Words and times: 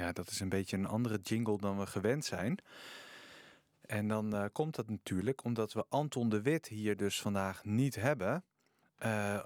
Ja, 0.00 0.12
dat 0.12 0.30
is 0.30 0.40
een 0.40 0.48
beetje 0.48 0.76
een 0.76 0.86
andere 0.86 1.18
jingle 1.18 1.58
dan 1.58 1.78
we 1.78 1.86
gewend 1.86 2.24
zijn. 2.24 2.58
En 3.80 4.08
dan 4.08 4.34
uh, 4.34 4.44
komt 4.52 4.74
dat 4.74 4.90
natuurlijk 4.90 5.44
omdat 5.44 5.72
we 5.72 5.84
Anton 5.88 6.28
de 6.28 6.42
Wit 6.42 6.66
hier 6.66 6.96
dus 6.96 7.20
vandaag 7.20 7.64
niet 7.64 7.94
hebben. 7.94 8.44
Uh, 8.98 9.38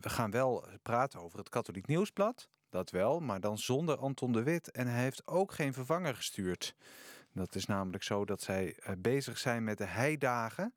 we 0.00 0.08
gaan 0.08 0.30
wel 0.30 0.64
praten 0.82 1.20
over 1.20 1.38
het 1.38 1.48
Katholiek 1.48 1.86
Nieuwsblad. 1.86 2.48
Dat 2.68 2.90
wel, 2.90 3.20
maar 3.20 3.40
dan 3.40 3.58
zonder 3.58 3.96
Anton 3.96 4.32
de 4.32 4.42
Wit. 4.42 4.70
En 4.70 4.86
hij 4.86 5.02
heeft 5.02 5.26
ook 5.26 5.52
geen 5.52 5.72
vervanger 5.72 6.14
gestuurd. 6.14 6.74
Dat 7.32 7.54
is 7.54 7.66
namelijk 7.66 8.02
zo 8.02 8.24
dat 8.24 8.42
zij 8.42 8.76
bezig 8.98 9.38
zijn 9.38 9.64
met 9.64 9.78
de 9.78 9.86
heidagen. 9.86 10.74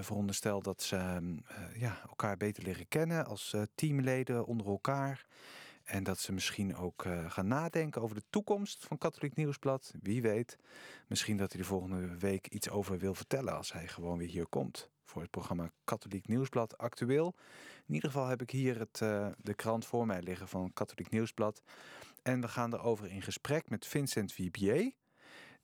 veronderstel 0.00 0.62
dat 0.62 0.82
ze 0.82 0.96
ja, 1.74 2.00
elkaar 2.08 2.36
beter 2.36 2.62
leren 2.62 2.88
kennen 2.88 3.26
als 3.26 3.54
teamleden 3.74 4.46
onder 4.46 4.66
elkaar. 4.66 5.26
En 5.84 6.02
dat 6.02 6.18
ze 6.18 6.32
misschien 6.32 6.76
ook 6.76 7.04
uh, 7.04 7.30
gaan 7.30 7.46
nadenken 7.46 8.02
over 8.02 8.16
de 8.16 8.24
toekomst 8.30 8.84
van 8.86 8.98
Katholiek 8.98 9.34
Nieuwsblad. 9.34 9.94
Wie 10.02 10.22
weet. 10.22 10.58
Misschien 11.06 11.36
dat 11.36 11.52
hij 11.52 11.60
de 11.60 11.66
volgende 11.66 12.18
week 12.18 12.48
iets 12.48 12.70
over 12.70 12.98
wil 12.98 13.14
vertellen 13.14 13.56
als 13.56 13.72
hij 13.72 13.88
gewoon 13.88 14.18
weer 14.18 14.28
hier 14.28 14.46
komt. 14.46 14.90
Voor 15.04 15.22
het 15.22 15.30
programma 15.30 15.70
Katholiek 15.84 16.28
Nieuwsblad 16.28 16.78
actueel. 16.78 17.34
In 17.86 17.94
ieder 17.94 18.10
geval 18.10 18.26
heb 18.26 18.42
ik 18.42 18.50
hier 18.50 18.78
het, 18.78 19.00
uh, 19.02 19.28
de 19.36 19.54
krant 19.54 19.86
voor 19.86 20.06
mij 20.06 20.22
liggen 20.22 20.48
van 20.48 20.72
Katholiek 20.72 21.10
Nieuwsblad. 21.10 21.62
En 22.22 22.40
we 22.40 22.48
gaan 22.48 22.74
erover 22.74 23.10
in 23.10 23.22
gesprek 23.22 23.70
met 23.70 23.86
Vincent 23.86 24.32
Vibier. 24.32 24.92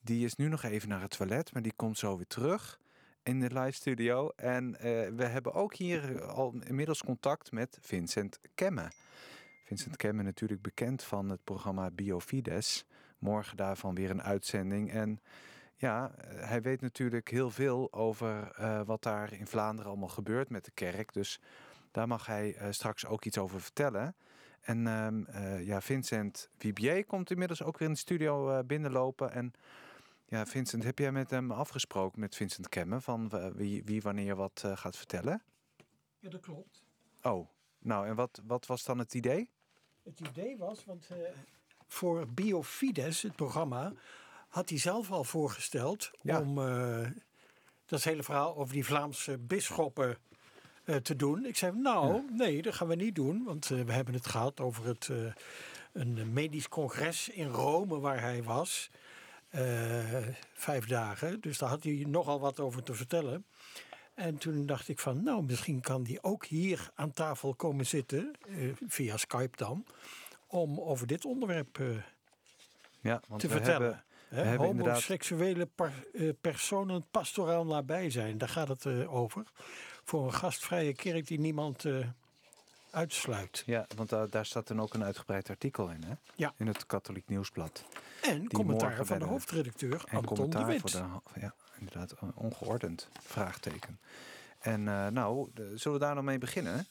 Die 0.01 0.25
is 0.25 0.35
nu 0.35 0.47
nog 0.47 0.63
even 0.63 0.89
naar 0.89 1.01
het 1.01 1.17
toilet, 1.17 1.53
maar 1.53 1.61
die 1.61 1.73
komt 1.75 1.97
zo 1.97 2.15
weer 2.15 2.27
terug 2.27 2.79
in 3.23 3.39
de 3.39 3.59
live 3.59 3.71
studio. 3.71 4.29
En 4.35 4.69
uh, 4.69 4.79
we 5.15 5.25
hebben 5.25 5.53
ook 5.53 5.75
hier 5.75 6.25
al 6.25 6.55
inmiddels 6.67 7.03
contact 7.03 7.51
met 7.51 7.77
Vincent 7.81 8.39
Kemme. 8.55 8.91
Vincent 9.71 9.97
Kemme 9.97 10.23
natuurlijk 10.23 10.61
bekend 10.61 11.03
van 11.03 11.29
het 11.29 11.43
programma 11.43 11.91
Biofides. 11.91 12.85
Morgen 13.19 13.57
daarvan 13.57 13.95
weer 13.95 14.09
een 14.09 14.21
uitzending. 14.21 14.91
En 14.91 15.21
ja, 15.75 16.11
hij 16.25 16.61
weet 16.61 16.81
natuurlijk 16.81 17.29
heel 17.29 17.51
veel 17.51 17.93
over 17.93 18.55
uh, 18.59 18.81
wat 18.81 19.03
daar 19.03 19.33
in 19.33 19.47
Vlaanderen 19.47 19.91
allemaal 19.91 20.09
gebeurt 20.09 20.49
met 20.49 20.65
de 20.65 20.71
kerk. 20.71 21.13
Dus 21.13 21.41
daar 21.91 22.07
mag 22.07 22.25
hij 22.25 22.55
uh, 22.61 22.67
straks 22.69 23.05
ook 23.05 23.25
iets 23.25 23.37
over 23.37 23.61
vertellen. 23.61 24.15
En 24.61 24.77
uh, 24.87 25.65
ja, 25.65 25.81
Vincent 25.81 26.49
Vibier 26.57 27.05
komt 27.05 27.31
inmiddels 27.31 27.63
ook 27.63 27.77
weer 27.77 27.87
in 27.87 27.93
de 27.93 27.99
studio 27.99 28.63
binnenlopen. 28.63 29.31
En 29.31 29.53
ja, 30.25 30.45
Vincent, 30.45 30.83
heb 30.83 30.99
jij 30.99 31.11
met 31.11 31.29
hem 31.29 31.51
afgesproken, 31.51 32.19
met 32.19 32.35
Vincent 32.35 32.69
Kemme, 32.69 33.01
van 33.01 33.31
wie, 33.55 33.83
wie 33.83 34.01
wanneer 34.01 34.35
wat 34.35 34.63
gaat 34.73 34.97
vertellen? 34.97 35.43
Ja, 36.19 36.29
dat 36.29 36.41
klopt. 36.41 36.83
Oh, 37.21 37.49
nou 37.79 38.07
en 38.07 38.15
wat, 38.15 38.41
wat 38.45 38.65
was 38.65 38.83
dan 38.83 38.99
het 38.99 39.13
idee? 39.13 39.49
Het 40.03 40.19
idee 40.19 40.57
was, 40.57 40.85
want 40.85 41.07
uh, 41.11 41.17
voor 41.87 42.27
Biofides, 42.27 43.21
het 43.21 43.35
programma, 43.35 43.93
had 44.47 44.69
hij 44.69 44.77
zelf 44.77 45.11
al 45.11 45.23
voorgesteld 45.23 46.11
ja. 46.21 46.39
om 46.39 46.57
uh, 46.57 47.07
dat 47.85 48.03
hele 48.03 48.23
verhaal 48.23 48.55
over 48.55 48.73
die 48.73 48.85
Vlaamse 48.85 49.37
bisschoppen 49.37 50.17
uh, 50.85 50.95
te 50.95 51.15
doen. 51.15 51.45
Ik 51.45 51.57
zei, 51.57 51.77
nou, 51.77 52.13
ja. 52.13 52.23
nee, 52.29 52.61
dat 52.61 52.75
gaan 52.75 52.87
we 52.87 52.95
niet 52.95 53.15
doen, 53.15 53.43
want 53.43 53.67
we 53.67 53.91
hebben 53.91 54.13
het 54.13 54.27
gehad 54.27 54.59
over 54.59 54.85
het, 54.85 55.09
een 55.91 56.33
medisch 56.33 56.69
congres 56.69 57.29
in 57.29 57.47
Rome 57.47 57.99
waar 57.99 58.21
hij 58.21 58.43
was. 58.43 58.89
vijf 60.53 60.85
dagen, 60.85 61.41
dus 61.41 61.57
daar 61.57 61.69
had 61.69 61.83
hij 61.83 62.03
nogal 62.07 62.39
wat 62.39 62.59
over 62.59 62.83
te 62.83 62.93
vertellen. 62.93 63.45
En 64.21 64.37
toen 64.37 64.65
dacht 64.65 64.87
ik 64.87 64.99
van, 64.99 65.23
nou, 65.23 65.43
misschien 65.43 65.81
kan 65.81 66.03
die 66.03 66.23
ook 66.23 66.45
hier 66.45 66.91
aan 66.95 67.13
tafel 67.13 67.53
komen 67.53 67.87
zitten, 67.87 68.31
uh, 68.47 68.73
via 68.87 69.17
Skype 69.17 69.57
dan, 69.57 69.85
om 70.47 70.79
over 70.79 71.07
dit 71.07 71.25
onderwerp 71.25 71.77
uh, 71.77 71.97
ja, 72.99 73.21
want 73.27 73.41
te 73.41 73.47
we 73.47 73.53
vertellen. 73.53 73.81
Hebben, 73.81 74.03
we 74.29 74.41
hebben 74.41 74.67
Homoseksuele 74.67 75.65
par, 75.65 75.91
uh, 76.13 76.31
personen 76.41 77.05
pastoraal 77.11 77.65
nabij 77.65 78.09
zijn, 78.09 78.37
daar 78.37 78.49
gaat 78.49 78.67
het 78.67 78.85
over. 79.07 79.43
Voor 80.03 80.25
een 80.25 80.33
gastvrije 80.33 80.93
kerk 80.93 81.27
die 81.27 81.39
niemand 81.39 81.85
uitsluit. 82.91 83.63
Ja, 83.65 83.87
want 83.95 84.09
daar, 84.09 84.29
daar 84.29 84.45
staat 84.45 84.67
dan 84.67 84.81
ook 84.81 84.93
een 84.93 85.03
uitgebreid 85.03 85.49
artikel 85.49 85.89
in, 85.89 86.03
hè? 86.03 86.13
Ja. 86.35 86.53
In 86.57 86.67
het 86.67 86.85
Katholiek 86.85 87.27
Nieuwsblad. 87.27 87.85
En 88.21 88.47
commentaar 88.47 89.05
van 89.05 89.19
de 89.19 89.25
hoofdredacteur 89.25 90.03
Anton 90.11 90.49
de 90.49 90.65
Wit. 90.65 90.79
Voor 90.81 90.89
de, 90.89 91.39
ja, 91.39 91.53
inderdaad, 91.81 92.15
ongeordend 92.35 93.09
vraagteken. 93.19 93.99
En 94.59 94.81
uh, 94.81 95.07
nou, 95.07 95.49
de, 95.53 95.77
zullen 95.77 95.99
we 95.99 96.05
daar 96.05 96.15
nog 96.15 96.23
mee 96.23 96.37
beginnen? 96.37 96.85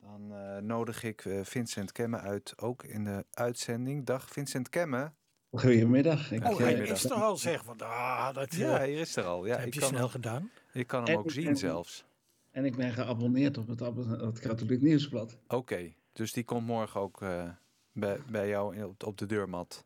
Dan 0.00 0.32
uh, 0.32 0.56
nodig 0.56 1.02
ik 1.02 1.24
uh, 1.24 1.44
Vincent 1.44 1.92
Kemme 1.92 2.18
uit, 2.18 2.52
ook 2.56 2.84
in 2.84 3.04
de 3.04 3.24
uitzending. 3.30 4.06
Dag 4.06 4.28
Vincent 4.28 4.68
Kemme. 4.68 5.12
Goedemiddag. 5.50 6.32
Ik, 6.32 6.44
oh, 6.44 6.58
hij 6.58 6.74
is 6.74 7.04
er 7.04 7.12
al, 7.12 7.36
zeg. 7.36 7.64
Van, 7.64 7.80
ah, 7.80 8.34
dat, 8.34 8.54
ja, 8.54 8.70
hij 8.76 8.94
is 8.94 9.16
er 9.16 9.24
al. 9.24 9.46
Ja, 9.46 9.58
heb 9.58 9.74
je 9.74 9.80
kan 9.80 9.88
snel 9.88 10.00
hem, 10.00 10.08
gedaan. 10.08 10.50
Je 10.72 10.84
kan 10.84 11.04
hem 11.04 11.12
En- 11.12 11.18
ook 11.18 11.30
zien 11.30 11.46
en- 11.46 11.56
zelfs. 11.56 12.04
En 12.50 12.64
ik 12.64 12.76
ben 12.76 12.92
geabonneerd 12.92 13.58
op 13.58 13.68
het, 13.68 13.80
het 14.20 14.38
Katholiek 14.38 14.80
Nieuwsblad. 14.80 15.36
Oké, 15.48 15.92
dus 16.12 16.32
die 16.32 16.44
komt 16.44 16.66
morgen 16.66 17.00
ook 17.00 17.22
eh, 17.22 17.48
bij, 17.92 18.18
bij 18.30 18.48
jou 18.48 18.82
op, 18.82 19.04
op 19.04 19.18
de 19.18 19.26
deurmat. 19.26 19.84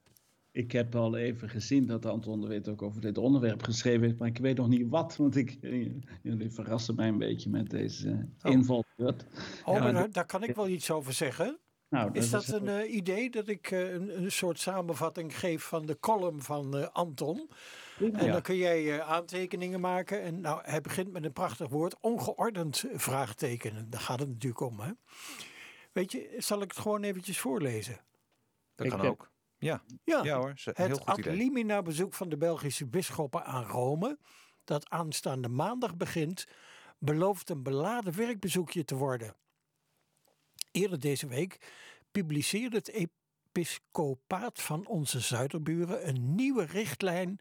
Ik 0.52 0.72
heb 0.72 0.94
al 0.94 1.16
even 1.16 1.48
gezien 1.48 1.86
dat 1.86 2.06
Anton 2.06 2.40
de 2.40 2.46
Wit 2.46 2.68
ook 2.68 2.82
over 2.82 3.00
dit 3.00 3.18
onderwerp 3.18 3.62
geschreven 3.62 4.02
heeft, 4.06 4.18
maar 4.18 4.28
ik 4.28 4.38
weet 4.38 4.56
nog 4.56 4.68
niet 4.68 4.88
wat, 4.88 5.16
want 5.16 5.36
ik, 5.36 5.58
eh, 5.60 5.90
jullie 6.22 6.50
verrassen 6.50 6.94
mij 6.94 7.08
een 7.08 7.18
beetje 7.18 7.50
met 7.50 7.70
deze 7.70 8.28
Oh. 8.42 8.52
invalbeurt. 8.52 9.22
Oh, 9.22 9.34
Ja, 9.64 9.72
maar 9.72 9.82
maar 9.82 9.92
daar, 9.92 10.10
daar 10.10 10.26
kan 10.26 10.42
ik 10.42 10.54
wel 10.54 10.68
iets 10.68 10.90
over 10.90 11.12
zeggen. 11.12 11.58
Nou, 11.88 12.10
Is 12.12 12.30
dat 12.30 12.42
is- 12.42 12.48
een 12.48 12.68
eh, 12.68 12.94
idee 12.94 13.30
dat 13.30 13.48
ik 13.48 13.70
eh, 13.70 13.92
een, 13.92 14.22
een 14.22 14.32
soort 14.32 14.58
samenvatting 14.58 15.38
geef 15.38 15.62
van 15.62 15.86
de 15.86 15.98
column 16.00 16.42
van 16.42 16.76
eh, 16.76 16.88
Anton? 16.92 17.50
En 17.98 18.30
dan 18.32 18.42
kun 18.42 18.56
jij 18.56 18.94
eh, 18.98 19.10
aantekeningen 19.10 19.80
maken. 19.80 20.22
En 20.22 20.40
nou, 20.40 20.60
hij 20.64 20.80
begint 20.80 21.12
met 21.12 21.24
een 21.24 21.32
prachtig 21.32 21.68
woord, 21.68 21.96
ongeordend 22.00 22.84
vraagtekenen. 22.92 23.90
Daar 23.90 24.00
gaat 24.00 24.20
het 24.20 24.28
natuurlijk 24.28 24.60
om, 24.60 24.80
hè? 24.80 24.90
Weet 25.92 26.12
je, 26.12 26.34
zal 26.38 26.62
ik 26.62 26.70
het 26.70 26.80
gewoon 26.80 27.02
eventjes 27.02 27.38
voorlezen? 27.38 28.00
Dat 28.74 28.88
kan 28.88 29.00
ook. 29.00 29.30
Ja, 29.58 29.82
Ja, 30.04 30.24
ja 30.24 30.36
hoor, 30.36 30.54
heel 30.64 30.72
het 30.74 30.98
goed 30.98 31.06
ad 31.06 31.18
idee. 31.18 31.36
limina 31.36 31.82
bezoek 31.82 32.14
van 32.14 32.28
de 32.28 32.36
Belgische 32.36 32.86
bisschoppen 32.86 33.44
aan 33.44 33.64
Rome, 33.64 34.18
dat 34.64 34.90
aanstaande 34.90 35.48
maandag 35.48 35.96
begint, 35.96 36.46
belooft 36.98 37.50
een 37.50 37.62
beladen 37.62 38.16
werkbezoekje 38.16 38.84
te 38.84 38.94
worden. 38.94 39.36
Eerder 40.70 41.00
deze 41.00 41.26
week 41.26 41.72
publiceerde 42.10 42.76
het 42.76 43.10
episcopaat 43.52 44.62
van 44.62 44.86
onze 44.86 45.20
zuiderburen 45.20 46.08
een 46.08 46.34
nieuwe 46.34 46.64
richtlijn, 46.64 47.40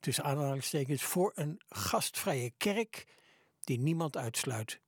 tussen 0.00 0.24
aanhalingstekens, 0.24 1.02
voor 1.02 1.32
een 1.34 1.60
gastvrije 1.68 2.52
kerk 2.56 3.06
die 3.60 3.78
niemand 3.78 4.16
uitsluit. 4.16 4.80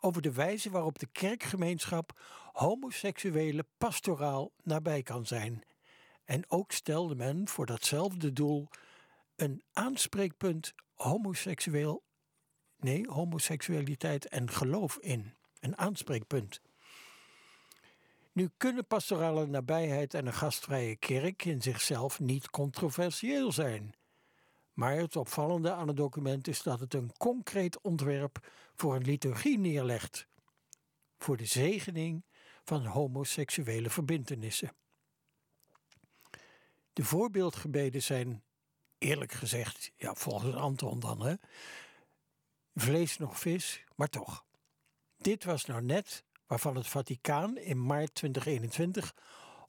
Over 0.00 0.22
de 0.22 0.32
wijze 0.32 0.70
waarop 0.70 0.98
de 0.98 1.06
kerkgemeenschap 1.06 2.20
homoseksuele 2.54 3.66
pastoraal 3.78 4.52
nabij 4.62 5.02
kan 5.02 5.26
zijn. 5.26 5.62
En 6.24 6.50
ook 6.50 6.72
stelde 6.72 7.14
men 7.14 7.48
voor 7.48 7.66
datzelfde 7.66 8.32
doel 8.32 8.68
een 9.36 9.62
aanspreekpunt 9.72 10.74
homoseksueel, 10.94 12.02
nee, 12.76 13.08
homoseksualiteit 13.08 14.28
en 14.28 14.50
geloof 14.50 14.96
in. 14.96 15.34
Een 15.60 15.78
aanspreekpunt. 15.78 16.60
Nu 18.32 18.50
kunnen 18.56 18.86
pastorale 18.86 19.46
nabijheid 19.46 20.14
en 20.14 20.26
een 20.26 20.32
gastvrije 20.32 20.96
kerk 20.96 21.44
in 21.44 21.62
zichzelf 21.62 22.20
niet 22.20 22.50
controversieel 22.50 23.52
zijn. 23.52 23.94
Maar 24.72 24.96
het 24.96 25.16
opvallende 25.16 25.72
aan 25.72 25.88
het 25.88 25.96
document 25.96 26.48
is 26.48 26.62
dat 26.62 26.80
het 26.80 26.94
een 26.94 27.12
concreet 27.18 27.80
ontwerp 27.80 28.52
voor 28.74 28.94
een 28.94 29.04
liturgie 29.04 29.58
neerlegt. 29.58 30.26
Voor 31.18 31.36
de 31.36 31.44
zegening 31.44 32.24
van 32.64 32.86
homoseksuele 32.86 33.90
verbintenissen. 33.90 34.72
De 36.92 37.04
voorbeeldgebeden 37.04 38.02
zijn, 38.02 38.42
eerlijk 38.98 39.32
gezegd, 39.32 39.92
ja, 39.96 40.14
volgens 40.14 40.54
Anton 40.54 41.00
dan, 41.00 41.22
hè, 41.22 41.34
vlees 42.74 43.18
nog 43.18 43.38
vis, 43.38 43.84
maar 43.96 44.08
toch. 44.08 44.44
Dit 45.16 45.44
was 45.44 45.64
nou 45.64 45.82
net 45.82 46.24
waarvan 46.46 46.76
het 46.76 46.86
Vaticaan 46.86 47.56
in 47.56 47.86
maart 47.86 48.14
2021 48.14 49.14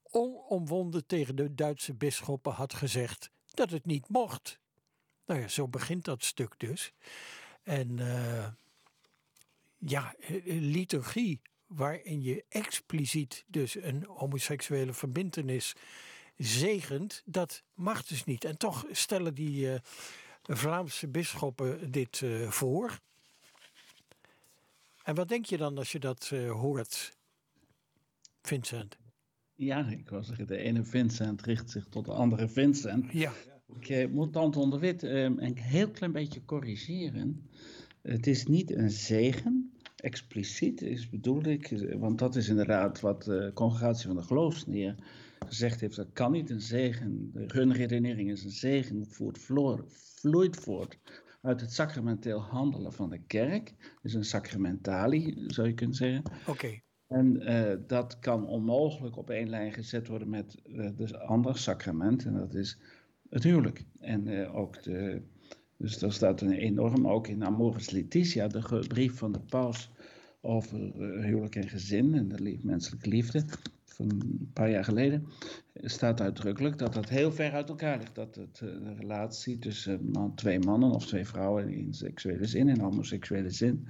onomwonden 0.03 1.05
tegen 1.05 1.35
de 1.35 1.55
Duitse 1.55 1.93
bisschoppen 1.93 2.51
had 2.51 2.73
gezegd 2.73 3.31
dat 3.45 3.69
het 3.69 3.85
niet 3.85 4.09
mocht. 4.09 4.59
Nou 5.25 5.39
ja, 5.39 5.47
zo 5.47 5.67
begint 5.67 6.05
dat 6.05 6.23
stuk 6.23 6.59
dus. 6.59 6.93
En 7.63 7.99
eh, 7.99 8.47
ja, 9.77 10.15
eh, 10.15 10.41
liturgie 10.45 11.41
waarin 11.75 12.21
je 12.21 12.43
expliciet 12.49 13.43
dus 13.47 13.75
een 13.75 14.03
homoseksuele 14.07 14.93
verbintenis 14.93 15.75
zegent, 16.37 17.21
dat 17.25 17.63
mag 17.73 18.05
dus 18.05 18.23
niet. 18.23 18.43
En 18.43 18.57
toch 18.57 18.85
stellen 18.91 19.33
die 19.33 19.71
eh, 19.71 19.79
Vlaamse 20.43 21.07
bisschoppen 21.07 21.91
dit 21.91 22.21
eh, 22.21 22.49
voor. 22.49 22.99
En 25.03 25.15
wat 25.15 25.27
denk 25.27 25.45
je 25.45 25.57
dan 25.57 25.77
als 25.77 25.91
je 25.91 25.99
dat 25.99 26.29
eh, 26.33 26.51
hoort, 26.51 27.17
Vincent? 28.41 28.97
Ja, 29.55 29.87
ik 29.87 30.09
wil 30.09 30.23
zeggen, 30.23 30.47
de 30.47 30.57
ene 30.57 30.83
Vincent 30.83 31.41
richt 31.41 31.69
zich 31.69 31.85
tot 31.89 32.05
de 32.05 32.11
andere 32.11 32.47
Vincent. 32.47 33.11
Ja. 33.11 33.33
Ik 33.79 34.11
moet 34.11 34.35
Anton 34.35 34.69
de 34.69 34.79
Wit 34.79 35.03
eh, 35.03 35.23
een 35.23 35.57
heel 35.57 35.89
klein 35.89 36.11
beetje 36.11 36.45
corrigeren. 36.45 37.49
Het 38.01 38.27
is 38.27 38.45
niet 38.45 38.71
een 38.71 38.89
zegen, 38.89 39.73
expliciet 40.05 40.81
is 40.81 41.09
bedoel 41.09 41.43
ik, 41.43 41.93
want 41.99 42.19
dat 42.19 42.35
is 42.35 42.49
inderdaad 42.49 42.99
wat 42.99 43.23
de 43.23 43.51
congregatie 43.53 44.07
van 44.07 44.15
de 44.15 44.23
geloofsneer 44.23 44.95
gezegd 45.39 45.81
heeft. 45.81 45.95
Dat 45.95 46.13
kan 46.13 46.31
niet 46.31 46.49
een 46.49 46.61
zegen, 46.61 47.31
hun 47.33 47.73
redenering 47.73 48.31
is 48.31 48.43
een 48.43 48.49
zegen, 48.49 49.05
voert, 49.07 49.39
vloeit 49.89 50.55
voort 50.55 50.99
uit 51.41 51.61
het 51.61 51.73
sacramenteel 51.73 52.41
handelen 52.41 52.93
van 52.93 53.09
de 53.09 53.21
kerk. 53.27 53.73
Dus 54.01 54.13
een 54.13 54.25
sacramentali, 54.25 55.43
zou 55.47 55.67
je 55.67 55.73
kunnen 55.73 55.95
zeggen. 55.95 56.23
Oké. 56.47 56.79
En 57.07 57.41
uh, 57.41 57.73
dat 57.87 58.19
kan 58.19 58.47
onmogelijk 58.47 59.17
op 59.17 59.29
één 59.29 59.49
lijn 59.49 59.73
gezet 59.73 60.07
worden 60.07 60.29
met 60.29 60.61
uh, 60.65 60.89
de 60.95 61.19
andere 61.19 61.57
sacrament, 61.57 62.25
en 62.25 62.33
dat 62.33 62.53
is 62.53 62.79
het 63.29 63.43
huwelijk. 63.43 63.85
En 63.99 64.27
uh, 64.27 64.55
ook 64.55 64.83
de, 64.83 65.21
dus 65.77 65.99
daar 65.99 66.13
staat 66.13 66.41
een 66.41 66.51
enorm, 66.51 67.07
ook 67.07 67.27
in 67.27 67.43
Amoris 67.43 67.91
Laetitia, 67.91 68.47
de 68.47 68.85
brief 68.87 69.17
van 69.17 69.31
de 69.31 69.39
paus 69.39 69.91
over 70.45 70.79
huwelijk 71.21 71.55
en 71.55 71.69
gezin 71.69 72.13
en 72.13 72.27
de 72.27 72.59
menselijke 72.61 73.09
liefde 73.09 73.45
van 73.85 74.09
een 74.09 74.49
paar 74.53 74.69
jaar 74.69 74.83
geleden, 74.83 75.27
staat 75.73 76.21
uitdrukkelijk 76.21 76.77
dat 76.77 76.93
dat 76.93 77.09
heel 77.09 77.31
ver 77.31 77.51
uit 77.51 77.69
elkaar 77.69 77.97
ligt. 77.97 78.15
Dat 78.15 78.35
het, 78.35 78.57
de 78.57 78.93
relatie 78.97 79.59
tussen 79.59 80.09
man, 80.11 80.35
twee 80.35 80.59
mannen 80.59 80.91
of 80.91 81.05
twee 81.05 81.25
vrouwen 81.25 81.69
in 81.69 81.93
seksuele 81.93 82.45
zin, 82.45 82.69
in 82.69 82.79
homoseksuele 82.79 83.49
zin, 83.49 83.87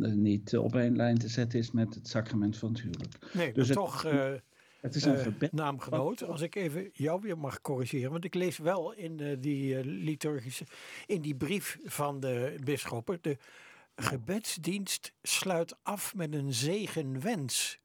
niet 0.00 0.56
op 0.56 0.76
één 0.76 0.96
lijn 0.96 1.18
te 1.18 1.28
zetten 1.28 1.58
is 1.58 1.70
met 1.70 1.94
het 1.94 2.08
sacrament 2.08 2.56
van 2.56 2.68
het 2.68 2.80
huwelijk. 2.80 3.18
Nee, 3.32 3.52
dus 3.52 3.68
het, 3.68 3.76
toch 3.76 4.06
uh, 4.06 4.32
het 4.80 4.94
is 4.94 5.04
een 5.04 5.34
uh, 5.40 5.50
naamgenoot. 5.50 6.22
Als 6.22 6.40
ik 6.40 6.54
even 6.54 6.90
jou 6.92 7.20
weer 7.20 7.38
mag 7.38 7.60
corrigeren, 7.60 8.10
want 8.10 8.24
ik 8.24 8.34
lees 8.34 8.58
wel 8.58 8.92
in 8.92 9.22
uh, 9.22 9.36
die 9.40 9.84
liturgische, 9.84 10.64
in 11.06 11.20
die 11.20 11.34
brief 11.34 11.78
van 11.84 12.20
de 12.20 12.54
bisschoppen, 12.64 13.18
de 13.20 13.36
gebedsdienst 13.96 15.12
sluit 15.22 15.76
af 15.82 16.14
met 16.14 16.34
een 16.34 16.52
zegenwens. 16.54 17.80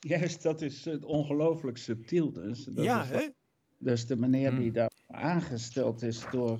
Juist, 0.00 0.42
dat 0.42 0.62
is 0.62 0.86
ongelooflijk 1.00 1.78
subtiel. 1.78 2.32
Dus. 2.32 2.64
Dat 2.64 2.84
ja, 2.84 3.02
is 3.02 3.08
hè? 3.08 3.28
Dus 3.78 4.06
de 4.06 4.16
meneer 4.16 4.56
die 4.56 4.72
daar 4.72 4.90
aangesteld 5.06 6.02
is 6.02 6.24
door, 6.30 6.58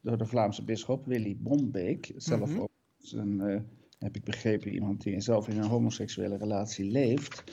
door 0.00 0.18
de 0.18 0.26
Vlaamse 0.26 0.64
bisschop, 0.64 1.06
Willy 1.06 1.36
Bombeek, 1.38 2.12
zelf 2.16 2.48
mm 2.48 2.54
-hmm. 2.54 2.62
ook 2.62 2.70
zijn 2.98 3.64
heb 4.04 4.16
ik 4.16 4.24
begrepen, 4.24 4.72
iemand 4.72 5.02
die 5.02 5.20
zelf 5.20 5.48
in 5.48 5.56
een 5.56 5.68
homoseksuele 5.68 6.36
relatie 6.36 6.90
leeft, 6.90 7.44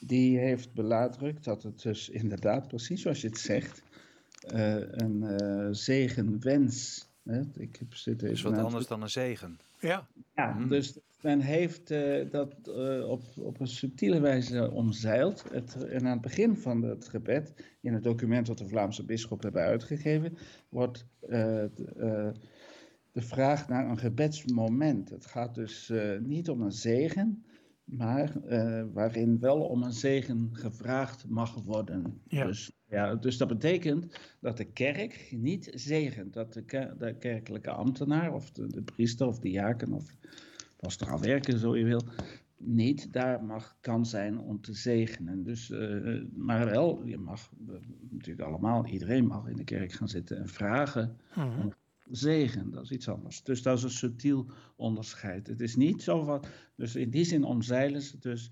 die 0.00 0.38
heeft 0.38 0.72
benadrukt 0.72 1.44
dat 1.44 1.62
het 1.62 1.82
dus 1.82 2.08
inderdaad, 2.08 2.68
precies 2.68 3.02
zoals 3.02 3.20
je 3.20 3.28
het 3.28 3.38
zegt, 3.38 3.82
uh, 4.54 4.74
een 4.74 5.22
uh, 5.42 5.68
zegenwens. 5.70 7.07
Hè? 7.30 7.40
Ik 7.56 7.76
heb 7.76 7.94
zitten 7.94 8.30
is 8.30 8.42
wat 8.42 8.58
anders 8.58 8.86
dan 8.86 9.02
een 9.02 9.10
zegen. 9.10 9.58
Ja, 9.80 10.06
ja 10.34 10.52
mm. 10.52 10.68
dus 10.68 10.98
men 11.20 11.40
heeft 11.40 11.90
uh, 11.90 12.30
dat 12.30 12.54
op, 13.06 13.22
op 13.36 13.60
een 13.60 13.66
subtiele 13.66 14.20
wijze 14.20 14.70
omzeild. 14.70 15.44
Het, 15.52 15.74
en 15.84 16.06
aan 16.06 16.12
het 16.12 16.20
begin 16.20 16.56
van 16.56 16.82
het 16.82 17.08
gebed, 17.08 17.52
in 17.80 17.92
het 17.92 18.02
document 18.02 18.46
dat 18.46 18.58
de 18.58 18.68
Vlaamse 18.68 19.04
bisschop 19.04 19.42
hebben 19.42 19.62
uitgegeven, 19.62 20.38
wordt 20.68 21.06
de 23.18 23.24
vraag 23.24 23.68
naar 23.68 23.88
een 23.90 23.98
gebedsmoment. 23.98 25.10
Het 25.10 25.26
gaat 25.26 25.54
dus 25.54 25.88
uh, 25.88 26.18
niet 26.18 26.50
om 26.50 26.62
een 26.62 26.72
zegen, 26.72 27.44
maar 27.88 28.32
uh, 28.48 28.84
waarin 28.92 29.38
wel 29.40 29.60
om 29.60 29.82
een 29.82 29.92
zegen 29.92 30.48
gevraagd 30.52 31.28
mag 31.28 31.54
worden. 31.54 32.20
Ja. 32.26 32.44
Dus, 32.44 32.72
ja, 32.88 33.14
dus 33.14 33.36
dat 33.36 33.48
betekent 33.48 34.18
dat 34.40 34.56
de 34.56 34.64
kerk 34.64 35.28
niet 35.30 35.70
zegent, 35.74 36.32
dat 36.32 36.52
de, 36.52 36.62
ker 36.62 36.98
de 36.98 37.14
kerkelijke 37.18 37.70
ambtenaar 37.70 38.32
of 38.34 38.50
de, 38.50 38.66
de, 38.66 38.82
priester 38.82 39.26
of 39.26 39.38
de 39.38 39.50
jaken 39.50 39.92
of 39.92 40.16
pastoraal 40.76 41.20
werken, 41.20 41.58
zo 41.58 41.76
je 41.76 41.84
wil, 41.84 42.02
niet 42.56 43.12
daar 43.12 43.44
mag, 43.44 43.76
kan 43.80 44.06
zijn 44.06 44.38
om 44.38 44.60
te 44.60 44.74
zegenen. 44.74 45.42
Dus, 45.42 45.70
uh, 45.70 46.22
maar 46.34 46.64
wel, 46.64 47.04
je 47.04 47.18
mag 47.18 47.50
natuurlijk 48.10 48.48
allemaal, 48.48 48.86
iedereen 48.86 49.26
mag 49.26 49.48
in 49.48 49.56
de 49.56 49.64
kerk 49.64 49.92
gaan 49.92 50.08
zitten 50.08 50.38
en 50.38 50.48
vragen 50.48 51.16
hmm. 51.32 51.60
om 51.60 51.74
zegen, 52.10 52.70
dat 52.70 52.82
is 52.82 52.90
iets 52.90 53.08
anders. 53.08 53.42
Dus 53.42 53.62
dat 53.62 53.76
is 53.76 53.82
een 53.82 53.90
subtiel 53.90 54.46
onderscheid. 54.76 55.46
Het 55.46 55.60
is 55.60 55.76
niet 55.76 56.02
zo 56.02 56.24
van, 56.24 56.44
dus 56.76 56.96
in 56.96 57.10
die 57.10 57.24
zin 57.24 57.44
omzeilen 57.44 58.02
ze 58.02 58.18
dus 58.18 58.50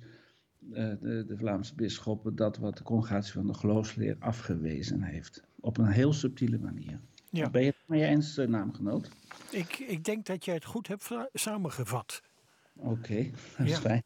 uh, 0.70 0.74
de, 1.00 1.24
de, 1.26 1.36
Vlaamse 1.36 1.74
bisschoppen 1.74 2.36
dat 2.36 2.56
wat 2.58 2.76
de 2.76 2.82
congregatie 2.82 3.32
van 3.32 3.46
de 3.46 3.54
geloofsleer 3.54 4.16
afgewezen 4.18 5.02
heeft. 5.02 5.42
Op 5.60 5.78
een 5.78 5.86
heel 5.86 6.12
subtiele 6.12 6.58
manier. 6.58 7.00
Ja. 7.30 7.50
Ben 7.50 7.60
je 7.60 7.66
het 7.66 7.76
met 7.86 7.98
je 7.98 8.04
eens, 8.04 8.38
uh, 8.38 8.46
naamgenoot? 8.46 9.10
Ik, 9.50 9.78
ik 9.78 10.04
denk 10.04 10.26
dat 10.26 10.44
jij 10.44 10.54
het 10.54 10.64
goed 10.64 10.88
hebt 10.88 11.10
samengevat. 11.32 12.22
Oké, 12.74 12.88
okay, 12.88 13.32
dat 13.56 13.66
is 13.66 13.72
Ja. 13.72 13.78
fijn. 13.78 14.02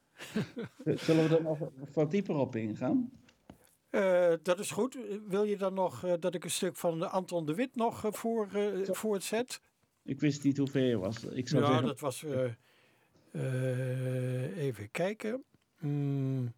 Zullen 1.04 1.28
we 1.28 1.36
er 1.36 1.42
nog 1.42 1.58
wat 1.92 2.10
dieper 2.10 2.34
op 2.34 2.56
ingaan? 2.56 3.10
Uh, 3.90 4.32
dat 4.42 4.58
is 4.58 4.70
goed. 4.70 4.98
Wil 5.26 5.44
je 5.44 5.56
dan 5.56 5.74
nog 5.74 6.04
uh, 6.04 6.12
dat 6.20 6.34
ik 6.34 6.44
een 6.44 6.50
stuk 6.50 6.76
van 6.76 7.10
Anton 7.10 7.46
de 7.46 7.54
Wit 7.54 7.76
nog 7.76 8.04
uh, 8.04 8.12
voor, 8.12 8.48
voor 8.84 9.14
het 9.14 9.24
zet? 9.24 9.60
Ik 10.02 10.20
wist 10.20 10.42
niet 10.42 10.56
hoe 10.56 10.68
ver 10.68 10.82
je 10.82 10.98
was. 10.98 11.24
Ik 11.24 11.48
zou 11.48 11.62
ja, 11.62 11.68
zeggen... 11.68 11.86
dat 11.86 12.00
was. 12.00 12.24
even 14.56 14.90
kijken. 14.90 15.44
Hmm. 15.78 16.52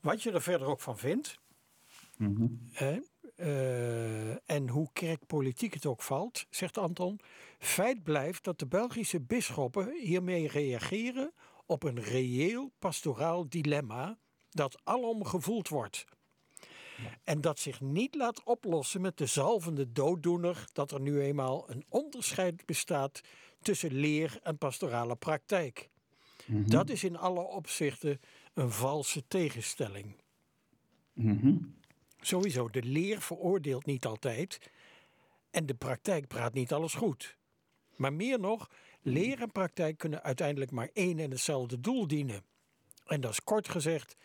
Wat 0.00 0.22
je 0.22 0.30
er 0.30 0.42
verder 0.42 0.66
ook 0.66 0.80
van 0.80 0.98
vindt. 0.98 1.38
Mm 2.16 2.36
-hmm. 2.36 3.04
en 4.46 4.68
hoe 4.68 4.88
kerkpolitiek 4.92 5.74
het 5.74 5.86
ook 5.86 6.02
valt, 6.02 6.46
zegt 6.50 6.78
Anton. 6.78 7.20
Feit 7.58 8.02
blijft 8.02 8.44
dat 8.44 8.58
de 8.58 8.66
Belgische 8.66 9.20
bisschoppen 9.20 9.96
hiermee 10.00 10.48
reageren 10.48 11.32
op 11.66 11.82
een 11.82 12.00
reëel 12.00 12.72
pastoraal 12.78 13.48
dilemma 13.48 14.18
dat 14.50 14.80
alom 14.84 15.24
gevoeld 15.24 15.68
wordt. 15.68 16.04
En 17.24 17.40
dat 17.40 17.58
zich 17.58 17.80
niet 17.80 18.14
laat 18.14 18.42
oplossen 18.42 19.00
met 19.00 19.16
de 19.16 19.26
zalvende 19.26 19.92
dooddoener 19.92 20.64
dat 20.72 20.90
er 20.90 21.00
nu 21.00 21.20
eenmaal 21.20 21.70
een 21.70 21.84
onderscheid 21.88 22.66
bestaat 22.66 23.20
tussen 23.62 23.92
leer 23.92 24.40
en 24.42 24.58
pastorale 24.58 25.16
praktijk. 25.16 25.88
Mm 26.44 26.56
-hmm. 26.56 26.70
Dat 26.70 26.90
is 26.90 27.04
in 27.04 27.16
alle 27.16 27.40
opzichten 27.40 28.20
een 28.54 28.70
valse 28.70 29.26
tegenstelling. 29.28 30.14
Mm 31.12 31.38
-hmm. 31.38 31.76
Sowieso, 32.20 32.68
de 32.68 32.82
leer 32.82 33.20
veroordeelt 33.20 33.86
niet 33.86 34.06
altijd 34.06 34.70
en 35.50 35.66
de 35.66 35.74
praktijk 35.74 36.26
praat 36.26 36.54
niet 36.54 36.72
alles 36.72 36.94
goed. 36.94 37.36
Maar 37.96 38.12
meer 38.12 38.40
nog, 38.40 38.70
leer 39.02 39.40
en 39.42 39.52
praktijk 39.52 39.98
kunnen 39.98 40.22
uiteindelijk 40.22 40.70
maar 40.70 40.90
één 40.92 41.18
en 41.18 41.30
hetzelfde 41.30 41.80
doel 41.80 42.06
dienen. 42.06 42.42
En 43.06 43.20
dat 43.20 43.30
is 43.30 43.44
kort 43.44 43.68
gezegd 43.68 44.16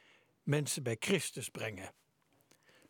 mensen 0.43 0.83
bij 0.83 0.95
Christus 0.99 1.49
brengen. 1.49 1.93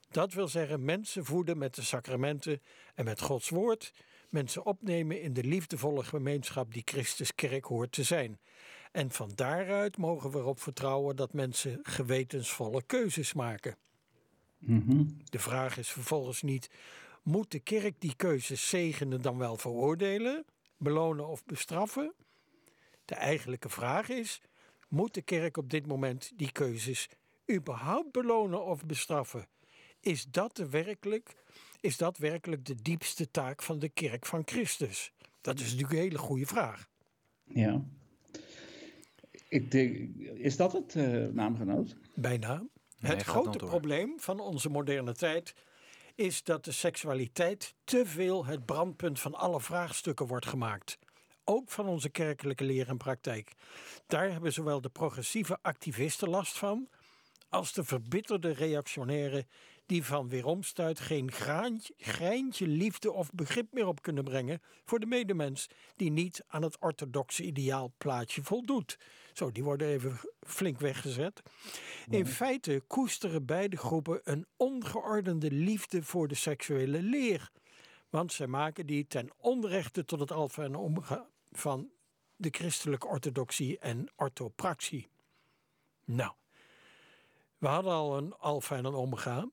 Dat 0.09 0.33
wil 0.33 0.47
zeggen 0.47 0.85
mensen 0.85 1.25
voeden 1.25 1.57
met 1.57 1.75
de 1.75 1.81
sacramenten 1.81 2.61
en 2.95 3.05
met 3.05 3.21
Gods 3.21 3.49
woord, 3.49 3.93
mensen 4.29 4.65
opnemen 4.65 5.21
in 5.21 5.33
de 5.33 5.43
liefdevolle 5.43 6.03
gemeenschap 6.03 6.73
die 6.73 6.81
Christus 6.85 7.35
kerk 7.35 7.65
hoort 7.65 7.91
te 7.91 8.03
zijn. 8.03 8.39
En 8.91 9.11
van 9.11 9.31
daaruit 9.35 9.97
mogen 9.97 10.31
we 10.31 10.37
erop 10.37 10.61
vertrouwen 10.61 11.15
dat 11.15 11.33
mensen 11.33 11.79
gewetensvolle 11.83 12.83
keuzes 12.85 13.33
maken. 13.33 13.77
Mm 14.57 14.83
-hmm. 14.87 15.17
De 15.29 15.39
vraag 15.39 15.77
is 15.77 15.89
vervolgens 15.89 16.41
niet: 16.41 16.69
moet 17.23 17.51
de 17.51 17.59
kerk 17.59 17.95
die 17.99 18.15
keuzes 18.15 18.69
zegenen 18.69 19.21
dan 19.21 19.37
wel 19.37 19.57
veroordelen, 19.57 20.45
belonen 20.77 21.27
of 21.27 21.45
bestraffen? 21.45 22.13
De 23.05 23.15
eigenlijke 23.15 23.69
vraag 23.69 24.09
is: 24.09 24.41
moet 24.87 25.13
de 25.13 25.21
kerk 25.21 25.57
op 25.57 25.69
dit 25.69 25.87
moment 25.87 26.31
die 26.35 26.51
keuzes 26.51 27.09
überhaupt 27.51 28.11
belonen 28.11 28.65
of 28.65 28.85
bestraffen? 28.85 29.47
Is 29.99 30.25
dat, 30.25 30.55
de 30.55 30.69
werkelijk, 30.69 31.35
is 31.79 31.97
dat 31.97 32.17
werkelijk 32.17 32.65
de 32.65 32.81
diepste 32.81 33.31
taak 33.31 33.61
van 33.61 33.79
de 33.79 33.89
kerk 33.89 34.25
van 34.25 34.41
Christus? 34.45 35.13
Dat 35.41 35.59
is 35.59 35.63
natuurlijk 35.63 35.91
een 35.91 35.97
hele 35.97 36.17
goede 36.17 36.45
vraag. 36.45 36.89
Ja. 37.43 37.81
Ik 39.49 39.71
denk, 39.71 40.15
is 40.17 40.55
dat 40.55 40.73
het, 40.73 40.95
uh, 40.95 41.27
naamgenoot? 41.27 41.95
Bijna. 42.15 42.63
het 42.99 43.23
grote 43.23 43.57
probleem 43.57 44.19
van 44.19 44.39
onze 44.39 44.69
moderne 44.69 45.13
tijd 45.13 45.53
is 46.15 46.43
dat 46.43 46.65
de 46.65 46.71
seksualiteit 46.71 47.75
te 47.83 48.05
veel 48.05 48.45
het 48.45 48.65
brandpunt 48.65 49.19
van 49.19 49.33
alle 49.33 49.61
vraagstukken 49.61 50.27
wordt 50.27 50.45
gemaakt. 50.45 50.97
Ook 51.43 51.69
van 51.69 51.87
onze 51.87 52.09
kerkelijke 52.09 52.63
leer 52.63 52.87
en 52.87 52.97
praktijk. 52.97 53.53
Daar 54.07 54.31
hebben 54.31 54.53
zowel 54.53 54.81
de 54.81 54.89
progressieve 54.89 55.57
activisten 55.61 56.29
last 56.29 56.57
van, 56.57 56.89
als 57.53 57.73
de 57.73 57.83
verbitterde 57.83 58.51
reactionairen 58.51 59.47
die 59.85 60.03
van 60.03 60.29
weeromstuit 60.29 60.99
geen 60.99 61.31
graantje, 61.31 61.93
greintje 61.97 62.67
liefde 62.67 63.11
of 63.11 63.31
begrip 63.31 63.73
meer 63.73 63.87
op 63.87 64.01
kunnen 64.01 64.23
brengen 64.23 64.61
voor 64.85 64.99
de 64.99 65.05
medemens 65.05 65.67
die 65.95 66.11
niet 66.11 66.43
aan 66.47 66.61
het 66.61 66.77
orthodoxe 66.79 67.43
ideaalplaatje 67.43 68.43
voldoet. 68.43 68.97
Zo, 69.33 69.51
die 69.51 69.63
worden 69.63 69.87
even 69.87 70.19
flink 70.39 70.79
weggezet. 70.79 71.41
In 72.09 72.27
feite 72.27 72.83
koesteren 72.87 73.45
beide 73.45 73.77
groepen 73.77 74.21
een 74.23 74.45
ongeordende 74.57 75.51
liefde 75.51 76.03
voor 76.03 76.27
de 76.27 76.35
seksuele 76.35 77.01
leer. 77.01 77.51
Want 78.09 78.33
zij 78.33 78.47
maken 78.47 78.85
die 78.85 79.07
ten 79.07 79.29
onrechte 79.37 80.05
tot 80.05 80.19
het 80.19 80.31
alfa 80.31 80.63
en 80.63 80.77
omega 80.77 81.27
van 81.51 81.89
de 82.35 82.49
christelijke 82.51 83.07
orthodoxie 83.07 83.79
en 83.79 84.11
orthopraxie. 84.15 85.07
Nou, 86.05 86.31
we 87.63 87.69
hadden 87.69 87.93
al 87.93 88.17
een 88.17 88.33
alfa 88.33 88.75
en 88.75 88.85
een 88.85 88.93
omega. 88.93 89.49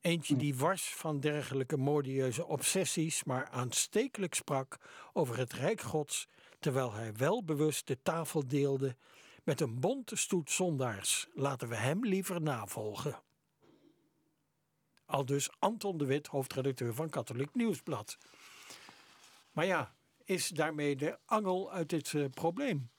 Eentje 0.00 0.36
die 0.36 0.56
wars 0.56 0.94
van 0.94 1.20
dergelijke 1.20 1.76
modieuze 1.76 2.46
obsessies, 2.46 3.24
maar 3.24 3.48
aanstekelijk 3.48 4.34
sprak 4.34 4.78
over 5.12 5.38
het 5.38 5.52
Rijk 5.52 5.80
Gods, 5.80 6.28
terwijl 6.58 6.92
hij 6.92 7.14
wel 7.14 7.44
bewust 7.44 7.86
de 7.86 8.02
tafel 8.02 8.48
deelde 8.48 8.96
met 9.44 9.60
een 9.60 9.80
bonte 9.80 10.16
stoet 10.16 10.50
zondaars. 10.50 11.28
Laten 11.34 11.68
we 11.68 11.76
hem 11.76 12.04
liever 12.04 12.42
navolgen. 12.42 13.22
Al 15.06 15.24
dus 15.24 15.50
Anton 15.58 15.98
de 15.98 16.04
Wit, 16.04 16.26
hoofdredacteur 16.26 16.94
van 16.94 17.08
Katholiek 17.08 17.54
Nieuwsblad. 17.54 18.18
Maar 19.52 19.66
ja, 19.66 19.94
is 20.24 20.48
daarmee 20.48 20.96
de 20.96 21.18
angel 21.24 21.72
uit 21.72 21.88
dit 21.88 22.12
uh, 22.12 22.24
probleem? 22.30 22.90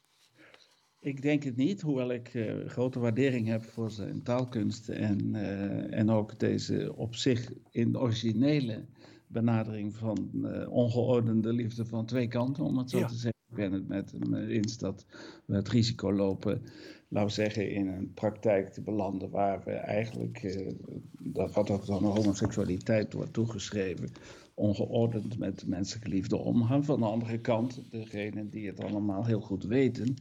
Ik 1.05 1.21
denk 1.21 1.43
het 1.43 1.55
niet, 1.55 1.81
hoewel 1.81 2.11
ik 2.11 2.33
uh, 2.33 2.67
grote 2.67 2.99
waardering 2.99 3.47
heb 3.47 3.63
voor 3.63 3.91
zijn 3.91 4.23
taalkunst 4.23 4.89
en, 4.89 5.33
uh, 5.33 5.97
en 5.97 6.09
ook 6.09 6.39
deze 6.39 6.93
op 6.95 7.15
zich 7.15 7.51
in 7.71 7.99
originele 7.99 8.85
benadering 9.27 9.95
van 9.95 10.29
uh, 10.33 10.71
ongeordende 10.71 11.53
liefde 11.53 11.85
van 11.85 12.05
twee 12.05 12.27
kanten, 12.27 12.63
om 12.63 12.77
het 12.77 12.89
zo 12.89 12.97
ja. 12.97 13.05
te 13.05 13.13
zeggen. 13.13 13.41
Ik 13.49 13.55
ben 13.55 13.71
het 13.71 13.87
met 13.87 14.11
hem 14.11 14.35
eens 14.35 14.77
dat 14.77 15.05
we 15.45 15.55
het 15.55 15.69
risico 15.69 16.13
lopen, 16.13 16.61
laten 17.07 17.27
we 17.27 17.33
zeggen, 17.33 17.71
in 17.71 17.87
een 17.87 18.13
praktijk 18.13 18.67
te 18.69 18.81
belanden 18.81 19.29
waar 19.29 19.61
we 19.63 19.71
eigenlijk, 19.71 20.65
dat 21.19 21.53
wat 21.53 21.69
ook 21.69 21.85
dan 21.85 22.03
homoseksualiteit 22.03 23.13
wordt 23.13 23.33
toegeschreven, 23.33 24.09
ongeordend 24.53 25.37
met 25.37 25.67
menselijke 25.67 26.09
liefde 26.09 26.37
omgaan. 26.37 26.83
Van 26.83 26.99
de 26.99 27.05
andere 27.05 27.39
kant, 27.39 27.81
degenen 27.89 28.49
die 28.49 28.67
het 28.67 28.83
allemaal 28.83 29.25
heel 29.25 29.41
goed 29.41 29.63
weten, 29.63 30.15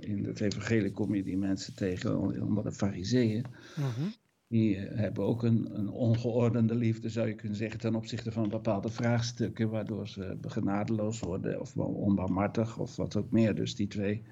in 0.00 0.24
het 0.24 0.40
evangelie 0.40 0.90
kom 0.90 1.14
je 1.14 1.22
die 1.22 1.36
mensen 1.36 1.74
tegen 1.74 2.18
onder 2.42 2.64
de 2.64 2.72
fariseeën. 2.72 3.44
Mhm. 3.76 4.08
Die 4.48 4.76
hebben 4.78 5.24
ook 5.24 5.42
een, 5.42 5.78
een, 5.78 5.88
ongeordende 5.88 6.74
liefde, 6.74 7.08
zou 7.08 7.28
je 7.28 7.34
kunnen 7.34 7.56
zeggen, 7.56 7.80
ten 7.80 7.94
opzichte 7.94 8.32
van 8.32 8.48
bepaalde 8.48 8.88
vraagstukken, 8.88 9.70
waardoor 9.70 10.08
ze 10.08 10.38
genadeloos 10.40 11.20
worden 11.20 11.60
of 11.60 11.76
onbarmhartig 11.76 12.78
of 12.78 12.96
wat 12.96 13.16
ook 13.16 13.30
meer. 13.30 13.54
Dus 13.54 13.74
die 13.74 13.86
twee 13.86 14.22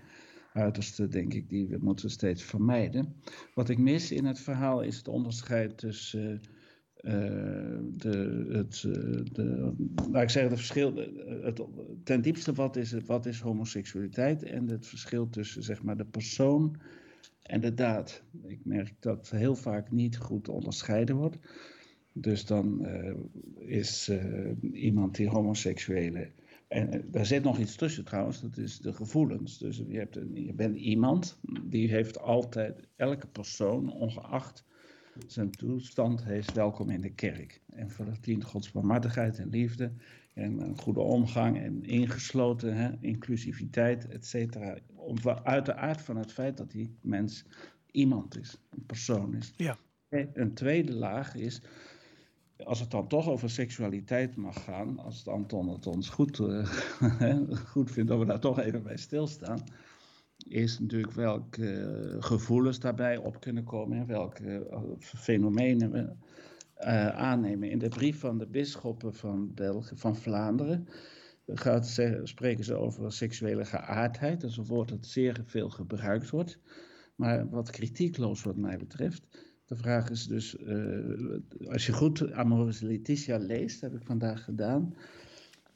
uitersten, 0.53 1.11
denk 1.11 1.35
ik, 1.35 1.49
die 1.49 1.69
we 1.69 1.79
moeten 1.81 2.11
steeds 2.11 2.43
vermijden. 2.43 3.15
Wat 3.55 3.69
ik 3.69 3.79
mis 3.79 4.13
in 4.13 4.25
het 4.25 4.41
verhaal 4.41 4.83
is 4.83 4.97
het 4.97 5.09
onderscheid 5.09 5.79
tussen 5.79 6.31
uh, 6.31 6.58
de, 7.03 8.47
het, 8.49 8.81
de, 9.33 9.73
laat 10.11 10.23
ik 10.23 10.31
zeggen, 10.31 10.51
het 10.51 10.61
verschil, 10.61 10.95
het, 11.43 11.63
ten 12.05 12.23
diepste 12.23 12.53
wat 12.53 12.77
is, 12.77 12.93
wat 13.07 13.27
is 13.27 13.41
homoseksualiteit 13.41 14.43
en 14.43 14.69
het 14.69 14.87
verschil 14.87 15.29
tussen 15.29 15.63
zeg 15.63 15.83
maar, 15.83 15.97
de 15.97 16.05
persoon 16.05 16.77
en 17.43 17.61
de 17.61 17.75
daad. 17.75 18.23
Ik 18.47 18.61
merk 18.65 18.95
dat 19.01 19.31
heel 19.31 19.57
vaak 19.57 19.91
niet 19.91 20.17
goed 20.17 20.49
onderscheiden 20.49 21.17
wordt. 21.17 21.39
Dus 22.13 22.47
dan 22.47 22.87
is 23.59 24.11
iemand 24.73 25.17
die 25.17 25.29
homoseksuele. 25.29 26.31
En 26.69 27.05
daar 27.11 27.27
zit 27.27 27.43
nog 27.43 27.59
iets 27.59 27.77
tussen 27.77 28.05
trouwens, 28.05 28.41
dat 28.41 28.57
is 28.57 28.79
de 28.79 28.93
gevoelens. 28.93 29.59
Dus 29.59 29.83
je, 29.89 29.99
hebt 29.99 30.17
een, 30.17 30.45
je 30.45 30.53
bent 30.53 30.77
iemand 30.77 31.39
die 31.63 31.89
heeft 31.89 32.21
altijd, 32.21 32.89
elke 32.97 33.27
persoon, 33.27 33.93
ongeacht 33.93 34.65
zijn 35.27 35.51
toestand 35.51 36.29
is 36.29 36.53
welkom 36.53 36.91
in 36.91 37.01
de 37.01 37.13
kerk. 37.13 37.61
En 37.67 37.91
verdient 37.91 38.45
Gods 38.45 38.71
barmhartigheid 38.71 39.39
en 39.39 39.49
liefde 39.49 39.93
en 40.35 40.61
een 40.61 40.79
goede 40.79 41.01
omgang 41.01 41.59
en 41.59 41.85
ingesloten, 41.85 42.77
hè, 42.77 42.91
inclusiviteit, 43.01 44.09
et 44.09 44.27
cetera. 44.27 44.79
Uit 45.43 45.67
de 45.67 45.75
aard 45.75 46.01
van 46.01 46.17
het 46.17 46.33
feit 46.33 46.57
dat 46.57 46.71
die 46.71 46.97
mens 47.01 47.45
iemand 47.91 48.39
is, 48.39 48.59
een 48.71 48.87
persoon 48.87 49.35
is. 49.35 49.53
Ja. 49.57 49.79
Een 50.09 50.55
tweede 50.55 50.95
laag 50.95 51.35
is, 51.35 51.63
als 52.65 52.81
het 52.81 52.91
dan 52.91 53.09
toch 53.09 53.29
over 53.29 53.51
seksualiteit 53.51 54.37
mag 54.37 54.65
gaan, 54.65 54.99
als 54.99 55.19
het 55.19 55.29
Anton 55.29 55.69
het 55.69 55.87
ons 55.87 56.09
goed, 56.09 56.39
uh, 56.39 56.67
goed 57.65 57.91
vindt 57.91 58.09
dat 58.09 58.19
we 58.19 58.25
daar 58.25 58.41
toch 58.41 58.61
even 58.61 58.83
bij 58.83 58.97
stilstaan 58.97 59.65
is 60.47 60.79
natuurlijk 60.79 61.13
welke 61.13 61.63
uh, 61.63 62.23
gevoelens 62.23 62.81
daarbij 62.81 63.17
op 63.17 63.41
kunnen 63.41 63.65
komen 63.65 63.99
en 63.99 64.07
welke 64.07 64.69
uh, 64.71 64.81
fenomenen 64.99 65.91
we 65.91 65.99
uh, 65.99 67.09
aannemen. 67.09 67.71
In 67.71 67.79
de 67.79 67.89
brief 67.89 68.19
van 68.19 68.39
de 68.39 68.47
bisschoppen 68.47 69.15
van, 69.15 69.55
België, 69.55 69.97
van 69.97 70.17
Vlaanderen 70.17 70.89
gaat 71.47 72.01
spreken 72.23 72.65
ze 72.65 72.75
over 72.75 73.13
seksuele 73.13 73.65
geaardheid. 73.65 74.41
Dat 74.41 74.51
is 74.51 74.57
een 74.57 74.67
woord 74.67 74.89
dat 74.89 75.07
zeer 75.07 75.43
veel 75.45 75.69
gebruikt 75.69 76.31
wordt, 76.31 76.59
maar 77.15 77.49
wat 77.49 77.71
kritiekloos 77.71 78.43
wat 78.43 78.57
mij 78.57 78.79
betreft. 78.79 79.27
De 79.67 79.77
vraag 79.77 80.11
is 80.11 80.27
dus, 80.27 80.57
als 81.69 81.87
je 81.87 81.93
goed 81.93 82.33
Amoris 82.33 82.81
Laetitia 82.81 83.37
leest, 83.39 83.81
heb 83.81 83.95
ik 83.95 84.03
vandaag 84.03 84.45
gedaan, 84.45 84.95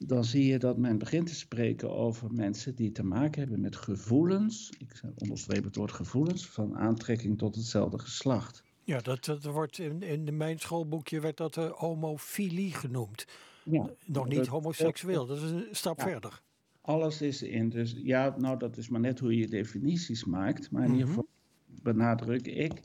dan 0.07 0.23
zie 0.23 0.45
je 0.45 0.59
dat 0.59 0.77
men 0.77 0.97
begint 0.97 1.27
te 1.27 1.35
spreken 1.35 1.89
over 1.89 2.33
mensen 2.33 2.75
die 2.75 2.91
te 2.91 3.03
maken 3.03 3.41
hebben 3.41 3.61
met 3.61 3.75
gevoelens, 3.75 4.73
ik 4.77 5.01
onderstreep 5.17 5.63
het 5.63 5.75
woord 5.75 5.91
gevoelens, 5.91 6.47
van 6.47 6.77
aantrekking 6.77 7.37
tot 7.37 7.55
hetzelfde 7.55 7.99
geslacht. 7.99 8.63
Ja, 8.83 8.99
dat, 8.99 9.25
dat 9.25 9.43
wordt 9.43 9.79
in, 9.79 10.01
in 10.01 10.37
mijn 10.37 10.59
schoolboekje 10.59 11.19
werd 11.19 11.37
dat 11.37 11.57
uh, 11.57 11.71
homofilie 11.71 12.73
genoemd. 12.73 13.25
Ja, 13.63 13.89
Nog 14.05 14.27
niet 14.27 14.37
dat, 14.37 14.47
homoseksueel, 14.47 15.25
dat 15.25 15.37
is 15.37 15.51
een 15.51 15.67
stap 15.71 15.97
ja, 15.97 16.03
verder. 16.03 16.41
Alles 16.81 17.21
is 17.21 17.41
in, 17.41 17.69
dus 17.69 17.95
ja, 18.03 18.35
nou 18.37 18.57
dat 18.59 18.77
is 18.77 18.89
maar 18.89 18.99
net 18.99 19.19
hoe 19.19 19.37
je 19.37 19.47
definities 19.47 20.25
maakt, 20.25 20.71
maar 20.71 20.83
in 20.83 20.91
mm 20.91 20.93
-hmm. 20.93 21.07
ieder 21.07 21.07
geval 21.07 21.27
benadruk 21.81 22.47
ik 22.47 22.81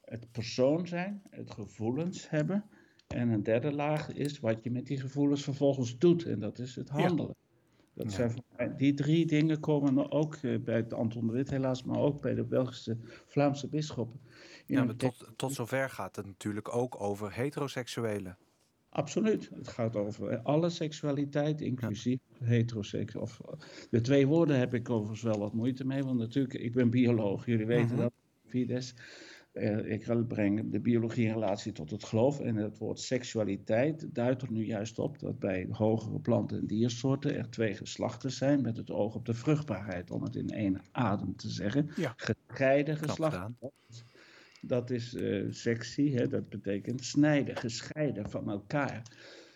het 0.00 0.32
persoon 0.32 0.86
zijn, 0.86 1.22
het 1.30 1.50
gevoelens 1.50 2.30
hebben 2.30 2.64
en 3.14 3.28
een 3.28 3.42
derde 3.42 3.72
laag 3.72 4.12
is 4.12 4.40
wat 4.40 4.64
je 4.64 4.70
met 4.70 4.86
die 4.86 5.00
gevoelens 5.00 5.42
vervolgens 5.42 5.98
doet. 5.98 6.24
En 6.24 6.40
dat 6.40 6.58
is 6.58 6.76
het 6.76 6.88
handelen. 6.88 7.34
Ja. 7.36 7.40
Dat 7.94 8.12
zijn, 8.12 8.44
die 8.76 8.94
drie 8.94 9.26
dingen 9.26 9.60
komen 9.60 10.10
ook 10.10 10.34
eh, 10.34 10.58
bij 10.58 10.76
het 10.76 10.92
Anton 10.92 11.26
de 11.26 11.32
Wit 11.32 11.50
helaas, 11.50 11.84
maar 11.84 11.98
ook 11.98 12.20
bij 12.20 12.34
de 12.34 12.44
Belgische 12.44 12.96
Vlaamse 13.26 13.68
bisschoppen. 13.68 14.20
Ja, 14.66 14.84
maar 14.84 14.96
tot, 14.96 15.32
tot 15.36 15.52
zover 15.52 15.90
gaat 15.90 16.16
het 16.16 16.26
natuurlijk 16.26 16.74
ook 16.74 17.00
over 17.00 17.32
heteroseksuelen. 17.32 18.38
Absoluut. 18.88 19.50
Het 19.54 19.68
gaat 19.68 19.96
over 19.96 20.38
alle 20.38 20.70
seksualiteit, 20.70 21.60
inclusief 21.60 22.18
ja. 22.38 22.46
heteroseks. 22.46 23.16
Of, 23.16 23.40
de 23.90 24.00
twee 24.00 24.26
woorden 24.26 24.58
heb 24.58 24.74
ik 24.74 24.90
overigens 24.90 25.22
wel 25.22 25.38
wat 25.38 25.52
moeite 25.52 25.84
mee, 25.84 26.04
want 26.04 26.18
natuurlijk, 26.18 26.54
ik 26.54 26.72
ben 26.72 26.90
bioloog, 26.90 27.46
jullie 27.46 27.66
weten 27.66 27.84
uh 27.84 27.90
-huh. 27.90 28.00
dat, 28.00 28.12
Fides. 28.46 28.94
Uh, 29.52 29.92
ik 29.92 30.26
breng 30.28 30.70
de 30.70 30.80
biologie 30.80 31.26
in 31.26 31.32
relatie 31.32 31.72
tot 31.72 31.90
het 31.90 32.04
geloof. 32.04 32.40
En 32.40 32.56
het 32.56 32.78
woord 32.78 33.00
seksualiteit 33.00 34.14
duidt 34.14 34.42
er 34.42 34.52
nu 34.52 34.64
juist 34.64 34.98
op 34.98 35.18
dat 35.18 35.38
bij 35.38 35.66
hogere 35.70 36.20
planten- 36.20 36.58
en 36.58 36.66
diersoorten 36.66 37.36
er 37.36 37.50
twee 37.50 37.74
geslachten 37.74 38.30
zijn 38.30 38.60
met 38.60 38.76
het 38.76 38.90
oog 38.90 39.14
op 39.14 39.26
de 39.26 39.34
vruchtbaarheid, 39.34 40.10
om 40.10 40.22
het 40.22 40.36
in 40.36 40.48
één 40.48 40.80
adem 40.92 41.36
te 41.36 41.50
zeggen. 41.50 41.90
Ja. 41.96 42.14
Gescheiden 42.16 42.96
geslachten. 42.96 43.56
Dat 44.60 44.90
is 44.90 45.14
uh, 45.14 45.46
sectie, 45.50 46.14
hè, 46.16 46.28
dat 46.28 46.48
betekent 46.48 47.04
snijden, 47.04 47.56
gescheiden 47.56 48.30
van 48.30 48.50
elkaar. 48.50 49.02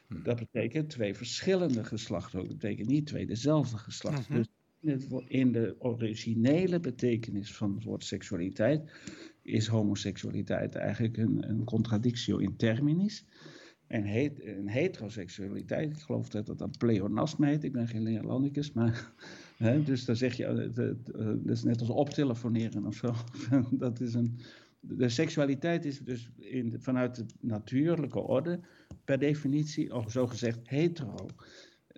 Hm. 0.09 0.23
Dat 0.23 0.37
betekent 0.37 0.91
twee 0.91 1.15
verschillende 1.15 1.85
geslachten. 1.85 2.39
Dat 2.39 2.49
betekent 2.49 2.89
niet 2.89 3.07
twee 3.07 3.27
dezelfde 3.27 3.77
geslachten. 3.77 4.35
Mhm. 4.35 4.43
Dus 4.81 5.25
in 5.27 5.53
de 5.53 5.77
originele 5.79 6.81
betekenis 6.81 7.55
van 7.55 7.75
het 7.75 7.85
woord 7.85 8.05
seksualiteit 8.05 8.91
is 9.47 9.67
homoseksualiteit 9.67 10.75
eigenlijk 10.75 11.17
een, 11.17 11.49
een 11.49 11.65
contradictio 11.65 12.37
in 12.37 12.57
terminis. 12.57 13.25
En 13.87 14.05
het, 14.05 14.45
een 14.45 14.69
heteroseksualiteit, 14.69 15.91
ik 15.91 15.99
geloof 15.99 16.29
dat 16.29 16.47
dat 16.47 16.61
een 16.61 16.75
pleonasme 16.79 17.47
heet, 17.47 17.65
ik 17.65 17.73
ben 17.73 17.89
geen 17.89 18.03
Neerlandicus, 18.03 18.73
maar 18.73 19.13
hè, 19.57 19.83
dus 19.83 20.05
dan 20.05 20.17
zeg 20.17 20.35
je, 20.35 20.71
dat 21.45 21.57
is 21.57 21.63
net 21.63 21.81
als 21.81 21.89
optelefoneren 21.89 22.87
of 22.87 22.95
zo. 22.95 23.15
dat 23.71 24.01
is 24.01 24.15
een, 24.15 24.39
de 24.81 25.09
seksualiteit 25.09 25.85
is 25.85 25.99
dus 25.99 26.31
in 26.37 26.77
vanuit 26.79 27.17
de 27.17 27.25
natuurlijke 27.41 28.21
orde 28.21 28.61
per 29.05 29.19
definitie, 29.19 29.95
of 29.95 30.11
zo 30.11 30.27
gezegd, 30.27 30.59
hetero. 30.63 31.27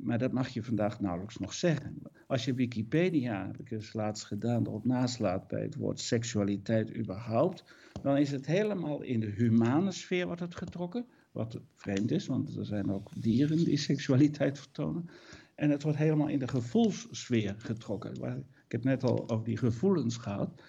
Maar 0.02 0.18
dat 0.18 0.32
mag 0.32 0.48
je 0.48 0.62
vandaag 0.62 1.00
nauwelijks 1.00 1.38
nog 1.38 1.54
zeggen. 1.54 2.02
Als 2.26 2.44
je 2.44 2.54
Wikipedia, 2.54 3.46
heb 3.46 3.60
ik 3.60 3.70
eens 3.70 3.92
laatst 3.92 4.24
gedaan, 4.24 4.66
erop 4.66 4.84
naslaat 4.84 5.48
bij 5.48 5.62
het 5.62 5.74
woord 5.74 6.00
seksualiteit 6.00 6.96
überhaupt, 6.96 7.64
dan 8.02 8.16
is 8.16 8.30
het 8.30 8.46
helemaal 8.46 9.02
in 9.02 9.20
de 9.20 9.30
humane 9.36 9.92
sfeer 9.92 10.26
wordt 10.26 10.40
het 10.40 10.56
getrokken. 10.56 11.06
Wat 11.32 11.60
vreemd 11.74 12.10
is, 12.10 12.26
want 12.26 12.56
er 12.56 12.66
zijn 12.66 12.92
ook 12.92 13.10
dieren 13.14 13.64
die 13.64 13.76
seksualiteit 13.90 14.58
vertonen. 14.58 15.08
En 15.54 15.70
het 15.70 15.82
wordt 15.82 15.98
helemaal 15.98 16.28
in 16.28 16.38
de 16.38 16.48
gevoelssfeer 16.48 17.54
getrokken. 17.58 18.44
Ik 18.64 18.72
heb 18.72 18.84
net 18.84 19.02
al 19.04 19.30
over 19.30 19.44
die 19.44 19.56
gevoelens 19.56 20.16
gehad. 20.16 20.62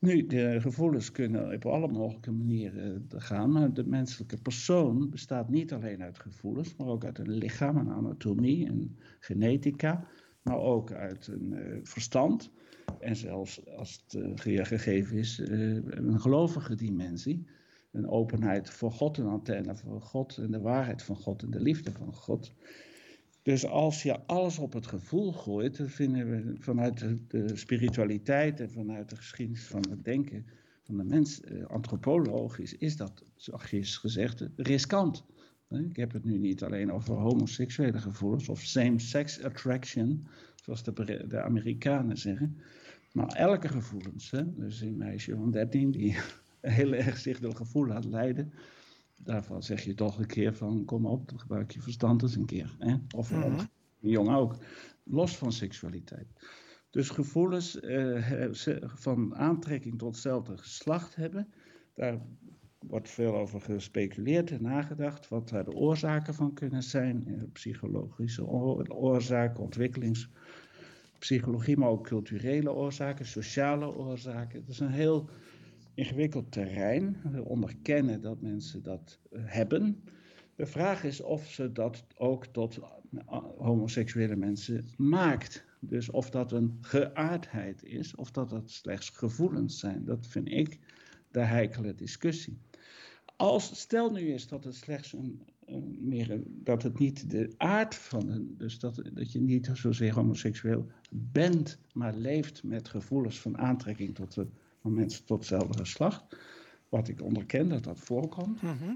Nu, 0.00 0.26
de 0.26 0.60
gevoelens 0.60 1.12
kunnen 1.12 1.54
op 1.54 1.66
alle 1.66 1.88
mogelijke 1.88 2.30
manieren 2.30 3.04
gaan, 3.08 3.52
maar 3.52 3.72
de 3.72 3.86
menselijke 3.86 4.36
persoon 4.36 5.10
bestaat 5.10 5.48
niet 5.48 5.72
alleen 5.72 6.02
uit 6.02 6.18
gevoelens, 6.18 6.76
maar 6.76 6.86
ook 6.86 7.04
uit 7.04 7.18
een 7.18 7.30
lichaam, 7.30 7.76
een 7.76 7.90
anatomie, 7.90 8.68
een 8.68 8.96
genetica, 9.18 10.06
maar 10.42 10.58
ook 10.58 10.92
uit 10.92 11.26
een 11.26 11.52
uh, 11.52 11.78
verstand 11.82 12.50
en 12.98 13.16
zelfs 13.16 13.66
als 13.76 14.04
het 14.04 14.14
uh, 14.46 14.64
gegeven 14.64 15.16
is, 15.16 15.38
een 15.38 16.20
gelovige 16.20 16.74
dimensie. 16.74 17.46
Een 17.92 18.08
openheid 18.08 18.70
voor 18.70 18.92
God, 18.92 19.18
een 19.18 19.26
antenne 19.26 19.76
voor 19.76 20.00
God 20.00 20.36
en 20.36 20.50
de 20.50 20.60
waarheid 20.60 21.02
van 21.02 21.16
God 21.16 21.42
en 21.42 21.50
de 21.50 21.60
liefde 21.60 21.92
van 21.92 22.14
God. 22.14 22.54
Dus 23.50 23.66
als 23.66 24.02
je 24.02 24.26
alles 24.26 24.58
op 24.58 24.72
het 24.72 24.86
gevoel 24.86 25.32
gooit, 25.32 25.76
dan 25.76 25.88
vinden 25.88 26.30
we 26.30 26.54
vanuit 26.58 27.04
de, 27.28 27.56
spiritualiteit 27.56 28.60
en 28.60 28.70
vanuit 28.70 29.10
de 29.10 29.16
geschiedenis 29.16 29.66
van 29.66 29.84
het 29.90 30.04
denken 30.04 30.46
van 30.82 30.96
de 30.96 31.04
mens, 31.04 31.40
eh, 31.40 31.64
antropologisch, 31.66 32.76
is 32.76 32.96
dat, 32.96 33.24
is 33.70 33.96
gezegd, 33.96 34.48
riskant. 34.56 35.24
Ik 35.68 35.96
heb 35.96 36.12
het 36.12 36.24
nu 36.24 36.38
niet 36.38 36.62
alleen 36.62 36.92
over 36.92 37.14
homoseksuele 37.14 37.98
gevoelens 37.98 38.48
of 38.48 38.60
same-sex 38.60 39.42
attraction, 39.42 40.26
zoals 40.62 40.82
de, 40.82 41.24
de, 41.28 41.42
Amerikanen 41.42 42.16
zeggen, 42.16 42.56
maar 43.12 43.28
elke 43.28 43.68
gevoelens. 43.68 44.30
Dus 44.56 44.80
een 44.80 44.96
meisje 44.96 45.36
van 45.36 45.50
13 45.50 45.90
die 45.90 46.16
heel 46.60 46.92
erg 46.92 47.18
zich 47.18 47.40
door 47.40 47.56
gevoel 47.56 47.86
laat 47.86 48.04
leiden, 48.04 48.52
daarvan 49.24 49.62
zeg 49.62 49.84
je 49.84 49.94
toch 49.94 50.18
een 50.18 50.26
keer 50.26 50.54
van 50.54 50.84
kom 50.84 51.06
op, 51.06 51.32
gebruik 51.36 51.70
je 51.70 51.80
verstand 51.80 52.22
eens 52.22 52.36
een 52.36 52.46
keer. 52.46 52.76
Hè? 52.78 52.96
Of 53.16 53.32
mm 53.32 53.42
-hmm. 53.42 53.58
jong 53.98 54.34
ook, 54.34 54.56
los 55.02 55.36
van 55.36 55.52
seksualiteit. 55.52 56.28
Dus 56.90 57.10
gevoelens 57.10 57.80
eh, 57.80 58.48
van 58.80 59.36
aantrekking 59.36 59.98
tot 59.98 60.14
hetzelfde 60.14 60.58
geslacht 60.58 61.16
hebben, 61.16 61.52
daar 61.94 62.20
wordt 62.86 63.10
veel 63.10 63.36
over 63.36 63.60
gespeculeerd 63.60 64.50
en 64.50 64.62
nagedacht, 64.62 65.28
wat 65.28 65.48
daar 65.48 65.64
de 65.64 65.74
oorzaken 65.74 66.34
van 66.34 66.54
kunnen 66.54 66.82
zijn, 66.82 67.26
eh, 67.26 67.42
psychologische 67.52 68.46
oorzaken, 68.88 69.62
ontwikkelingspsychologie, 69.62 71.76
maar 71.76 71.88
ook 71.88 72.06
culturele 72.06 72.72
oorzaken, 72.72 73.26
sociale 73.26 73.96
oorzaken. 73.96 74.60
Het 74.60 74.68
is 74.68 74.80
een 74.80 74.90
heel 74.90 75.28
ingewikkeld 76.00 76.52
terrein. 76.52 77.16
We 77.32 77.44
onderkennen 77.44 78.20
dat 78.20 78.40
mensen 78.40 78.82
dat 78.82 79.18
eh, 79.30 79.40
hebben. 79.44 80.04
De 80.54 80.66
vraag 80.66 81.04
is 81.04 81.20
of 81.20 81.46
ze 81.46 81.72
dat 81.72 82.04
ook 82.16 82.46
tot 82.46 82.78
eh, 82.78 83.44
homoseksuele 83.58 84.36
mensen 84.36 84.84
maakt. 84.96 85.64
Dus 85.80 86.10
of 86.10 86.30
dat 86.30 86.52
een 86.52 86.78
geaardheid 86.80 87.84
is, 87.84 88.14
of 88.14 88.30
dat 88.30 88.50
dat 88.50 88.70
slechts 88.70 89.08
gevoelens 89.08 89.78
zijn. 89.78 90.04
Dat 90.04 90.26
vind 90.26 90.50
ik 90.50 90.78
de 91.30 91.40
heikele 91.40 91.94
discussie. 91.94 92.58
Als, 93.36 93.80
stel 93.80 94.10
nu 94.10 94.32
eens 94.32 94.48
dat 94.48 94.64
het 94.64 94.74
slechts 94.74 95.12
een, 95.12 95.42
meer, 96.00 96.42
dat 96.46 96.82
het 96.82 96.98
niet 96.98 97.30
de 97.30 97.52
aard 97.56 97.94
van 97.94 98.28
een, 98.28 98.54
dus 98.58 98.78
dat, 98.78 99.02
dat 99.12 99.32
je 99.32 99.40
niet 99.40 99.70
zozeer 99.72 100.14
homoseksueel 100.14 100.86
bent, 101.10 101.78
maar 101.92 102.14
leeft 102.14 102.62
met 102.62 102.88
gevoelens 102.88 103.40
van 103.40 103.58
aantrekking 103.58 104.14
tot 104.14 104.34
de 104.34 104.46
van 104.80 104.94
mensen 104.94 105.24
tot 105.24 105.38
hetzelfde 105.38 105.78
geslacht, 105.78 106.36
wat 106.88 107.08
ik 107.08 107.22
onderken 107.22 107.68
dat 107.68 107.84
dat 107.84 107.98
voorkomt, 107.98 108.62
mhm. 108.62 108.94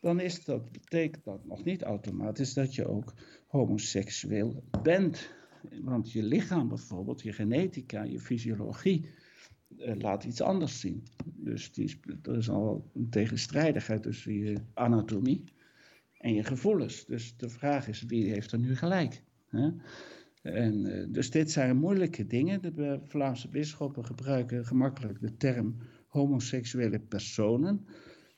dan 0.00 0.20
is 0.20 0.44
dat, 0.44 0.72
betekent 0.72 1.24
dat 1.24 1.44
nog 1.44 1.64
niet 1.64 1.82
automatisch 1.82 2.54
dat 2.54 2.74
je 2.74 2.88
ook 2.88 3.14
homoseksueel 3.46 4.64
bent. 4.82 5.30
Want 5.82 6.12
je 6.12 6.22
lichaam 6.22 6.68
bijvoorbeeld, 6.68 7.22
je 7.22 7.32
genetica, 7.32 8.02
je 8.02 8.20
fysiologie, 8.20 9.08
eh, 9.78 9.96
laat 9.96 10.24
iets 10.24 10.40
anders 10.40 10.80
zien. 10.80 11.06
Dus 11.24 11.72
die, 11.72 12.00
er 12.22 12.36
is 12.36 12.50
al 12.50 12.90
een 12.94 13.10
tegenstrijdigheid 13.10 14.02
tussen 14.02 14.32
je 14.32 14.56
anatomie 14.74 15.44
en 16.18 16.34
je 16.34 16.44
gevoelens. 16.44 17.04
Dus 17.06 17.36
de 17.36 17.48
vraag 17.48 17.88
is, 17.88 18.02
wie 18.02 18.30
heeft 18.30 18.52
er 18.52 18.58
nu 18.58 18.76
gelijk? 18.76 19.22
Hè? 19.48 19.70
En, 20.42 20.84
uh, 20.84 21.06
dus 21.08 21.30
dit 21.30 21.50
zijn 21.50 21.76
moeilijke 21.76 22.26
dingen. 22.26 22.62
De 22.62 23.00
Vlaamse 23.04 23.48
bisschoppen 23.48 24.04
gebruiken 24.04 24.66
gemakkelijk 24.66 25.20
de 25.20 25.36
term 25.36 25.76
homoseksuele 26.06 27.00
personen, 27.00 27.86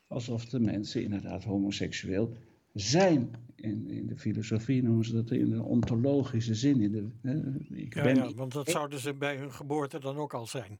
alsof 0.07 0.45
de 0.45 0.61
mensen 0.61 1.03
inderdaad 1.03 1.45
homoseksueel 1.45 2.37
zijn. 2.73 3.31
In, 3.55 3.91
in 3.91 4.07
de 4.07 4.17
filosofie 4.17 4.83
noemen 4.83 5.05
ze 5.05 5.12
dat 5.12 5.31
in 5.31 5.51
de 5.51 5.62
ontologische 5.62 6.55
zin. 6.55 6.81
In 6.81 6.93
de, 6.93 7.75
ik 7.75 7.95
ja, 7.95 8.03
ben, 8.03 8.15
ja, 8.15 8.33
want 8.35 8.53
dat 8.53 8.69
zouden 8.69 8.99
ze 8.99 9.15
bij 9.15 9.37
hun 9.37 9.53
geboorte 9.53 10.01
dan 10.01 10.17
ook 10.17 10.35
al 10.35 10.47
zijn. 10.47 10.79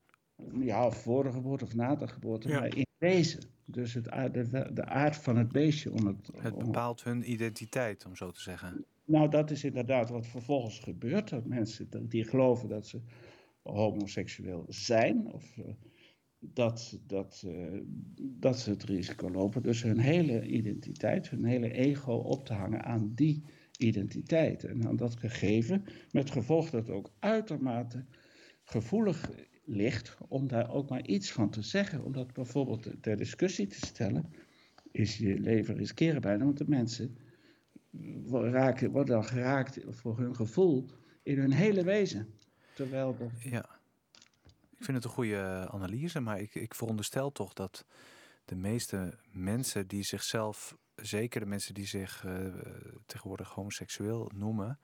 Ja, 0.61 0.91
voor 0.91 1.23
de 1.23 1.33
geboorte 1.33 1.65
of 1.65 1.75
na 1.75 1.95
de 1.95 2.09
geboorte, 2.09 2.49
ja. 2.49 2.61
maar 2.61 2.77
in 2.77 2.87
wezen. 2.99 3.41
Dus 3.65 3.95
het, 3.95 4.05
de, 4.05 4.71
de 4.73 4.85
aard 4.85 5.17
van 5.17 5.37
het 5.37 5.53
beestje. 5.53 5.93
Om 5.93 6.07
het, 6.07 6.31
het 6.37 6.59
bepaalt 6.59 7.05
hun 7.05 7.31
identiteit, 7.31 8.07
om 8.07 8.17
zo 8.17 8.31
te 8.31 8.41
zeggen. 8.41 8.85
Nou, 9.13 9.29
dat 9.29 9.51
is 9.51 9.65
inderdaad 9.65 10.11
wat 10.11 10.27
vervolgens 10.27 10.79
gebeurt. 10.79 11.29
Dat 11.29 11.47
mensen 11.47 12.09
die 12.09 12.25
geloven 12.25 12.69
dat 12.69 12.87
ze 12.87 13.01
homoseksueel 13.63 14.65
zijn, 14.69 15.33
of 15.33 15.57
uh, 15.57 15.65
dat, 16.39 17.01
dat, 17.07 17.43
uh, 17.47 17.81
dat 18.21 18.59
ze 18.59 18.71
het 18.71 18.85
risico 18.85 19.31
lopen. 19.31 19.63
Dus 19.63 19.83
hun 19.83 19.99
hele 19.99 20.47
identiteit, 20.47 21.31
hun 21.31 21.45
hele 21.45 21.73
ego 21.73 22.13
op 22.13 22.45
te 22.45 22.53
hangen 22.53 22.85
aan 22.85 23.13
die 23.15 23.45
identiteit. 23.79 24.65
En 24.65 24.87
aan 24.87 24.97
dat 24.97 25.17
gegeven, 25.17 25.85
met 26.11 26.31
gevolg 26.31 26.71
dat 26.71 26.91
ook 26.91 27.13
uitermate 27.19 28.05
gevoelig 28.65 29.31
ligt 29.65 30.17
om 30.29 30.49
daar 30.49 30.71
ook 30.71 30.89
maar 30.89 31.07
iets 31.07 31.33
van 31.33 31.51
te 31.51 31.63
zeggen. 31.63 32.05
Om 32.05 32.13
dat 32.13 32.33
bijvoorbeeld 32.33 32.91
ter 33.01 33.17
discussie 33.17 33.67
te 33.67 33.87
stellen, 33.87 34.33
is 34.91 35.17
je 35.17 35.39
leven 35.41 35.77
riskeren 35.77 36.21
bijna, 36.21 36.45
want 36.45 36.59
de 36.59 36.69
mensen 36.69 37.17
raken, 38.31 38.91
worden 38.91 39.15
dan 39.15 39.25
geraakt 39.25 39.79
voor 39.89 40.19
hun 40.19 40.37
gevoel 40.37 40.87
in 41.23 41.39
hun 41.39 41.53
hele 41.53 41.85
wezen. 41.85 42.35
Terwijl 42.75 43.17
Ja, 43.39 43.69
ik 44.79 44.85
vind 44.85 44.97
het 44.97 45.05
een 45.05 45.11
goede 45.11 45.69
analyse, 45.71 46.21
maar 46.21 46.41
ik, 46.41 46.55
ik 46.55 46.75
veronderstel 46.75 47.33
toch 47.33 47.53
dat 47.53 47.85
de 48.45 48.57
meeste 48.57 49.19
mensen 49.31 49.87
die 49.87 50.03
zichzelf, 50.03 50.77
zeker 50.95 51.41
de 51.41 51.47
mensen 51.47 51.75
die 51.75 51.87
zich 51.87 52.25
uh, 52.25 52.47
tegenwoordig 53.07 53.51
homoseksueel 53.51 54.31
noemen, 54.35 54.79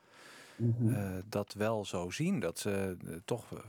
mm 0.57 0.97
dat 1.29 1.53
wel 1.53 1.85
zo 1.85 2.11
zien. 2.11 2.41
Dat 2.41 2.59
ze 2.59 2.97
uh, 3.05 3.17
toch 3.25 3.65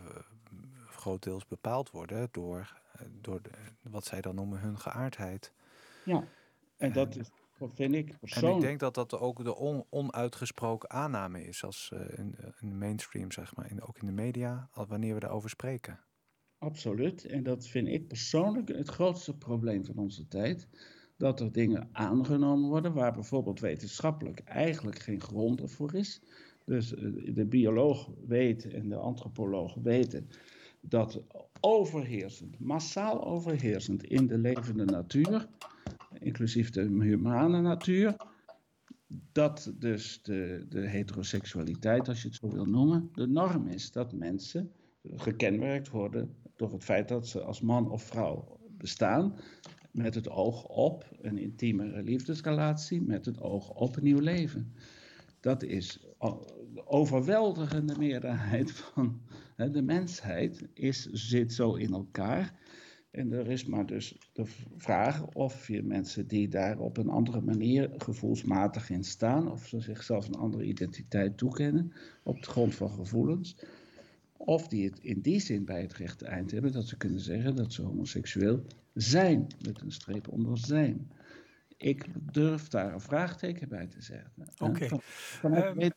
grootdeels 0.88 1.48
bepaald 1.48 1.92
worden 1.92 2.28
door, 2.32 2.82
door 3.22 3.42
de, 3.42 3.50
wat 3.82 4.06
zij 4.06 4.22
dan 4.22 4.36
noemen 4.36 4.60
hun 4.60 4.80
geaardheid. 4.80 5.54
Ja, 6.06 6.24
en 6.78 6.94
dat 6.94 7.16
is 7.16 7.30
vind 7.68 7.94
ik 7.94 8.20
persoonlijk. 8.20 8.54
En 8.54 8.62
ik 8.62 8.68
denk 8.68 8.80
dat 8.80 9.10
dat 9.10 9.20
ook 9.20 9.44
de 9.44 9.56
on, 9.56 9.86
onuitgesproken 9.90 10.90
aanname 10.90 11.44
is, 11.48 11.64
als 11.64 11.92
uh, 11.94 12.00
in, 12.00 12.36
in, 12.60 12.70
de 12.70 12.76
mainstream, 12.76 13.32
zeg 13.32 13.56
maar, 13.56 13.72
in, 13.72 13.82
ook 13.82 13.98
in 13.98 14.06
de 14.06 14.12
media, 14.12 14.70
wanneer 14.88 15.14
we 15.14 15.20
daarover 15.20 15.50
spreken. 15.50 16.00
Absoluut. 16.58 17.26
En 17.26 17.44
dat 17.44 17.68
vind 17.68 17.88
ik 17.88 18.08
persoonlijk 18.08 18.68
het 18.68 18.90
grootste 18.90 19.38
probleem 19.38 19.86
van 19.86 19.98
onze 19.98 20.28
tijd. 20.28 20.68
Dat 21.18 21.40
er 21.40 21.52
dingen 21.52 21.90
aangenomen 21.92 22.70
worden 22.70 22.94
waar 22.94 23.14
bijvoorbeeld 23.14 23.60
wetenschappelijk 23.60 24.40
eigenlijk 24.40 25.00
geen 25.00 25.22
grond 25.22 25.72
voor 25.72 25.96
is. 25.96 26.22
Dus 26.66 26.94
uh, 26.94 27.36
de 27.36 27.46
bioloog 27.46 28.10
weet 28.28 28.72
en 28.72 28.90
de 28.90 28.96
antropoloog 28.96 29.74
weten 29.74 30.30
dat 30.82 31.24
overheersend, 31.60 32.60
massaal 32.60 33.26
overheersend 33.26 34.04
in 34.04 34.28
de 34.28 34.38
levende 34.38 34.86
natuur 34.86 35.48
inclusief 36.20 36.70
de 36.70 36.82
humane 36.82 37.62
natuur, 37.62 38.16
dat 39.32 39.74
dus 39.76 40.22
de, 40.22 40.66
de 40.70 40.88
heteroseksualiteit, 40.88 42.08
als 42.08 42.22
je 42.22 42.28
het 42.28 42.38
zo 42.38 42.50
wil 42.50 42.66
noemen, 42.66 43.10
de 43.14 43.28
norm 43.28 43.68
is. 43.68 43.92
Dat 43.92 44.14
mensen 44.14 44.72
gekenmerkt 45.04 45.90
worden 45.90 46.36
door 46.56 46.72
het 46.72 46.84
feit 46.84 47.08
dat 47.08 47.28
ze 47.28 47.42
als 47.42 47.62
man 47.62 47.92
of 47.92 48.04
vrouw 48.04 48.60
bestaan, 48.78 49.36
met 49.92 50.16
het 50.16 50.30
oog 50.30 50.64
op 50.64 51.06
een 51.22 51.38
intieme 51.38 52.04
liefdesrelatie, 52.04 53.02
met 53.02 53.26
het 53.26 53.42
oog 53.42 53.70
op 53.70 53.96
een 53.96 54.04
nieuw 54.04 54.20
leven. 54.20 54.74
Dat 55.40 55.64
is 55.64 56.00
de 56.74 56.88
overweldigende 56.88 57.98
meerderheid 57.98 58.72
van 58.72 59.22
de 59.56 59.82
mensheid 59.82 60.68
is, 60.74 61.06
zit 61.06 61.54
zo 61.54 61.74
in 61.74 61.94
elkaar 61.94 62.60
En 63.12 63.32
er 63.32 63.48
is 63.48 63.66
maar 63.66 63.86
dus 63.86 64.18
de 64.34 64.46
vraag 64.78 65.26
of 65.26 65.68
je 65.68 65.84
mensen 65.84 66.28
die 66.28 66.48
daar 66.48 66.80
op 66.80 66.98
een 66.98 67.10
andere 67.10 67.42
manier 67.42 67.90
gevoelsmatig 67.98 68.90
in 68.90 69.04
staan, 69.04 69.52
of 69.52 69.68
ze 69.68 69.80
zichzelf 69.80 70.28
een 70.28 70.36
andere 70.36 70.64
identiteit 70.64 71.38
toekennen 71.38 71.94
op 72.24 72.42
de 72.42 72.50
grond 72.50 72.76
van 72.76 72.90
gevoelens, 72.90 73.58
of 74.38 74.68
die 74.68 74.86
het 74.86 75.00
in 75.00 75.22
die 75.22 75.40
zin 75.40 75.66
bij 75.66 75.82
het 75.82 75.94
rechte 75.94 76.26
eind 76.26 76.52
hebben 76.52 76.72
dat 76.72 76.88
ze 76.88 76.98
kunnen 76.98 77.20
zeggen 77.20 77.56
dat 77.56 77.74
ze 77.74 77.82
homoseksueel 77.82 78.66
zijn, 78.94 79.48
met 79.66 79.82
een 79.82 79.92
streep 79.92 80.28
onder 80.28 80.58
zijn. 80.58 81.12
Ik 81.78 82.06
durf 82.32 82.68
daar 82.68 82.94
een 82.94 83.02
vraagteken 83.02 83.70
bij 83.70 83.88
te 83.88 84.02
zetten. 84.02 84.32
Oké. 84.58 84.86
Okay. 84.86 85.92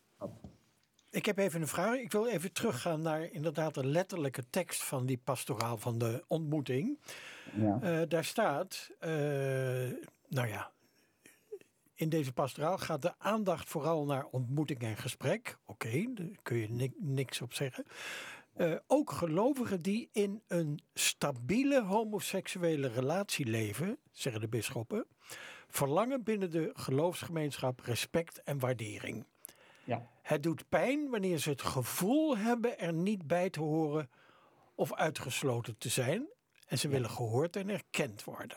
Ik 1.13 1.27
heb 1.27 1.39
even 1.39 1.61
een 1.61 1.69
vraag. 1.69 1.99
Ik 1.99 2.13
wil 2.13 2.27
even 2.27 2.53
teruggaan 2.53 3.03
naar 3.03 3.33
inderdaad 3.33 3.75
de 3.75 3.87
letterlijke 3.87 4.45
tekst 4.51 4.85
van 4.85 5.07
die 5.07 5.21
pastoraal 5.25 5.77
van 5.79 5.99
de 5.99 6.25
ontmoeting. 6.27 6.99
Ja. 7.55 7.79
Uh, 7.83 8.09
daar 8.09 8.25
staat, 8.25 8.91
uh, 9.01 9.09
nou 10.29 10.49
ja, 10.49 10.71
in 11.95 12.09
deze 12.09 12.33
pastoraal 12.33 12.79
gaat 12.79 13.03
de 13.03 13.19
aandacht 13.19 13.69
vooral 13.69 14.05
naar 14.05 14.27
ontmoeting 14.27 14.81
en 14.81 14.97
gesprek. 14.97 15.59
Oké, 15.67 15.87
okay, 15.87 16.09
daar 16.15 16.27
kun 16.43 16.57
je 16.57 16.93
niks 16.99 17.41
op 17.41 17.53
zeggen. 17.53 17.85
Uh, 18.57 18.75
ook 18.87 19.13
gelovigen 19.13 19.83
die 19.83 20.09
in 20.13 20.43
een 20.49 20.81
stabiele 20.95 21.83
homoseksuele 21.83 22.89
relatie 22.89 23.47
leven, 23.47 23.99
zeggen 24.11 24.41
de 24.41 24.49
bisschoppen, 24.49 25.07
verlangen 25.69 26.23
binnen 26.23 26.51
de 26.51 26.71
geloofsgemeenschap 26.75 27.81
respect 27.81 28.43
en 28.43 28.59
waardering. 28.59 29.25
Ja. 29.85 30.09
Het 30.23 30.43
doet 30.43 30.69
pijn 30.69 31.11
wanneer 31.11 31.39
ze 31.39 31.51
het 31.51 31.63
gevoel 31.63 32.37
hebben 32.37 32.79
er 32.79 32.93
niet 32.93 33.27
bij 33.27 33.51
te 33.51 33.61
horen 33.61 34.11
of 34.75 34.95
uitgesloten 34.95 35.79
te 35.79 35.89
zijn. 35.89 36.27
En 36.67 36.79
ze 36.79 36.89
willen 36.89 37.11
gehoord 37.11 37.57
en 37.57 37.69
erkend 37.69 38.25
worden. 38.25 38.57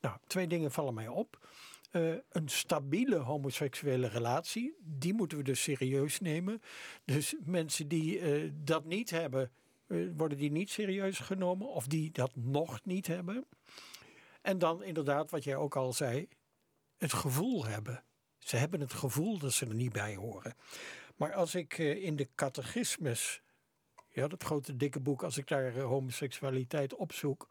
Nou, 0.00 0.16
twee 0.26 0.46
dingen 0.46 0.72
vallen 0.72 0.94
mij 0.94 1.08
op. 1.08 1.48
Uh, 1.92 2.14
een 2.28 2.48
stabiele 2.48 3.16
homoseksuele 3.16 4.08
relatie, 4.08 4.76
die 4.80 5.14
moeten 5.14 5.38
we 5.38 5.44
dus 5.44 5.62
serieus 5.62 6.20
nemen. 6.20 6.62
Dus 7.04 7.34
mensen 7.44 7.88
die 7.88 8.20
uh, 8.20 8.50
dat 8.54 8.84
niet 8.84 9.10
hebben, 9.10 9.50
uh, 9.86 10.10
worden 10.16 10.38
die 10.38 10.50
niet 10.50 10.70
serieus 10.70 11.18
genomen 11.18 11.68
of 11.68 11.86
die 11.86 12.10
dat 12.10 12.30
nog 12.34 12.84
niet 12.84 13.06
hebben. 13.06 13.46
En 14.42 14.58
dan 14.58 14.82
inderdaad, 14.82 15.30
wat 15.30 15.44
jij 15.44 15.56
ook 15.56 15.76
al 15.76 15.92
zei, 15.92 16.28
het 16.96 17.12
gevoel 17.12 17.64
hebben. 17.64 18.04
Ze 18.44 18.56
hebben 18.56 18.80
het 18.80 18.92
gevoel 18.92 19.38
dat 19.38 19.52
ze 19.52 19.66
er 19.66 19.74
niet 19.74 19.92
bij 19.92 20.14
horen. 20.14 20.54
Maar 21.16 21.32
als 21.34 21.54
ik 21.54 21.78
uh, 21.78 22.04
in 22.04 22.16
de 22.16 22.28
catechismus, 22.34 23.42
ja, 24.08 24.28
dat 24.28 24.42
grote 24.42 24.76
dikke 24.76 25.00
boek, 25.00 25.22
als 25.22 25.38
ik 25.38 25.48
daar 25.48 25.76
uh, 25.76 25.84
homoseksualiteit 25.84 26.94
opzoek, 26.94 27.48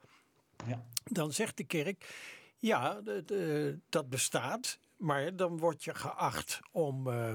ja. 0.65 0.85
dan 1.03 1.33
zegt 1.33 1.57
de 1.57 1.63
kerk, 1.63 2.15
ja, 2.57 3.01
dat 3.89 4.09
bestaat, 4.09 4.79
maar 4.97 5.35
dan 5.35 5.57
word 5.57 5.83
je 5.83 5.95
geacht 5.95 6.59
om 6.71 7.07
uh, 7.07 7.33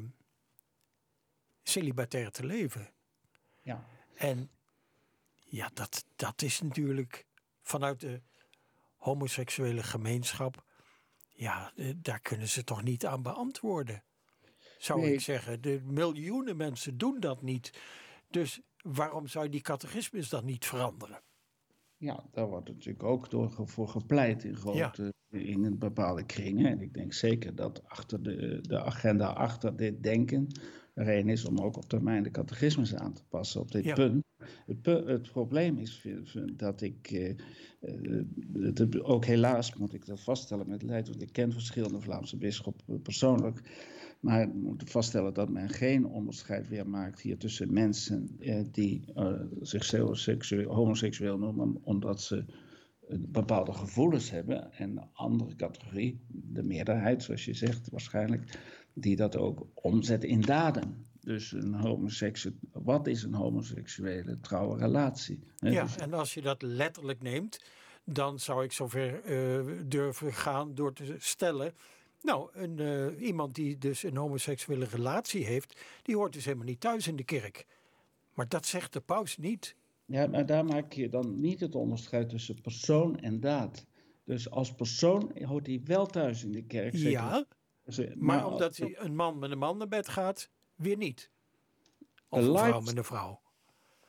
celibatair 1.63 2.31
te 2.31 2.47
leven. 2.47 2.91
Ja. 3.63 3.87
En 4.15 4.51
ja, 5.45 5.71
dat, 5.75 6.05
dat 6.17 6.43
is 6.43 6.61
natuurlijk 6.61 7.27
vanuit 7.63 8.01
de 8.01 8.21
homoseksuele 8.97 9.83
gemeenschap 9.83 10.67
ja, 11.39 11.73
eh, 11.77 11.93
daar 11.97 12.21
kunnen 12.21 12.49
ze 12.49 12.65
toch 12.65 12.83
niet 12.83 13.07
aan 13.07 13.23
beantwoorden. 13.23 14.03
Zou 14.79 15.07
ik 15.07 15.21
zeggen. 15.21 15.61
De 15.61 15.81
miljoenen 15.85 16.57
mensen 16.57 16.99
doen 16.99 17.21
dat 17.21 17.43
niet. 17.43 17.81
Dus 18.31 18.61
waarom 18.83 19.27
zou 19.27 19.49
die 19.49 19.61
catechismus 19.61 20.29
dan 20.29 20.45
niet 20.45 20.67
veranderen? 20.67 21.21
Ja, 21.97 22.25
daar 22.33 22.49
wordt 22.49 22.69
natuurlijk 22.69 23.03
ook 23.05 23.31
door, 23.31 23.51
voor 23.65 23.89
gepleit 23.89 24.45
in, 24.45 24.57
grote, 24.57 25.15
in 25.31 25.65
een 25.65 25.79
bepaalde 25.79 26.25
kringen. 26.25 26.67
En 26.67 26.81
ik 26.81 26.95
denk 26.95 27.13
zeker 27.13 27.55
dat 27.55 27.89
achter 27.89 28.23
de, 28.23 28.59
de 28.61 28.83
agenda 28.83 29.27
achter 29.27 29.77
dit 29.77 30.03
denken 30.03 30.47
een 31.07 31.29
is 31.29 31.45
om 31.45 31.59
ook 31.59 31.77
op 31.77 31.89
termijn 31.89 32.23
de 32.23 32.31
catechismus 32.31 32.95
aan 32.95 33.13
te 33.13 33.23
passen 33.29 33.61
op 33.61 33.73
dit 33.73 33.95
punt. 33.95 34.25
Het, 34.67 34.87
het, 34.87 35.31
probleem 35.33 35.79
is 35.79 36.07
dat 36.53 36.81
ik, 36.81 37.11
eh, 37.11 37.31
eh, 37.81 38.23
het, 38.53 39.03
ook 39.03 39.25
helaas 39.25 39.75
moet 39.75 39.95
ik 39.95 40.07
dat 40.07 40.21
vaststellen 40.21 40.69
met 40.69 40.83
Leid, 40.83 41.09
want 41.09 41.23
ik 41.23 41.33
ken 41.33 41.53
verschillende 41.53 42.01
Vlaamse 42.01 42.37
bisschoppen 42.37 43.03
persoonlijk, 43.03 43.63
maar 44.21 44.49
moet 44.49 44.91
vaststellen 44.91 45.35
dat 45.35 45.49
men 45.49 45.69
geen 45.69 46.07
onderscheid 46.07 46.69
weer 46.69 46.89
maakt 46.89 47.21
hier 47.21 47.39
tussen 47.39 47.73
mensen 47.73 48.37
eh, 48.39 48.61
die 48.73 49.05
uh, 49.15 49.33
zichzelf 49.61 50.19
seksueel, 50.19 50.75
homoseksueel 50.75 51.39
noemen 51.39 51.79
omdat 51.83 52.23
ze 52.23 52.45
bepaalde 53.17 53.73
gevoelens 53.73 54.31
hebben 54.31 54.73
en 54.73 54.91
een 54.91 55.09
andere 55.13 55.57
categorie, 55.57 56.21
de 56.29 56.63
meerderheid 56.63 57.23
zoals 57.23 57.45
je 57.45 57.55
zegt 57.55 57.91
waarschijnlijk, 57.91 58.59
die 59.01 59.17
dat 59.17 59.37
ook 59.37 59.67
omzetten 59.75 60.29
in 60.29 60.41
daden. 60.41 61.07
Dus 61.21 61.53
een 61.53 61.75
homoseksuele, 61.75 62.59
wat 62.73 63.07
is 63.07 63.23
een 63.23 63.35
homoseksuele 63.35 64.41
trouwe 64.41 64.79
relatie? 64.79 65.41
Ja, 65.57 65.83
dus- 65.83 65.97
en 65.97 66.13
als 66.13 66.35
je 66.35 66.43
dat 66.43 66.63
letterlijk 66.63 67.23
neemt, 67.23 67.61
dan 68.05 68.39
zou 68.39 68.65
ik 68.65 68.73
zover 68.73 69.25
uh, 69.25 69.73
durven 69.87 70.33
gaan 70.33 70.75
door 70.75 70.93
te 70.93 71.15
stellen. 71.19 71.73
Nou, 72.23 72.51
een, 72.53 72.79
uh, 72.79 73.21
iemand 73.21 73.55
die 73.55 73.79
dus 73.79 74.03
een 74.03 74.17
homoseksuele 74.17 74.85
relatie 74.85 75.45
heeft, 75.45 75.81
die 76.03 76.17
hoort 76.17 76.33
dus 76.33 76.45
helemaal 76.45 76.67
niet 76.67 76.81
thuis 76.81 77.09
in 77.09 77.17
de 77.17 77.25
kerk. 77.25 77.67
Maar 78.35 78.49
dat 78.49 78.67
zegt 78.67 78.93
de 78.93 79.01
paus 79.01 79.37
niet. 79.37 79.77
Ja, 80.05 80.27
maar 80.27 80.47
daar 80.47 80.65
maak 80.65 80.93
je 80.93 81.09
dan 81.09 81.41
niet 81.41 81.61
het 81.61 81.75
onderscheid 81.75 82.29
tussen 82.29 82.61
persoon 82.61 83.19
en 83.19 83.41
daad. 83.41 83.87
Dus 84.25 84.51
als 84.51 84.75
persoon 84.75 85.33
hoort 85.43 85.67
hij 85.67 85.81
wel 85.85 86.07
thuis 86.07 86.45
in 86.45 86.53
de 86.53 86.63
kerk. 86.63 86.95
Ja, 86.95 87.45
maar, 87.97 88.17
maar, 88.17 88.47
omdat 88.47 88.77
hij 88.77 88.99
een 88.99 89.15
man 89.15 89.39
met 89.39 89.51
een 89.51 89.59
man 89.59 89.79
naar 89.79 89.89
bed 89.89 90.09
gaat, 90.09 90.51
weer 90.75 90.97
niet. 90.97 91.31
Of 92.29 92.41
een 92.41 92.57
vrouw 92.57 92.81
met 92.81 92.97
een 92.97 93.05
vrouw. 93.05 93.41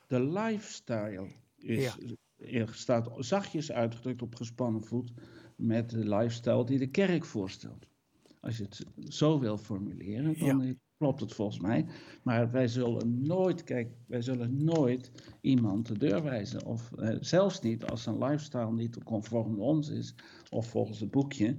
De 0.08 0.24
lifestyle 0.24 1.28
is, 1.56 1.98
ja. 2.38 2.66
staat 2.66 3.10
zachtjes 3.18 3.72
uitgedrukt 3.72 4.22
op 4.22 4.36
gespannen 4.36 4.84
voet 4.84 5.12
met 5.56 5.90
de 5.90 6.16
lifestyle 6.16 6.66
die 6.66 6.78
de 6.78 6.90
kerk 6.90 7.26
voorstelt. 7.26 7.88
Als 8.42 8.58
je 8.58 8.64
het 8.64 8.86
zo 9.14 9.40
wil 9.40 9.58
formuleren, 9.58 10.40
dan 10.40 10.80
klopt 10.98 11.20
het 11.20 11.34
volgens 11.34 11.60
mij. 11.60 11.86
Maar 12.24 12.52
wij 12.52 12.68
zullen 12.68 13.22
nooit, 13.22 13.64
kijk, 13.64 13.92
wij 14.08 14.22
zullen 14.22 14.64
nooit 14.64 15.12
iemand 15.42 15.88
de 15.88 15.98
deur 15.98 16.24
wijzen. 16.24 16.66
Of 16.66 16.92
eh, 16.92 17.18
zelfs 17.20 17.62
niet 17.62 17.86
als 17.86 18.06
een 18.06 18.18
lifestyle 18.18 18.72
niet 18.72 19.04
conform 19.04 19.60
ons 19.60 19.90
is, 19.90 20.16
of 20.50 20.68
volgens 20.68 21.00
het 21.00 21.12
boekje. 21.12 21.58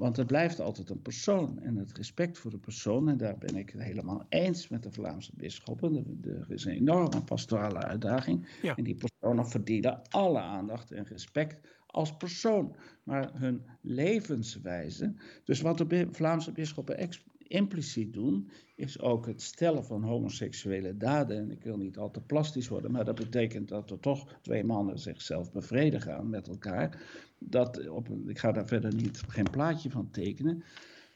Want 0.00 0.16
het 0.16 0.26
blijft 0.26 0.60
altijd 0.60 0.90
een 0.90 1.02
persoon. 1.02 1.58
En 1.62 1.76
het 1.76 1.96
respect 1.96 2.38
voor 2.38 2.50
de 2.50 2.58
persoon, 2.58 3.08
en 3.08 3.16
daar 3.16 3.38
ben 3.38 3.56
ik 3.56 3.70
het 3.70 3.82
helemaal 3.82 4.26
eens 4.28 4.68
met 4.68 4.82
de 4.82 4.92
Vlaamse 4.92 5.32
bisschoppen. 5.34 6.20
Er 6.24 6.46
is 6.48 6.64
een 6.64 6.72
enorme 6.72 7.22
pastorale 7.22 7.78
uitdaging. 7.78 8.48
En 8.76 8.84
die 8.84 8.94
personen 8.94 9.48
verdienen 9.48 10.02
alle 10.08 10.38
aandacht 10.38 10.92
en 10.92 11.04
respect 11.04 11.68
als 11.86 12.16
persoon. 12.16 12.74
Maar 13.02 13.30
hun 13.34 13.62
levenswijze. 13.80 15.14
Dus 15.44 15.60
wat 15.60 15.78
de 15.78 16.08
Vlaamse 16.12 16.52
bisschoppen 16.52 17.08
impliciet 17.38 18.12
doen, 18.12 18.50
is 18.76 19.00
ook 19.00 19.26
het 19.26 19.42
stellen 19.42 19.84
van 19.84 20.02
homoseksuele 20.02 20.96
daden. 20.96 21.36
En 21.36 21.50
ik 21.50 21.62
wil 21.62 21.76
niet 21.76 21.98
al 21.98 22.10
te 22.10 22.20
plastisch 22.20 22.68
worden, 22.68 22.90
maar 22.90 23.04
dat 23.04 23.14
betekent 23.14 23.68
dat 23.68 23.90
er 23.90 24.00
toch 24.00 24.38
twee 24.42 24.64
mannen 24.64 24.98
zichzelf 24.98 25.52
bevredigen 25.52 26.16
aan 26.16 26.30
met 26.30 26.48
elkaar. 26.48 27.02
Dat 27.42 27.88
op, 27.88 28.08
ik 28.26 28.38
ga 28.38 28.52
daar 28.52 28.66
verder 28.66 28.94
niet, 28.94 29.22
geen 29.28 29.50
plaatje 29.50 29.90
van 29.90 30.10
tekenen. 30.10 30.64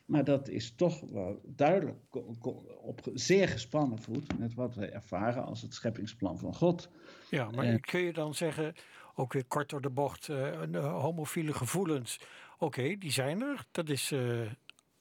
Maar 0.05 0.25
dat 0.25 0.49
is 0.49 0.75
toch 0.75 1.01
wel 1.01 1.41
duidelijk 1.45 1.99
op 2.83 3.01
zeer 3.15 3.49
gespannen 3.49 3.99
voet 3.99 4.39
met 4.39 4.55
wat 4.55 4.75
we 4.75 4.87
ervaren 4.87 5.45
als 5.45 5.63
het 5.63 5.75
scheppingsplan 5.75 6.39
van 6.39 6.55
God. 6.55 6.89
Ja, 7.31 7.51
maar 7.51 7.81
kun 7.81 8.01
je 8.01 8.13
dan 8.13 8.35
zeggen, 8.35 8.75
ook 9.15 9.33
weer 9.33 9.45
kort 9.45 9.71
door 9.71 9.81
de 9.81 9.91
bocht, 9.91 10.29
uh, 10.29 11.01
homofiele 11.01 11.53
gevoelens, 11.53 12.21
oké, 12.59 12.97
die 12.99 13.13
zijn 13.13 13.43
er. 13.43 13.67
Dat 13.71 13.89
is, 13.89 14.13
uh, 14.13 14.51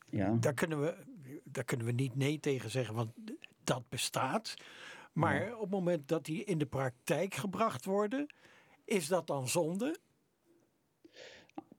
ja. 0.10 0.38
daar, 0.40 0.54
kunnen 0.54 0.82
we, 0.82 0.96
daar 1.44 1.64
kunnen 1.64 1.86
we 1.86 1.92
niet 1.92 2.16
nee 2.16 2.40
tegen 2.40 2.70
zeggen, 2.70 2.96
want 2.96 3.12
dat 3.64 3.90
bestaat. 3.90 4.54
Maar 5.14 5.54
op 5.54 5.62
het 5.62 5.70
moment 5.70 6.08
dat 6.08 6.26
die 6.26 6.44
in 6.44 6.58
de 6.58 6.66
praktijk 6.66 7.34
gebracht 7.34 7.86
worden, 7.86 8.34
is 8.86 9.08
dat 9.08 9.28
dan 9.28 9.48
zonde? 9.48 9.98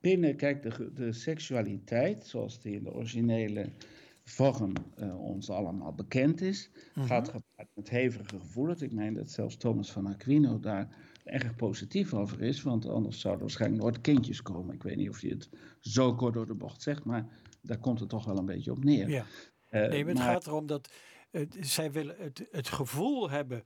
Binnen, 0.04 0.36
kijk, 0.36 0.62
de, 0.62 0.92
de 0.94 1.12
seksualiteit, 1.12 2.26
zoals 2.26 2.60
die 2.60 2.74
in 2.74 2.84
de 2.84 2.92
originele 2.92 3.72
vorm 4.24 4.72
uh, 4.98 5.20
ons 5.20 5.50
allemaal 5.50 5.92
bekend 5.92 6.40
is, 6.40 6.70
mhm. 6.94 7.06
gaat 7.06 7.28
gepaard 7.28 7.68
met 7.74 7.90
hevige 7.90 8.38
gevoelens. 8.38 8.82
Ik 8.82 8.92
meen 8.92 9.14
dat 9.14 9.30
zelfs 9.30 9.56
Thomas 9.56 9.92
van 9.92 10.06
Aquino 10.06 10.60
daar 10.60 10.88
erg 11.24 11.56
positief 11.56 12.14
over 12.14 12.42
is, 12.42 12.62
want 12.62 12.86
anders 12.86 13.20
zouden 13.20 13.42
waarschijnlijk 13.42 13.82
nooit 13.82 14.00
kindjes 14.00 14.42
komen. 14.42 14.74
Ik 14.74 14.82
weet 14.82 14.96
niet 14.96 15.08
of 15.08 15.20
je 15.20 15.28
het 15.28 15.48
zo 15.80 16.14
kort 16.14 16.34
door 16.34 16.46
de 16.46 16.54
bocht 16.54 16.82
zegt, 16.82 17.04
maar 17.04 17.26
daar 17.62 17.78
komt 17.78 18.00
het 18.00 18.08
toch 18.08 18.24
wel 18.24 18.38
een 18.38 18.46
beetje 18.46 18.70
op 18.70 18.84
neer. 18.84 19.08
Ja. 19.08 19.24
Uh, 19.70 19.88
nee, 19.88 20.04
maar 20.04 20.14
het 20.14 20.22
gaat 20.22 20.46
erom 20.46 20.66
dat 20.66 20.90
zij 21.60 21.92
willen 21.92 22.16
het, 22.18 22.46
het 22.50 22.68
gevoel 22.68 23.30
hebben 23.30 23.64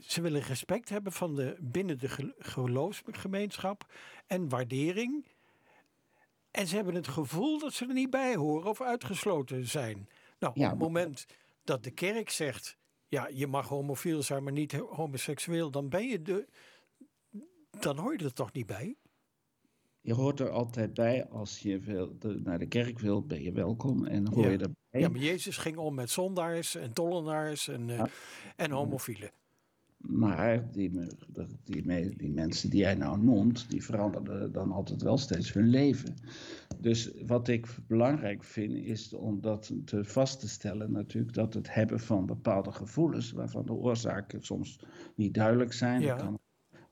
ze 0.00 0.20
willen 0.20 0.40
respect 0.40 0.88
hebben 0.88 1.12
van 1.12 1.34
de, 1.34 1.56
binnen 1.60 1.98
de 1.98 2.34
geloofsgemeenschap 2.38 3.92
en 4.26 4.48
waardering. 4.48 5.26
En 6.50 6.66
ze 6.66 6.74
hebben 6.74 6.94
het 6.94 7.08
gevoel 7.08 7.58
dat 7.58 7.72
ze 7.72 7.86
er 7.86 7.92
niet 7.92 8.10
bij 8.10 8.34
horen 8.34 8.70
of 8.70 8.80
uitgesloten 8.80 9.66
zijn. 9.66 10.08
Nou, 10.38 10.52
op 10.54 10.70
het 10.70 10.78
moment 10.78 11.26
dat 11.64 11.84
de 11.84 11.90
kerk 11.90 12.30
zegt: 12.30 12.76
ja, 13.08 13.28
je 13.32 13.46
mag 13.46 13.68
homofiel 13.68 14.22
zijn, 14.22 14.42
maar 14.42 14.52
niet 14.52 14.72
homoseksueel, 14.72 15.70
dan 15.70 15.88
ben 15.88 16.08
je 16.08 16.22
de. 16.22 16.48
Dan 17.80 17.98
hoor 17.98 18.12
je 18.18 18.24
er 18.24 18.32
toch 18.32 18.52
niet 18.52 18.66
bij? 18.66 18.96
Je 20.04 20.14
hoort 20.14 20.40
er 20.40 20.50
altijd 20.50 20.94
bij 20.94 21.26
als 21.28 21.58
je 21.58 21.78
wil, 21.78 22.16
naar 22.42 22.58
de 22.58 22.66
kerk 22.66 22.98
wilt, 22.98 23.26
ben 23.26 23.42
je 23.42 23.52
welkom 23.52 24.06
en 24.06 24.26
hoor 24.26 24.50
je 24.50 24.58
erbij. 24.58 25.00
Ja, 25.00 25.08
maar 25.08 25.20
Jezus 25.20 25.56
ging 25.56 25.76
om 25.76 25.94
met 25.94 26.10
zondaars 26.10 26.74
en 26.74 26.92
tollenaars 26.92 27.68
en, 27.68 27.88
uh, 27.88 28.02
en 28.56 28.70
homofielen. 28.70 29.30
Maar 29.96 30.70
die, 30.72 30.90
die, 31.64 32.16
die, 32.16 32.30
mensen 32.30 32.70
die 32.70 32.80
jij 32.80 32.94
nou 32.94 33.18
noemt, 33.18 33.70
die 33.70 33.84
veranderden 33.84 34.52
dan 34.52 34.72
altijd 34.72 35.02
wel 35.02 35.18
steeds 35.18 35.52
hun 35.52 35.68
leven. 35.68 36.14
Dus 36.78 37.10
wat 37.26 37.48
ik 37.48 37.66
belangrijk 37.86 38.44
vind, 38.44 38.72
is 38.72 39.12
om 39.12 39.40
dat 39.40 39.72
te 39.84 40.04
vast 40.04 40.40
te 40.40 40.48
stellen 40.48 40.92
natuurlijk, 40.92 41.34
dat 41.34 41.54
het 41.54 41.74
hebben 41.74 42.00
van 42.00 42.26
bepaalde 42.26 42.72
gevoelens, 42.72 43.32
waarvan 43.32 43.66
de 43.66 43.72
oorzaken 43.72 44.42
soms 44.42 44.80
niet 45.14 45.34
duidelijk 45.34 45.72
zijn. 45.72 46.00
Ja. 46.00 46.14
kan 46.14 46.38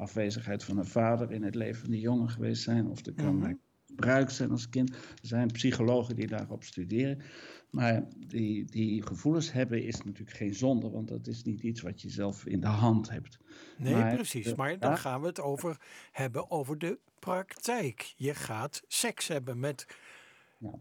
afwezigheid 0.02 0.64
van 0.64 0.78
een 0.78 0.86
vader 0.86 1.32
in 1.32 1.42
het 1.42 1.54
leven 1.54 1.80
van 1.80 1.90
die 1.90 2.00
jongen 2.00 2.30
geweest 2.30 2.62
zijn, 2.62 2.86
of 2.86 3.06
er 3.06 3.14
kan 3.14 3.36
mm 3.36 3.60
gebruik 3.92 4.30
zijn 4.30 4.50
als 4.50 4.68
kind. 4.68 4.90
Er 4.90 4.96
zijn 5.20 5.50
psychologen 5.50 6.16
die 6.16 6.26
daarop 6.26 6.64
studeren. 6.64 7.22
Maar 7.70 8.04
die, 8.16 8.64
die 8.64 9.06
gevoelens 9.06 9.52
hebben 9.52 9.84
is 9.84 10.02
natuurlijk 10.02 10.36
geen 10.36 10.54
zonde, 10.54 10.90
want 10.90 11.08
dat 11.08 11.26
is 11.26 11.42
niet 11.42 11.60
iets 11.60 11.80
wat 11.80 12.02
je 12.02 12.10
zelf 12.10 12.46
in 12.46 12.60
de 12.60 12.66
hand 12.66 13.10
hebt. 13.10 13.38
Nee, 13.78 14.14
precies. 14.14 14.54
Maar 14.54 14.78
dan 14.78 14.98
gaan 14.98 15.20
we 15.20 15.26
het 15.26 15.40
over 15.40 15.80
hebben 16.10 16.50
over 16.50 16.78
de 16.78 16.98
praktijk. 17.18 18.14
Je 18.16 18.34
gaat 18.34 18.82
seks 18.86 19.28
hebben 19.28 19.60
met 19.60 19.86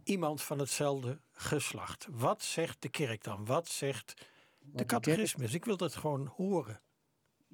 iemand 0.03 0.41
van 0.41 0.60
hetzelfde 0.60 1.19
geslacht. 1.31 2.07
Wat 2.12 2.43
zegt 2.43 2.81
de 2.81 2.89
kerk 2.89 3.23
dan? 3.23 3.45
Wat 3.45 3.67
zegt 3.67 4.27
de 4.60 4.86
catechismus? 4.86 5.53
Ik 5.53 5.65
wil 5.65 5.77
dat 5.77 5.95
gewoon 5.95 6.31
horen. 6.36 6.81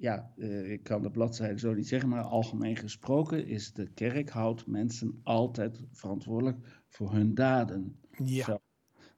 Ja, 0.00 0.32
uh, 0.36 0.70
ik 0.70 0.82
kan 0.82 1.02
de 1.02 1.10
bladzijde 1.10 1.58
zo 1.58 1.74
niet 1.74 1.88
zeggen, 1.88 2.08
maar 2.08 2.22
algemeen 2.22 2.76
gesproken 2.76 3.46
is 3.46 3.72
de 3.72 3.88
kerk 3.94 4.30
houdt 4.30 4.66
mensen 4.66 5.20
altijd 5.22 5.80
verantwoordelijk 5.92 6.84
voor 6.88 7.12
hun 7.12 7.34
daden. 7.34 7.96
Ja. 8.24 8.60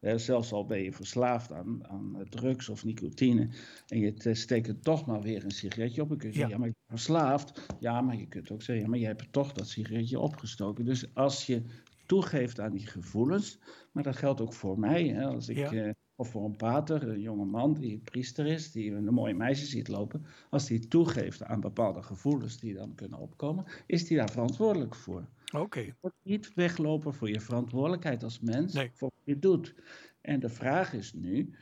Eh, 0.00 0.16
zelfs 0.16 0.52
al 0.52 0.66
ben 0.66 0.82
je 0.82 0.92
verslaafd 0.92 1.52
aan, 1.52 1.86
aan 1.88 2.26
drugs 2.28 2.68
of 2.68 2.84
nicotine 2.84 3.48
en 3.86 3.98
je 3.98 4.34
steekt 4.34 4.68
er 4.68 4.80
toch 4.80 5.06
maar 5.06 5.20
weer 5.20 5.44
een 5.44 5.50
sigaretje 5.50 6.02
op. 6.02 6.08
Dan 6.08 6.18
kun 6.18 6.28
je 6.28 6.34
zeggen, 6.34 6.52
ja, 6.52 6.58
maar 6.58 6.68
je 6.68 6.74
bent 6.86 7.00
verslaafd. 7.00 7.66
Ja, 7.80 8.00
maar 8.00 8.16
je 8.16 8.26
kunt 8.26 8.50
ook 8.50 8.62
zeggen, 8.62 8.84
ja, 8.84 8.90
maar 8.90 8.98
je 8.98 9.06
hebt 9.06 9.32
toch 9.32 9.52
dat 9.52 9.68
sigaretje 9.68 10.18
opgestoken. 10.18 10.84
Dus 10.84 11.14
als 11.14 11.46
je 11.46 11.62
toegeeft 12.06 12.60
aan 12.60 12.72
die 12.72 12.86
gevoelens, 12.86 13.58
maar 13.92 14.02
dat 14.02 14.16
geldt 14.16 14.40
ook 14.40 14.52
voor 14.52 14.78
mij. 14.78 15.08
Hè, 15.08 15.26
als 15.26 15.48
ik, 15.48 15.72
eh, 15.72 15.90
of 16.20 16.28
voor 16.28 16.44
een 16.44 16.56
pater, 16.56 17.08
een 17.08 17.20
jonge 17.20 17.44
man 17.44 17.74
die 17.74 17.98
priester 17.98 18.46
is, 18.46 18.72
die 18.72 18.92
een 18.92 19.04
mooie 19.04 19.34
meisje 19.34 19.66
ziet 19.66 19.88
lopen, 19.88 20.24
als 20.50 20.66
die 20.66 20.88
toegeeft 20.88 21.42
aan 21.42 21.60
bepaalde 21.60 22.02
gevoelens 22.02 22.58
die 22.58 22.74
dan 22.74 22.94
kunnen 22.94 23.18
opkomen, 23.18 23.64
is 23.86 24.06
die 24.06 24.16
daar 24.16 24.30
verantwoordelijk 24.30 24.94
voor. 24.94 25.28
Oké. 25.52 25.94
Niet 26.22 26.54
weglopen 26.54 27.14
voor 27.14 27.28
je 27.28 27.40
verantwoordelijkheid 27.40 28.22
als 28.22 28.40
mens 28.40 28.72
voor 28.72 29.10
wat 29.14 29.24
je 29.24 29.38
doet. 29.38 29.74
En 30.20 30.40
de 30.40 30.48
vraag 30.48 30.92
is 30.92 31.12
nu, 31.12 31.54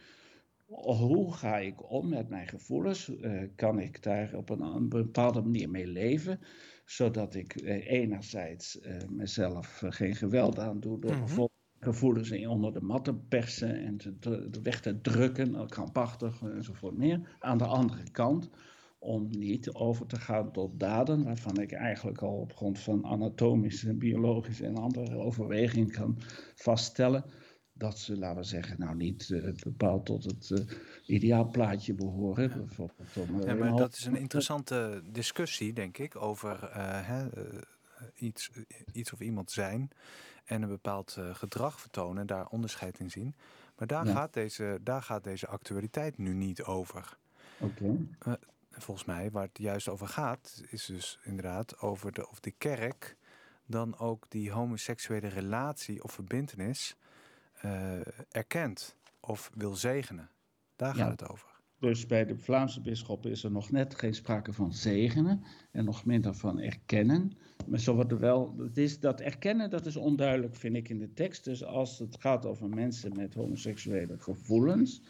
hoe 0.67 1.33
ga 1.33 1.59
ik 1.59 1.91
om 1.91 2.09
met 2.09 2.29
mijn 2.29 2.49
gevoelens? 2.49 3.09
Uh, 3.09 3.43
kan 3.55 3.79
ik 3.79 4.03
daar 4.03 4.35
op 4.35 4.51
een, 4.51 4.61
een, 4.61 4.89
bepaalde 4.89 5.43
manier 5.43 5.71
mee 5.71 5.87
leven? 5.87 6.41
Zodat 6.85 7.35
ik 7.35 7.63
uh, 7.63 7.91
enerzijds 7.91 8.79
uh, 8.81 8.97
mezelf 9.09 9.83
geen 9.89 10.15
geweld 10.15 10.59
aan 10.59 10.81
doe 10.81 11.01
door 11.01 11.15
mm 11.15 11.19
-hmm. 11.19 11.49
Gevoelens 11.89 12.31
in 12.31 12.49
onder 12.49 12.73
de 12.73 12.81
mat 12.81 13.05
te 13.05 13.15
persen 13.15 13.85
en 13.85 13.97
te, 13.97 14.19
te, 14.19 14.61
weg 14.63 14.81
te 14.81 15.01
drukken, 15.01 15.67
krampachtig 15.69 16.43
enzovoort 16.43 16.97
meer. 16.97 17.37
Aan 17.39 17.59
de 17.59 17.67
andere 17.67 18.11
kant 18.11 18.51
om 18.99 19.29
niet 19.31 19.73
over 19.73 20.07
te 20.07 20.21
gaan 20.21 20.53
tot 20.53 20.81
daden, 20.81 21.25
waarvan 21.25 21.61
ik 21.61 21.73
eigenlijk 21.73 22.23
al 22.23 22.37
op 22.37 22.57
grond 22.57 22.79
van 22.79 23.07
anatomische, 23.07 23.95
biologische 23.95 24.67
en 24.67 24.77
andere 24.77 25.17
overwegingen 25.17 25.91
kan 25.91 26.19
vaststellen 26.55 27.25
dat 27.73 27.99
ze, 27.99 28.19
laten 28.19 28.41
we 28.41 28.45
zeggen, 28.45 28.79
nou 28.79 28.97
niet 28.97 29.29
uh, 29.29 29.55
bepaald 29.63 30.07
tot 30.07 30.25
het 30.25 30.51
uh, 30.51 30.59
ideaalplaatje 31.07 31.95
behoren. 31.95 32.53
Bijvoorbeeld 32.57 33.17
om, 33.17 33.41
uh, 33.41 33.47
ja, 33.47 33.55
maar 33.55 33.77
dat 33.77 33.93
is 33.93 34.05
een 34.05 34.17
interessante 34.17 35.03
discussie, 35.13 35.73
denk 35.73 35.99
ik, 35.99 36.23
over 36.23 36.69
hè, 37.05 37.29
iets, 38.15 38.51
iets 38.93 39.13
of 39.13 39.21
iemand 39.21 39.51
zijn 39.51 39.91
en 40.45 40.63
een 40.63 40.69
bepaald 40.69 41.17
gedrag 41.33 41.81
vertonen, 41.81 42.27
daar 42.27 42.47
onderscheid 42.47 42.99
in 42.99 43.11
zien. 43.11 43.35
Maar 43.77 43.87
daar, 43.87 44.07
ja. 44.07 44.13
gaat 44.13 44.33
deze, 44.33 44.79
daar 44.83 45.03
gaat 45.03 45.25
deze 45.25 45.47
actualiteit 45.47 46.19
nu 46.19 46.35
niet 46.35 46.63
over. 46.63 47.17
Oké. 47.59 47.85
Okay 48.25 48.39
volgens 48.83 49.07
mij, 49.07 49.31
waar 49.31 49.43
het 49.43 49.59
juist 49.59 49.89
over 49.89 50.09
gaat, 50.09 50.63
is 50.69 50.85
dus 50.85 51.19
inderdaad 51.23 51.79
over 51.79 52.13
de, 52.13 52.29
of 52.29 52.41
de 52.41 52.51
kerk 52.51 53.17
dan 53.67 53.99
ook 53.99 54.25
die 54.29 54.51
homoseksuele 54.51 55.29
relatie 55.29 56.03
of 56.03 56.13
verbindenis 56.13 56.97
uh, 57.65 58.01
erkent 58.31 58.97
of 59.21 59.51
wil 59.55 59.75
zegenen. 59.75 60.31
Daar 60.77 60.95
gaat 60.95 61.21
het 61.21 61.29
over. 61.29 61.58
Dus 61.81 62.07
bij 62.07 62.25
de 62.25 62.37
Vlaamse 62.37 62.81
bisschoppen 62.81 63.31
is 63.31 63.45
er 63.45 63.51
nog 63.51 63.71
net 63.71 63.95
geen 63.95 64.15
sprake 64.15 64.53
van 64.53 64.73
zegenen 64.73 65.43
en 65.71 65.85
nog 65.85 66.05
minder 66.05 66.35
van 66.35 66.61
erkennen. 66.61 67.33
Maar 67.67 67.81
zo 67.81 67.95
wordt 67.95 68.13
er 68.13 68.19
wel, 68.19 68.55
het 68.59 68.79
is, 68.79 69.01
dat 69.01 69.21
erkennen 69.21 69.71
dat 69.71 69.87
is 69.87 69.97
onduidelijk 69.97 70.57
vind 70.57 70.77
ik 70.77 70.89
in 70.89 70.99
de 70.99 71.13
tekst. 71.13 71.45
Dus 71.45 71.65
als 71.65 71.99
het 71.99 72.17
gaat 72.21 72.47
over 72.47 72.69
mensen 72.69 73.17
met 73.17 73.35
homoseksuele 73.35 74.19
gevoelens, 74.19 75.03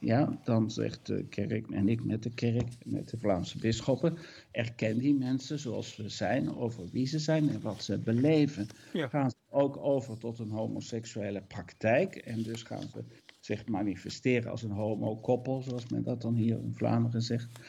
ja, 0.00 0.38
dan 0.44 0.70
zegt 0.70 1.06
de 1.06 1.24
kerk 1.24 1.70
en 1.70 1.88
ik 1.88 2.04
met 2.04 2.22
de 2.22 2.34
kerk, 2.34 2.68
met 2.84 3.08
de 3.08 3.18
Vlaamse 3.18 3.58
bisschoppen, 3.58 4.18
erken 4.50 4.98
die 4.98 5.14
mensen 5.14 5.58
zoals 5.58 5.94
ze 5.94 6.08
zijn, 6.08 6.56
over 6.56 6.88
wie 6.90 7.06
ze 7.06 7.18
zijn 7.18 7.48
en 7.48 7.60
wat 7.60 7.82
ze 7.82 7.98
beleven. 7.98 8.66
Ja. 8.92 9.08
Gaan 9.08 9.30
ze 9.30 9.36
ook 9.50 9.76
over 9.76 10.18
tot 10.18 10.38
een 10.38 10.50
homoseksuele 10.50 11.42
praktijk 11.42 12.16
en 12.16 12.42
dus 12.42 12.62
gaan 12.62 12.88
ze 12.92 13.04
zich 13.48 13.66
manifesteren 13.66 14.50
als 14.50 14.62
een 14.62 14.70
homokoppel, 14.70 15.62
zoals 15.62 15.88
men 15.88 16.02
dat 16.02 16.22
dan 16.22 16.34
hier 16.34 16.58
in 16.62 16.74
Vlaanderen 16.74 17.22
zegt. 17.22 17.60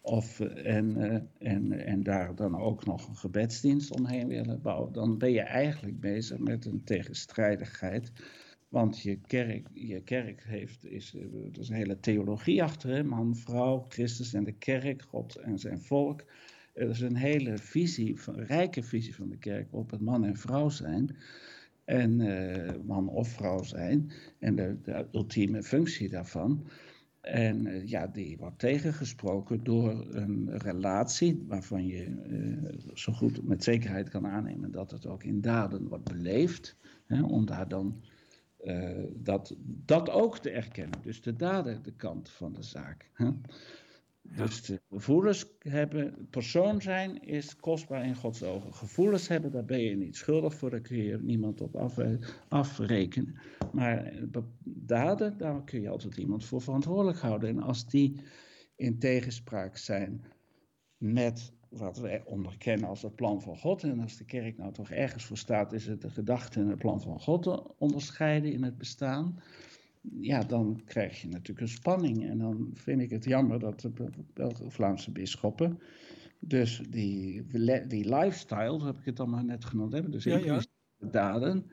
Of, 0.00 0.40
en, 0.40 0.96
eh, 0.96 1.52
en, 1.52 1.72
en 1.86 2.02
daar 2.02 2.34
dan 2.34 2.60
ook 2.60 2.86
nog 2.86 3.08
een 3.08 3.16
gebedsdienst 3.16 3.90
omheen 3.90 4.28
willen 4.28 4.62
bouwen, 4.62 4.92
dan 4.92 5.18
ben 5.18 5.32
je 5.32 5.40
eigenlijk 5.40 6.00
bezig 6.00 6.38
met 6.38 6.64
een 6.64 6.84
tegenstrijdigheid 6.84 8.12
want 8.68 9.02
je 9.02 9.18
kerk, 9.26 9.68
je 9.72 10.02
kerk 10.02 10.44
heeft, 10.44 10.84
is, 10.84 11.14
eh, 11.14 11.22
er 11.52 11.60
is 11.60 11.68
een 11.68 11.74
hele 11.74 12.00
theologie 12.00 12.62
achter, 12.62 13.06
man, 13.06 13.36
vrouw, 13.36 13.84
Christus 13.88 14.34
en 14.34 14.44
de 14.44 14.52
kerk, 14.52 15.02
God 15.02 15.36
en 15.36 15.58
zijn 15.58 15.80
volk. 15.80 16.24
Er 16.72 16.88
is 16.88 17.00
een 17.00 17.16
hele 17.16 17.58
visie, 17.58 18.18
rijke 18.26 18.82
visie 18.82 19.14
van 19.14 19.28
de 19.28 19.38
kerk 19.38 19.72
op 19.72 19.90
het 19.90 20.00
man 20.00 20.24
en 20.24 20.36
vrouw 20.36 20.68
zijn. 20.68 21.16
En 21.88 22.20
uh, 22.20 22.70
man 22.86 23.08
of 23.08 23.28
vrouw 23.28 23.62
zijn. 23.62 24.10
En 24.38 24.54
de, 24.54 24.76
de 24.82 25.06
ultieme 25.12 25.62
functie 25.62 26.08
daarvan. 26.08 26.66
En 27.20 27.66
uh, 27.66 27.86
ja, 27.86 28.06
die 28.06 28.36
wordt 28.36 28.58
tegengesproken 28.58 29.64
door 29.64 30.14
een 30.14 30.58
relatie 30.58 31.44
waarvan 31.46 31.86
je 31.86 32.06
uh, 32.06 32.94
zo 32.94 33.12
goed 33.12 33.42
met 33.42 33.64
zekerheid 33.64 34.08
kan 34.08 34.26
aannemen 34.26 34.70
dat 34.70 34.90
het 34.90 35.06
ook 35.06 35.24
in 35.24 35.40
daden 35.40 35.88
wordt 35.88 36.04
beleefd. 36.04 36.76
Hè, 37.06 37.22
om 37.22 37.46
daar 37.46 37.68
dan 37.68 38.02
dat, 39.14 39.56
dat 39.64 40.10
ook 40.10 40.38
te 40.38 40.50
erkennen. 40.50 41.02
Dus 41.02 41.22
de 41.22 41.36
dader 41.36 41.82
de 41.82 41.92
kant 41.92 42.30
van 42.30 42.52
de 42.52 42.62
zaak. 42.62 43.10
Hè? 43.12 43.30
Dus 44.36 44.72
gevoelens 44.90 45.46
hebben, 45.58 46.28
persoon 46.30 46.82
zijn 46.82 47.22
is 47.22 47.56
kostbaar 47.56 48.04
in 48.04 48.14
Gods 48.14 48.42
ogen. 48.42 48.74
Gevoelens 48.74 49.28
hebben, 49.28 49.52
daar 49.52 49.64
ben 49.64 49.80
je 49.80 49.96
niet 49.96 50.16
schuldig 50.16 50.54
voor, 50.54 50.70
daar 50.70 50.80
kun 50.80 50.96
je 50.96 51.18
niemand 51.22 51.60
op 51.60 51.76
af, 51.76 51.98
afrekenen. 52.48 53.38
Maar 53.72 54.04
eh, 54.04 54.22
daden, 54.64 55.38
daar 55.38 55.64
kun 55.64 55.80
je 55.80 55.88
altijd 55.88 56.16
iemand 56.16 56.44
voor 56.44 56.62
verantwoordelijk 56.62 57.18
houden. 57.18 57.48
En 57.48 57.62
als 57.62 57.88
die 57.88 58.20
in 58.76 58.98
tegenspraak 58.98 59.76
zijn 59.76 60.24
met 60.96 61.52
wat 61.68 61.98
wij 61.98 62.24
onderkennen 62.24 62.88
als 62.88 63.02
het 63.02 63.14
plan 63.14 63.42
van 63.42 63.58
God. 63.58 63.82
En 63.82 64.00
als 64.00 64.16
de 64.16 64.24
kerk 64.24 64.56
nou 64.56 64.72
toch 64.72 64.90
ergens 64.90 65.24
voor 65.24 65.38
staat, 65.38 65.72
is 65.72 65.86
het 65.86 66.00
de 66.00 66.10
gedachte 66.10 66.60
en 66.60 66.68
het 66.68 66.78
plan 66.78 67.00
van 67.00 67.20
God 67.20 67.42
te 67.42 67.78
onderscheiden 67.78 68.52
in 68.52 68.62
het 68.62 68.78
bestaan. 68.78 69.40
Ja, 70.20 70.40
dan 70.40 70.82
krijg 70.84 71.20
je 71.20 71.28
natuurlijk 71.28 71.60
een 71.60 71.68
spanning. 71.68 72.28
En 72.28 72.38
dan 72.38 72.70
vind 72.74 73.00
ik 73.00 73.10
het 73.10 73.24
jammer 73.24 73.58
dat 73.58 73.80
de 73.80 74.54
Vlaamse 74.68 75.10
bisschoppen, 75.10 75.78
dus 76.40 76.82
die, 76.90 77.46
die 77.86 78.14
lifestyle, 78.14 78.78
zo 78.78 78.86
heb 78.86 78.98
ik 78.98 79.04
het 79.04 79.16
dan 79.16 79.30
maar 79.30 79.44
net 79.44 79.64
genoemd 79.64 79.92
hebben, 79.92 80.10
dus 80.10 80.24
ja, 80.24 80.36
ja. 80.36 80.62
daden, 80.98 81.70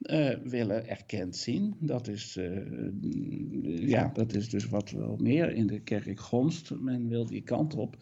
uh, 0.00 0.36
willen 0.42 0.88
erkend 0.88 1.36
zien. 1.36 1.76
Dat 1.80 2.08
is, 2.08 2.36
uh, 2.36 3.88
ja, 3.88 4.10
dat 4.12 4.34
is 4.34 4.50
dus 4.50 4.68
wat 4.68 4.90
wel 4.90 5.16
meer 5.16 5.52
in 5.52 5.66
de 5.66 5.80
kerk 5.80 6.20
gonst. 6.20 6.74
Men 6.80 7.08
wil 7.08 7.26
die 7.26 7.42
kant 7.42 7.74
op. 7.74 7.96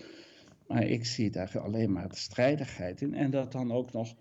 Maar 0.66 0.86
ik 0.86 1.04
zie 1.04 1.30
daar 1.30 1.58
alleen 1.58 1.92
maar 1.92 2.08
de 2.08 2.16
strijdigheid 2.16 3.00
in. 3.00 3.14
En 3.14 3.30
dat 3.30 3.52
dan 3.52 3.72
ook 3.72 3.92
nog, 3.92 4.14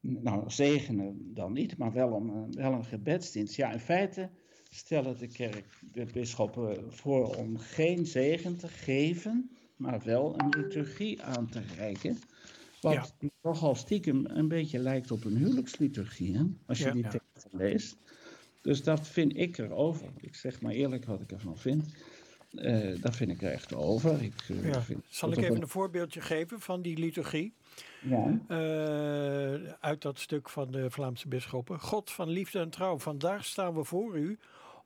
nou 0.00 0.50
zegenen 0.50 1.34
dan 1.34 1.52
niet, 1.52 1.76
maar 1.76 1.92
wel, 1.92 2.10
om, 2.10 2.52
wel 2.54 2.72
een 2.72 2.84
gebedsdienst. 2.84 3.56
Ja, 3.56 3.72
in 3.72 3.80
feite 3.80 4.30
stellen 4.74 5.18
de 5.18 5.28
kerk, 5.28 5.64
de 5.92 6.06
bisschoppen 6.12 6.92
voor 6.92 7.36
om 7.36 7.58
geen 7.58 8.06
zegen 8.06 8.56
te 8.56 8.68
geven, 8.68 9.50
maar 9.76 10.02
wel 10.04 10.40
een 10.40 10.48
liturgie 10.48 11.22
aan 11.22 11.48
te 11.48 11.60
reiken. 11.76 12.18
Wat 12.80 12.92
ja. 12.92 13.28
nogal 13.42 13.74
stiekem 13.74 14.26
een 14.26 14.48
beetje 14.48 14.78
lijkt 14.78 15.10
op 15.10 15.24
een 15.24 15.36
huwelijksliturgie, 15.36 16.36
hè? 16.36 16.44
als 16.66 16.78
je 16.78 16.92
die 16.92 17.08
tekst 17.08 17.46
leest. 17.50 17.96
Dus 18.60 18.82
dat 18.82 19.08
vind 19.08 19.36
ik 19.36 19.58
erover. 19.58 20.08
Ik 20.20 20.34
zeg 20.34 20.60
maar 20.60 20.72
eerlijk 20.72 21.04
wat 21.04 21.20
ik 21.20 21.32
ervan 21.32 21.58
vind. 21.58 21.84
Uh, 22.52 23.02
dat 23.02 23.16
vind 23.16 23.30
ik 23.30 23.42
er 23.42 23.52
echt 23.52 23.74
over. 23.74 24.22
Ik, 24.22 24.48
uh, 24.48 24.72
ja. 24.72 24.82
Zal 25.08 25.32
ik 25.32 25.38
even 25.38 25.62
een... 25.62 25.68
voorbeeldje 25.68 26.20
geven 26.20 26.60
van 26.60 26.82
die 26.82 26.98
liturgie? 26.98 27.54
Ja. 28.02 28.40
Uh, 28.48 29.72
uit 29.80 30.02
dat 30.02 30.18
stuk 30.18 30.48
van 30.48 30.70
de 30.70 30.90
Vlaamse 30.90 31.28
bisschoppen. 31.28 31.80
God 31.80 32.10
van 32.10 32.28
liefde 32.28 32.58
en 32.58 32.70
trouw, 32.70 32.98
vandaag 32.98 33.44
staan 33.44 33.74
we 33.74 33.84
voor 33.84 34.18
u, 34.18 34.38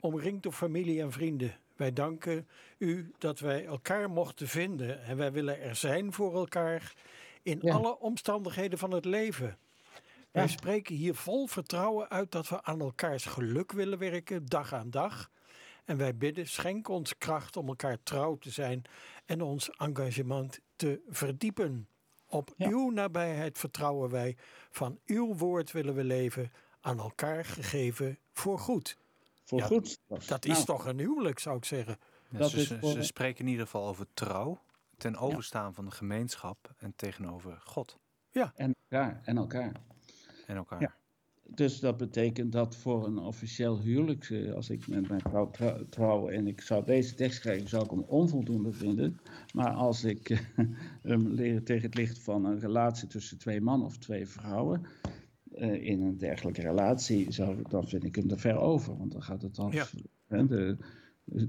omringd 0.07 0.43
door 0.43 0.53
familie 0.53 1.01
en 1.01 1.13
vrienden. 1.13 1.55
Wij 1.77 1.93
danken 1.93 2.49
u 2.79 3.13
dat 3.19 3.39
wij 3.39 3.65
elkaar 3.65 4.11
mochten 4.11 4.49
vinden 4.49 5.03
en 5.03 5.17
wij 5.17 5.33
willen 5.33 5.61
er 5.61 5.77
zijn 5.77 6.13
voor 6.13 6.35
elkaar 6.35 6.95
in 7.43 7.63
alle 7.63 7.99
omstandigheden 7.99 8.79
van 8.79 8.91
het 8.91 9.05
leven. 9.05 9.59
Wij 10.31 10.49
spreken 10.49 10.95
hier 10.95 11.15
vol 11.15 11.47
vertrouwen 11.47 12.11
uit 12.11 12.33
dat 12.33 12.49
we 12.49 12.63
aan 12.63 12.81
elkaars 12.81 13.25
geluk 13.25 13.73
willen 13.73 13.99
werken, 13.99 14.47
dag 14.47 14.73
aan 14.73 14.91
dag. 14.91 15.31
En 15.85 15.97
wij 15.97 16.17
bidden, 16.17 16.49
schenk 16.49 16.89
ons 16.89 17.19
kracht 17.19 17.57
om 17.57 17.69
elkaar 17.69 18.03
trouw 18.03 18.37
te 18.37 18.51
zijn 18.51 18.83
en 19.27 19.43
ons 19.43 19.71
engagement 19.71 20.61
te 20.77 21.01
verdiepen. 21.09 21.89
Op 22.27 22.55
uw 22.59 22.91
nabijheid 22.91 23.59
vertrouwen 23.59 24.11
wij, 24.11 24.37
van 24.71 24.99
uw 25.07 25.35
woord 25.35 25.73
willen 25.73 25.95
we 25.95 26.05
leven, 26.05 26.53
aan 26.81 26.99
elkaar 26.99 27.45
gegeven 27.45 28.19
voor 28.33 28.59
goed. 28.59 28.99
Voor 29.47 29.63
goed. 29.63 29.99
Dat 30.27 30.45
is 30.45 30.53
nou. 30.53 30.65
toch 30.65 30.87
een 30.87 30.99
huwelijk, 30.99 31.39
zou 31.39 31.57
ik 31.57 31.65
zeggen. 31.65 31.99
dat 32.31 32.51
ze, 32.51 32.79
is 32.81 32.93
ze 32.93 33.03
spreken 33.03 33.45
in 33.45 33.51
ieder 33.51 33.65
geval 33.65 33.89
over 33.89 34.07
trouw 34.15 34.61
ten 34.97 35.17
overstaan 35.17 35.75
van 35.75 35.85
de 35.85 35.91
gemeenschap 35.91 36.75
en 36.79 36.93
tegenover 36.97 37.61
God. 37.65 37.99
Ja. 38.31 38.53
En 38.55 38.75
elkaar. 38.89 39.21
En 39.25 39.37
elkaar. 39.37 39.73
En 40.47 40.57
elkaar. 40.57 40.81
Ja. 40.81 40.95
Dus 41.49 41.81
dat 41.81 41.97
betekent 41.97 42.53
dat 42.53 42.77
voor 42.77 43.07
een 43.07 43.19
officieel 43.19 43.81
huwelijk, 43.81 44.31
eh, 44.31 44.53
als 44.53 44.71
ik 44.71 44.87
met 44.87 45.09
mijn 45.09 45.21
vrouw 45.21 45.51
trouw 45.91 46.29
en 46.29 46.47
ik 46.47 46.61
zou 46.61 46.85
deze 46.85 47.15
tekst 47.15 47.41
krijgen, 47.41 47.69
zou 47.69 47.85
ik 47.85 47.91
hem 47.91 48.05
onvoldoende 48.07 48.73
vinden. 48.73 49.21
Maar 49.55 49.71
als 49.71 50.05
ik 50.05 50.29
uh, 50.29 50.39
hem 51.03 51.29
leer 51.29 51.65
tegen 51.65 51.83
het 51.83 51.95
licht 51.95 52.19
van 52.19 52.45
een 52.45 52.61
relatie 52.61 53.09
tussen 53.09 53.39
twee 53.39 53.61
mannen 53.61 53.87
of 53.87 53.99
twee 53.99 54.29
vrouwen, 54.29 54.87
uh, 55.59 55.87
in 55.87 56.03
een 56.03 56.17
dergelijke 56.17 56.61
relatie, 56.61 57.33
zou, 57.33 57.63
dan 57.69 57.89
vind 57.89 58.05
ik 58.05 58.15
hem 58.15 58.31
er 58.31 58.39
ver 58.39 58.57
over. 58.57 58.97
Want 58.97 59.13
dan 59.13 59.23
gaat 59.23 59.43
het. 59.43 59.57
Ja. 59.71 59.87
De, 60.43 60.77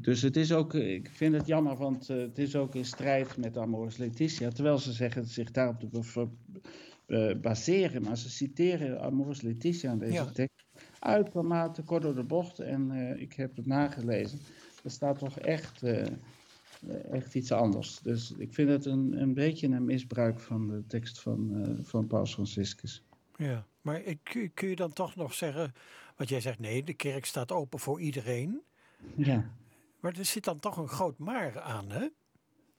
dus 0.01 0.21
het 0.21 0.35
is 0.35 0.51
ook, 0.53 0.73
ik 0.73 1.09
vind 1.09 1.35
het 1.35 1.47
jammer, 1.47 1.75
want 1.75 2.09
uh, 2.09 2.17
het 2.17 2.37
is 2.37 2.55
ook 2.55 2.75
in 2.75 2.85
strijd 2.85 3.37
met 3.37 3.57
Amoris 3.57 3.97
Laetitia. 3.97 4.49
Terwijl 4.49 4.77
ze 4.77 4.91
zeggen 4.91 5.25
zich 5.25 5.51
daarop 5.51 5.79
te 5.79 6.27
baseren, 7.41 8.01
maar 8.01 8.17
ze 8.17 8.29
citeren 8.29 9.01
Amoris 9.01 9.41
Laetitia 9.41 9.91
in 9.91 9.97
deze 9.97 10.13
ja. 10.13 10.25
tekst. 10.25 10.65
Uitermate 10.99 11.83
kort 11.83 12.01
door 12.01 12.15
de 12.15 12.23
bocht 12.23 12.59
en 12.59 12.91
uh, 12.91 13.21
ik 13.21 13.33
heb 13.33 13.55
het 13.55 13.65
nagelezen. 13.65 14.39
Er 14.83 14.91
staat 14.91 15.19
toch 15.19 15.39
echt, 15.39 15.83
echt 17.11 17.35
iets 17.35 17.51
anders. 17.51 17.99
Dus 17.99 18.33
ik 18.37 18.53
vind 18.53 18.69
het 18.69 18.85
een, 18.85 19.21
een 19.21 19.33
beetje 19.33 19.67
een 19.67 19.85
misbruik 19.85 20.39
van 20.39 20.67
de 20.67 20.83
tekst 20.87 21.19
van, 21.19 21.75
van 21.83 22.07
Paus 22.07 22.33
Franciscus. 22.33 23.03
Ja, 23.37 23.65
maar 23.87 24.01
ik, 24.01 24.51
kun 24.53 24.69
je 24.69 24.75
dan 24.75 24.93
toch 24.93 25.15
nog 25.15 25.33
zeggen, 25.33 25.73
wat 26.15 26.29
jij 26.29 26.41
zegt, 26.41 26.59
nee, 26.59 26.83
de 26.83 26.93
kerk 26.93 27.25
staat 27.25 27.51
open 27.51 27.79
voor 27.79 28.01
iedereen. 28.01 28.61
Ja. 29.15 29.51
Maar 29.99 30.17
er 30.17 30.25
zit 30.25 30.43
dan 30.43 30.59
toch 30.59 30.77
een 30.77 30.87
groot 30.87 31.17
maar 31.17 31.59
aan, 31.61 31.89
hè? 31.89 32.07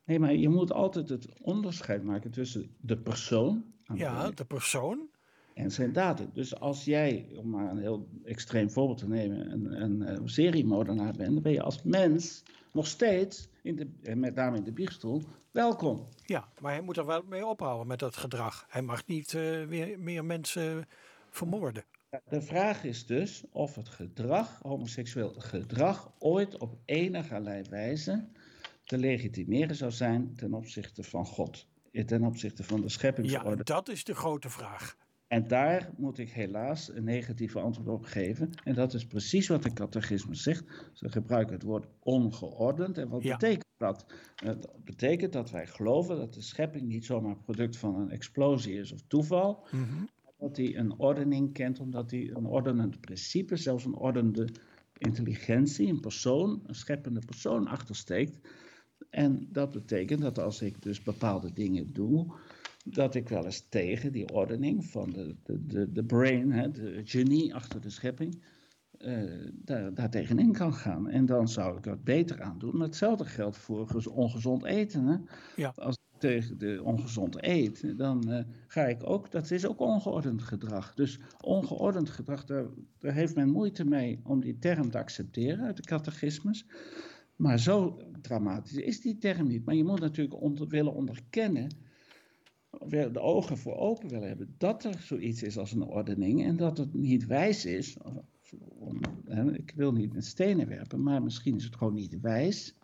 Nee, 0.05 0.19
maar 0.19 0.35
je 0.35 0.49
moet 0.49 0.73
altijd 0.73 1.09
het 1.09 1.29
onderscheid 1.41 2.03
maken 2.03 2.31
tussen 2.31 2.77
de 2.81 2.97
persoon. 2.97 3.65
Ja, 3.95 4.31
de 4.31 4.45
persoon. 4.45 5.09
En 5.55 5.71
zijn 5.71 5.93
daden. 5.93 6.31
Dus 6.33 6.61
als 6.61 6.85
jij, 6.85 7.29
om 7.37 7.51
maar 7.51 7.71
een 7.71 7.79
heel 7.79 8.09
extreem 8.25 8.71
voorbeeld 8.71 8.99
te 8.99 9.09
nemen, 9.09 9.53
een, 9.53 9.83
een, 9.83 10.15
een 10.15 10.29
seriemoordenaar 10.29 11.13
bent, 11.13 11.33
dan 11.33 11.43
ben 11.43 11.53
je 11.53 11.63
als 11.63 11.83
mens 11.83 12.43
nog 12.73 12.87
steeds, 12.87 13.49
in 13.69 13.77
de, 13.77 14.17
met 14.17 14.35
name 14.35 14.57
in 14.57 14.65
de 14.65 14.73
biechtstoel, 14.73 15.23
welkom. 15.51 16.09
Ja, 16.25 16.49
maar 16.61 16.73
hij 16.73 16.81
moet 16.81 16.97
er 16.97 17.07
wel 17.07 17.23
mee 17.23 17.47
ophouden 17.47 17.87
met 17.87 17.99
dat 17.99 18.17
gedrag. 18.17 18.67
Hij 18.69 18.83
mag 18.83 19.07
niet 19.07 19.33
uh, 19.33 19.65
weer 19.65 19.99
meer 19.99 20.25
mensen 20.25 20.89
vermoorden. 21.31 21.85
De 22.29 22.43
vraag 22.43 22.85
is 22.85 23.07
dus 23.07 23.45
of 23.51 23.75
het 23.75 23.89
gedrag, 23.89 24.59
homoseksueel 24.63 25.35
gedrag, 25.39 26.13
ooit 26.19 26.59
op 26.59 26.79
enige 26.85 27.65
wijze 27.71 28.29
te 28.85 28.99
legitimeren 28.99 29.77
zou 29.77 29.91
zijn 29.91 30.35
ten 30.37 30.55
opzichte 30.55 31.03
van 31.03 31.27
God. 31.27 31.67
Ten 32.07 32.25
opzichte 32.25 32.65
van 32.65 32.81
de 32.81 32.89
scheppingsorde. 32.89 33.57
Ja, 33.57 33.63
dat 33.63 33.89
is 33.89 34.05
de 34.05 34.15
grote 34.15 34.51
vraag. 34.51 34.97
En 35.29 35.49
daar 35.49 35.91
moet 35.97 36.19
ik 36.19 36.31
helaas 36.31 36.93
een 36.95 37.05
negatieve 37.05 37.61
antwoord 37.61 37.89
op 37.89 38.05
geven. 38.05 38.51
En 38.65 38.75
dat 38.75 38.95
is 38.95 39.07
precies 39.07 39.49
wat 39.49 39.63
de 39.63 39.73
catechisme 39.73 40.35
zegt. 40.35 40.91
Ze 40.93 41.09
gebruiken 41.09 41.55
het 41.55 41.63
woord 41.63 41.87
ongeordend. 41.99 42.99
En 42.99 43.09
wat 43.09 43.23
betekent 43.23 43.65
dat? 43.77 44.07
Het 44.35 44.69
betekent 44.85 45.33
dat 45.33 45.51
wij 45.51 45.67
geloven 45.67 46.17
dat 46.17 46.35
de 46.35 46.43
schepping 46.43 46.87
niet 46.89 47.05
zomaar 47.05 47.37
product 47.37 47.77
van 47.77 47.95
een 47.95 48.11
explosie 48.11 48.79
is 48.79 48.93
of 48.93 49.03
toeval. 49.07 49.67
Mm 49.71 50.09
dat 50.39 50.57
hij 50.57 50.77
een 50.77 50.99
ordening 50.99 51.53
kent, 51.53 51.81
omdat 51.81 52.11
hij 52.11 52.31
een 52.35 52.47
ordenend 52.47 53.01
principe, 53.01 53.57
zelfs 53.57 53.85
een 53.85 53.97
ordende 53.97 54.49
intelligentie, 54.99 55.89
een 55.89 56.01
persoon, 56.01 56.63
een 56.67 56.75
scheppende 56.75 57.21
persoon 57.27 57.67
achtersteekt. 57.67 58.39
En 59.11 59.49
dat 59.53 59.71
betekent 59.71 60.21
dat 60.21 60.39
als 60.39 60.63
ik 60.63 60.83
dus 60.83 61.03
bepaalde 61.03 61.53
dingen 61.53 61.93
doe, 61.93 62.35
dat 62.91 63.15
ik 63.15 63.29
wel 63.29 63.45
eens 63.45 63.67
tegen 63.69 64.13
die 64.13 64.33
ordening 64.33 64.85
van 64.85 65.11
de, 65.11 65.37
de, 65.43 65.67
de, 65.67 65.93
de 65.93 66.05
brain, 66.05 66.53
hè, 66.53 66.71
de 66.71 67.01
genie 67.05 67.55
achter 67.55 67.81
de 67.81 67.91
schepping, 67.91 68.43
uh, 68.99 69.23
daar, 69.53 69.95
daar 69.95 70.11
tegenin 70.11 70.53
kan 70.53 70.75
gaan. 70.75 71.09
En 71.09 71.27
dan 71.27 71.49
zou 71.49 71.79
ik 71.79 71.87
er 71.87 72.03
beter 72.03 72.43
aan 72.43 72.59
doen. 72.59 72.77
Maar 72.77 72.87
hetzelfde 72.87 73.25
geldt 73.25 73.57
voor 73.57 74.05
ongezond 74.13 74.65
eten. 74.65 75.07
Hè? 75.07 75.17
Ja. 75.57 75.73
Als 75.77 75.97
tegen 76.19 76.59
de 76.59 76.81
ongezond 76.85 77.45
eet, 77.45 77.99
dan 77.99 78.25
uh, 78.29 78.41
ga 78.67 78.87
ik 78.87 79.11
ook, 79.11 79.31
dat 79.31 79.51
is 79.51 79.67
ook 79.67 79.81
ongeordend 79.81 80.43
gedrag. 80.43 80.95
Dus 80.95 81.19
ongeordend 81.41 82.11
gedrag, 82.11 82.45
daar, 82.45 82.65
daar, 82.99 83.15
heeft 83.15 83.35
men 83.35 83.51
moeite 83.51 83.85
mee 83.85 84.21
om 84.25 84.41
die 84.41 84.59
term 84.59 84.91
te 84.91 84.99
accepteren 84.99 85.65
uit 85.65 85.77
de 85.77 85.83
catechismus. 85.83 86.67
Maar 87.37 87.59
zo 87.59 88.01
dramatisch 88.21 88.77
is 88.77 89.01
die 89.01 89.19
term 89.19 89.47
niet. 89.47 89.65
Maar 89.65 89.75
je 89.75 89.85
moet 89.85 90.01
natuurlijk 90.01 90.41
onder, 90.41 90.69
willen 90.69 90.95
onderkennen, 90.95 91.69
de 92.87 93.21
ogen 93.21 93.59
voor 93.59 93.77
open 93.77 94.09
willen 94.09 94.29
hebben, 94.29 94.55
dat 94.59 94.85
er 94.85 94.99
zoiets 95.01 95.43
is 95.43 95.59
als 95.59 95.73
een 95.73 95.83
ordening 95.83 96.45
en 96.45 96.57
dat 96.57 96.79
het 96.79 96.95
niet 96.95 97.27
wijs 97.27 97.65
is. 97.65 97.97
Om, 98.79 99.01
ik 99.53 99.73
wil 99.77 99.93
niet 99.93 100.13
met 100.13 100.25
stenen 100.25 100.69
werpen, 100.69 101.03
maar 101.03 101.23
misschien 101.23 101.57
is 101.57 101.65
het 101.65 101.77
gewoon 101.77 101.95
niet 101.95 102.21
wijs 102.21 102.75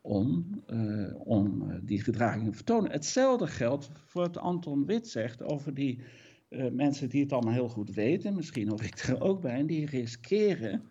om, 0.00 0.46
uh, 0.66 1.14
om 1.18 1.62
uh, 1.62 1.76
die 1.82 2.02
gedragingen 2.02 2.50
te 2.50 2.56
vertonen. 2.56 2.90
Hetzelfde 2.90 3.46
geldt 3.46 3.90
voor 4.04 4.22
wat 4.22 4.38
Anton 4.38 4.84
Wit 4.86 5.08
zegt 5.08 5.42
over 5.42 5.74
die 5.74 6.00
uh, 6.48 6.70
mensen 6.70 7.08
die 7.08 7.22
het 7.22 7.32
allemaal 7.32 7.52
heel 7.52 7.68
goed 7.68 7.90
weten, 7.90 8.34
misschien 8.34 8.68
hoor 8.68 8.82
ik 8.82 8.98
er 8.98 9.20
ook 9.20 9.40
bij, 9.40 9.58
en 9.58 9.66
die 9.66 9.86
riskeren 9.86 10.82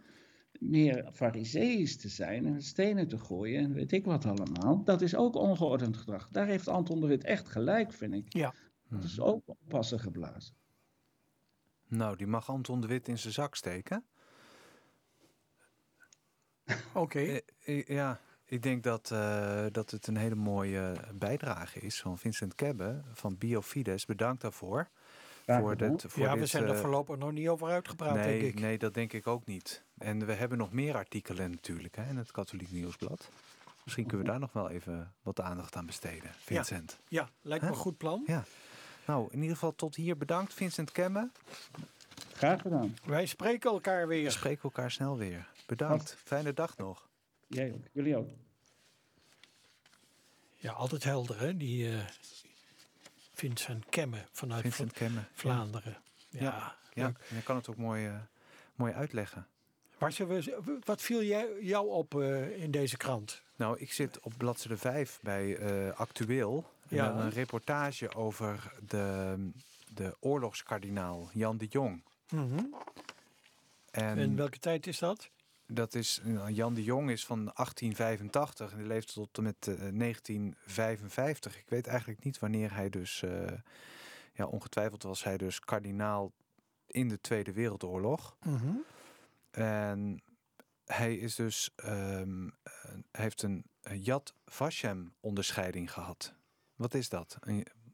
meer 0.59 1.09
fariseïs 1.13 1.97
te 1.97 2.09
zijn 2.09 2.45
en 2.45 2.61
stenen 2.61 3.07
te 3.07 3.17
gooien 3.17 3.63
en 3.63 3.73
weet 3.73 3.91
ik 3.91 4.05
wat 4.05 4.25
allemaal. 4.25 4.83
Dat 4.83 5.01
is 5.01 5.15
ook 5.15 5.35
ongeordend 5.35 5.97
gedrag. 5.97 6.27
Daar 6.31 6.47
heeft 6.47 6.67
Anton 6.67 6.99
de 6.99 7.07
Wit 7.07 7.23
echt 7.23 7.49
gelijk, 7.49 7.93
vind 7.93 8.13
ik. 8.13 8.33
Ja. 8.33 8.53
Dat 8.89 9.03
is 9.03 9.19
ook 9.19 9.41
oppassen 9.45 9.99
geblazen. 9.99 10.55
Nou, 11.87 12.17
die 12.17 12.27
mag 12.27 12.49
Anton 12.49 12.81
de 12.81 12.87
Wit 12.87 13.07
in 13.07 13.17
zijn 13.17 13.33
zak 13.33 13.55
steken. 13.55 14.05
Oké. 16.93 17.39
ja, 17.85 18.19
ik 18.45 18.63
denk 18.63 18.83
dat, 18.83 19.09
uh, 19.13 19.65
dat 19.71 19.91
het 19.91 20.07
een 20.07 20.17
hele 20.17 20.35
mooie 20.35 20.93
bijdrage 21.13 21.79
is 21.79 22.01
van 22.01 22.17
Vincent 22.17 22.55
Kebbe 22.55 23.01
van 23.13 23.37
Biofides. 23.37 24.05
Bedankt 24.05 24.41
daarvoor. 24.41 24.89
Ja, 25.45 25.59
voor 25.59 25.77
dit, 25.77 26.05
voor 26.07 26.23
ja 26.23 26.31
dit, 26.31 26.39
we 26.39 26.45
zijn 26.45 26.63
er 26.63 26.73
uh, 26.73 26.79
voorlopig 26.79 27.17
nog 27.17 27.31
niet 27.31 27.47
over 27.47 27.67
uitgepraat, 27.67 28.13
nee, 28.15 28.39
denk 28.39 28.53
ik. 28.53 28.59
Nee, 28.59 28.77
dat 28.77 28.93
denk 28.93 29.13
ik 29.13 29.27
ook 29.27 29.45
niet. 29.45 29.83
En 29.97 30.25
we 30.25 30.33
hebben 30.33 30.57
nog 30.57 30.71
meer 30.71 30.95
artikelen 30.95 31.51
natuurlijk 31.51 31.95
hè, 31.95 32.09
in 32.09 32.17
het 32.17 32.31
Katholiek 32.31 32.71
Nieuwsblad. 32.71 33.29
Misschien 33.83 34.05
kunnen 34.05 34.25
we 34.25 34.31
daar 34.31 34.39
nog 34.39 34.53
wel 34.53 34.69
even 34.69 35.13
wat 35.21 35.41
aandacht 35.41 35.75
aan 35.75 35.85
besteden, 35.85 36.31
Vincent. 36.37 36.99
Ja, 37.07 37.21
ja 37.21 37.29
lijkt 37.41 37.63
me 37.63 37.69
een 37.69 37.75
goed 37.75 37.97
plan. 37.97 38.23
Ja. 38.27 38.43
Nou, 39.07 39.27
in 39.31 39.39
ieder 39.39 39.53
geval 39.53 39.75
tot 39.75 39.95
hier 39.95 40.17
bedankt, 40.17 40.53
Vincent 40.53 40.91
Kemme. 40.91 41.29
Graag 42.33 42.61
gedaan. 42.61 42.95
Wij 43.05 43.25
spreken 43.25 43.71
elkaar 43.71 44.07
We 44.07 44.15
weer. 44.15 44.31
spreken 44.31 44.63
elkaar 44.63 44.91
snel 44.91 45.17
weer. 45.17 45.47
Bedankt. 45.65 46.17
Fijne 46.23 46.53
dag 46.53 46.77
nog. 46.77 47.09
Jij 47.47 47.73
ook. 47.73 47.83
Jullie 47.91 48.17
ook. 48.17 48.29
Ja, 50.55 50.71
altijd 50.71 51.03
helder, 51.03 51.39
hè? 51.39 51.57
Die 51.57 51.89
eh, 51.91 51.99
Vincent 53.35 53.85
Kemme 53.89 54.17
vanuit 54.31 54.61
Vincent 54.61 54.91
Kemme. 54.93 55.19
Vla- 55.19 55.29
Vlaanderen. 55.53 55.97
Ja. 56.29 56.75
Ja. 56.93 57.05
En 57.05 57.15
je 57.35 57.43
kan 57.43 57.55
het 57.55 57.69
ook 57.69 57.77
mooi, 57.77 58.05
eh, 58.07 58.13
mooi 58.75 58.93
uitleggen. 58.93 59.47
We, 59.97 60.77
wat 60.83 61.01
viel 61.01 61.23
jij, 61.23 61.47
jou 61.61 61.89
op 61.89 62.21
eh, 62.21 62.61
in 62.63 62.71
deze 62.71 62.97
krant? 62.97 63.41
Nou, 63.55 63.79
ik 63.79 63.91
zit 63.93 64.19
op 64.19 64.33
bladzijde 64.37 64.77
5 64.77 65.19
bij 65.21 65.57
eh, 65.57 65.91
Actueel. 65.99 66.69
En 66.89 66.95
Ja. 66.95 67.11
een 67.11 67.29
reportage 67.29 68.15
over 68.15 68.71
de, 68.87 69.35
de 69.93 70.15
oorlogskardinaal 70.19 71.29
Jan 71.33 71.57
de 71.57 71.65
Jong. 71.69 72.03
Mhm. 72.29 72.63
En, 73.91 74.17
En 74.17 74.35
welke 74.35 74.59
tijd 74.59 74.87
is 74.87 74.99
dat? 74.99 75.29
Dat 75.67 75.95
is, 75.95 76.21
nou, 76.23 76.51
Jan 76.51 76.73
de 76.73 76.83
Jong 76.83 77.09
is 77.09 77.25
van 77.25 77.37
1885 77.37 78.71
en 78.71 78.77
die 78.77 78.87
leeft 78.87 79.13
tot 79.13 79.37
en 79.37 79.43
met 79.43 79.67
eh, 79.67 79.75
1955. 79.75 81.57
Ik 81.57 81.69
weet 81.69 81.87
eigenlijk 81.87 82.23
niet 82.23 82.39
wanneer 82.39 82.73
hij 82.73 82.89
dus, 82.89 83.23
eh, 83.23 83.51
ja, 84.33 84.45
ongetwijfeld 84.45 85.03
was 85.03 85.23
hij 85.23 85.37
dus 85.37 85.59
kardinaal 85.59 86.31
in 86.87 87.07
de 87.07 87.21
Tweede 87.21 87.51
Wereldoorlog. 87.51 88.37
Mhm. 88.43 88.75
En 89.51 90.21
hij 90.85 91.15
is 91.15 91.35
dus, 91.35 91.69
ehm, 91.75 92.47
eh, 92.63 92.73
heeft 93.11 93.41
een 93.41 93.65
Yad 93.99 94.33
Vashem 94.45 95.13
onderscheiding 95.19 95.91
gehad. 95.91 96.33
Wat 96.75 96.93
is 96.93 97.09
dat? 97.09 97.37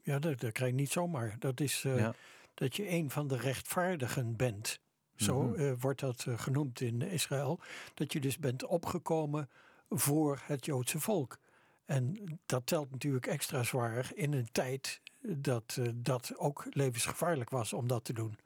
Ja, 0.02 0.18
dat, 0.18 0.40
dat 0.40 0.52
krijg 0.52 0.70
je 0.70 0.76
niet 0.76 0.90
zomaar. 0.90 1.36
Dat 1.38 1.60
is 1.60 1.84
eh, 1.84 1.96
Ja. 1.98 2.14
dat 2.54 2.76
je 2.76 2.88
een 2.88 3.10
van 3.10 3.28
de 3.28 3.36
rechtvaardigen 3.36 4.36
bent. 4.36 4.80
Zo 5.22 5.42
Mhm. 5.42 5.60
eh, 5.60 5.72
wordt 5.80 6.00
dat 6.00 6.24
eh, 6.28 6.38
genoemd 6.38 6.80
in 6.80 7.02
Israël. 7.02 7.60
Dat 7.94 8.12
je 8.12 8.20
dus 8.20 8.38
bent 8.38 8.64
opgekomen 8.66 9.50
voor 9.90 10.40
het 10.44 10.64
Joodse 10.64 11.00
volk. 11.00 11.38
En 11.84 12.16
dat 12.46 12.66
telt 12.66 12.90
natuurlijk 12.90 13.26
extra 13.26 13.62
zwaar 13.62 14.10
in 14.14 14.32
een 14.32 14.48
tijd 14.52 15.00
dat 15.20 15.76
eh, 15.78 15.88
dat 15.94 16.32
ook 16.36 16.66
levensgevaarlijk 16.70 17.50
was 17.50 17.72
om 17.72 17.86
dat 17.88 18.04
te 18.04 18.12
doen. 18.12 18.36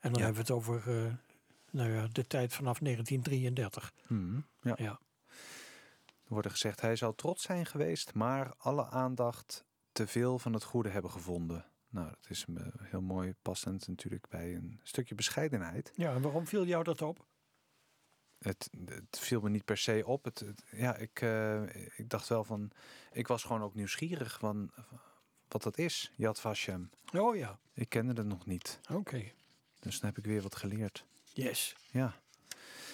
En 0.00 0.10
dan 0.12 0.20
Ja. 0.20 0.24
hebben 0.26 0.34
we 0.34 0.40
het 0.40 0.50
over 0.50 0.82
nou 1.70 1.90
ja, 1.90 2.06
de 2.12 2.26
tijd 2.26 2.52
vanaf 2.54 2.78
1933. 2.80 3.92
Mhm, 4.06 4.40
ja. 4.60 4.74
Ja. 4.78 5.00
Er 6.24 6.38
wordt 6.38 6.50
gezegd, 6.50 6.80
hij 6.80 6.96
zou 6.96 7.14
trots 7.16 7.42
zijn 7.42 7.66
geweest, 7.66 8.14
maar 8.14 8.54
alle 8.58 8.86
aandacht 8.86 9.64
te 9.92 10.06
veel 10.06 10.38
van 10.38 10.52
het 10.52 10.64
goede 10.64 10.88
hebben 10.88 11.10
gevonden. 11.10 11.64
Nou, 11.92 12.06
dat 12.08 12.30
is 12.30 12.44
heel 12.82 13.00
mooi 13.00 13.34
passend 13.42 13.88
natuurlijk 13.88 14.28
bij 14.28 14.54
een 14.54 14.80
stukje 14.82 15.14
bescheidenheid. 15.14 15.92
Ja, 15.94 16.14
en 16.14 16.22
waarom 16.22 16.46
viel 16.46 16.64
jou 16.66 16.84
dat 16.84 17.02
op? 17.02 17.26
Het, 18.38 18.70
het 18.84 19.18
viel 19.18 19.40
me 19.40 19.48
niet 19.50 19.64
per 19.64 19.76
se 19.78 20.02
op. 20.06 20.24
Het, 20.24 20.38
het- 20.38 20.62
ja, 20.70 20.96
ik, 20.96 21.20
eh, 21.20 21.62
ik 21.98 22.08
dacht 22.08 22.28
wel 22.28 22.44
van, 22.44 22.70
ik 23.12 23.26
was 23.26 23.42
gewoon 23.44 23.62
ook 23.62 23.74
nieuwsgierig 23.74 24.38
van 24.38 24.70
wat 25.48 25.62
dat 25.62 25.78
is, 25.78 26.12
Yad 26.16 26.40
Vashem. 26.40 26.90
Oh 27.14 27.36
ja, 27.36 27.58
Ik 27.72 27.88
kende 27.88 28.12
het 28.20 28.26
nog 28.26 28.46
niet, 28.46 28.80
oké. 28.90 29.32
dus 29.78 30.00
dan 30.00 30.08
heb 30.08 30.18
ik 30.18 30.24
weer 30.24 30.42
wat 30.42 30.56
geleerd. 30.56 31.04
Yes. 31.32 31.76
Ja, 31.90 32.20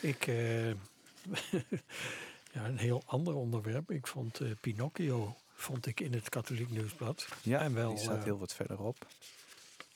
Ik, 0.00 0.26
eh, 0.26 0.70
ja, 2.54 2.64
een 2.66 2.78
heel 2.78 3.02
ander 3.06 3.34
onderwerp. 3.34 3.90
Ik 3.90 4.06
vond 4.06 4.40
eh, 4.40 4.50
Pinocchio 4.60 5.36
vond 5.60 5.86
ik 5.86 6.00
in 6.00 6.12
het 6.12 6.28
Katholiek 6.28 6.70
Nieuwsblad. 6.70 7.28
ja 7.42 7.60
En 7.60 7.74
wel, 7.74 7.88
die 7.88 7.98
staat 7.98 8.16
eh, 8.18 8.22
heel 8.24 8.38
wat 8.38 8.54
verderop. 8.54 9.06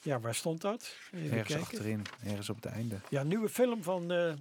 Ja, 0.03 0.21
waar 0.21 0.35
stond 0.35 0.61
dat? 0.61 0.97
Even 1.13 1.25
Ergens 1.31 1.47
kijken. 1.47 1.61
achterin, 1.67 2.03
ergens 2.25 2.49
op 2.51 2.57
het 2.57 2.65
einde. 2.65 3.01
Ja, 3.09 3.23
nieuwe 3.23 3.49
film 3.49 3.83
van 3.83 4.13
eh, 4.13 4.33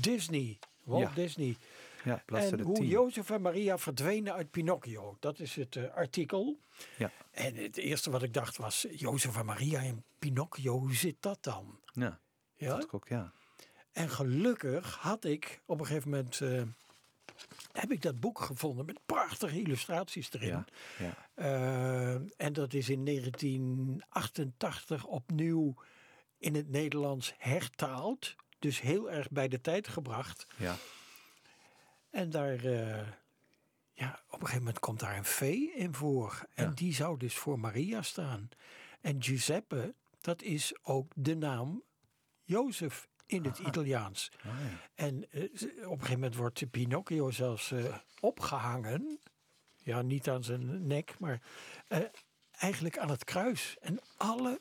Disney. 0.00 0.58
Walt 0.82 1.02
Ja, 1.02 1.10
Disney. 1.14 1.56
Ja, 2.04 2.22
En 2.26 2.60
hoe 2.60 2.74
10. 2.74 2.86
Jozef 2.86 3.30
en 3.30 3.40
Maria 3.42 3.78
verdwenen 3.78 4.32
uit 4.34 4.50
Pinocchio. 4.50 5.16
Dat 5.20 5.38
is 5.38 5.54
het 5.54 5.76
eh, 5.76 5.94
artikel. 5.94 6.58
Ja. 6.98 7.10
En 7.30 7.54
het 7.56 7.76
eerste 7.76 8.10
wat 8.10 8.22
ik 8.22 8.34
dacht 8.34 8.56
was, 8.56 8.86
Jozef 8.90 9.36
en 9.36 9.44
Maria 9.44 9.80
in 9.80 10.02
Pinocchio, 10.18 10.78
hoe 10.78 10.94
zit 10.94 11.16
dat 11.20 11.38
dan? 11.40 11.78
Ja, 11.92 12.20
Ja? 12.56 12.76
dat 12.76 12.92
ook, 12.92 13.08
ja. 13.08 13.32
En 13.92 14.10
gelukkig 14.10 14.96
had 14.96 15.24
ik 15.24 15.60
op 15.66 15.80
een 15.80 15.86
gegeven 15.86 16.10
moment 16.10 16.40
heb 17.72 17.92
ik 17.92 18.02
dat 18.02 18.20
boek 18.20 18.40
gevonden 18.40 18.86
met 18.86 19.00
prachtige 19.06 19.60
illustraties 19.60 20.32
erin. 20.32 20.48
Ja, 20.48 20.64
ja. 20.98 21.28
Eh, 21.34 22.14
en 22.36 22.52
dat 22.52 22.74
is 22.74 22.88
in 22.88 23.04
1988 23.04 25.04
opnieuw 25.06 25.74
in 26.38 26.54
het 26.54 26.68
Nederlands 26.70 27.34
hertaald. 27.38 28.34
Dus 28.58 28.80
heel 28.80 29.10
erg 29.10 29.30
bij 29.30 29.48
de 29.48 29.60
tijd 29.60 29.88
gebracht. 29.88 30.46
ja. 30.56 30.76
En 32.10 32.30
daar, 32.30 32.64
eh, 32.64 33.08
ja, 33.92 34.20
op 34.26 34.32
een 34.32 34.38
gegeven 34.40 34.58
moment 34.58 34.78
komt 34.78 35.00
daar 35.00 35.16
een 35.16 35.24
vee 35.24 35.72
in 35.74 35.94
voor. 35.94 36.46
En 36.54 36.64
Ja. 36.64 36.70
die 36.74 36.94
zou 36.94 37.18
dus 37.18 37.34
voor 37.34 37.58
Maria 37.58 38.02
staan. 38.02 38.48
En 39.00 39.22
Giuseppe, 39.22 39.94
dat 40.20 40.42
is 40.42 40.74
ook 40.82 41.12
de 41.16 41.36
naam 41.36 41.82
Jozef 42.42 43.08
in 43.26 43.44
het 43.44 43.58
Italiaans. 43.58 44.30
Ah, 44.38 44.44
ja. 44.44 44.80
En 44.94 45.30
eh, 45.30 45.42
op 45.42 45.50
een 45.70 45.98
gegeven 45.98 46.12
moment 46.12 46.36
wordt 46.36 46.70
Pinocchio 46.70 47.30
zelfs 47.30 47.70
eh, 47.70 47.96
opgehangen. 48.20 49.18
Ja, 49.82 50.02
niet 50.02 50.28
aan 50.28 50.44
zijn 50.44 50.86
nek, 50.86 51.18
maar 51.18 51.42
eh, 51.88 51.98
eigenlijk 52.50 52.98
aan 52.98 53.10
het 53.10 53.24
kruis. 53.24 53.76
En 53.80 53.98
alle 54.16 54.60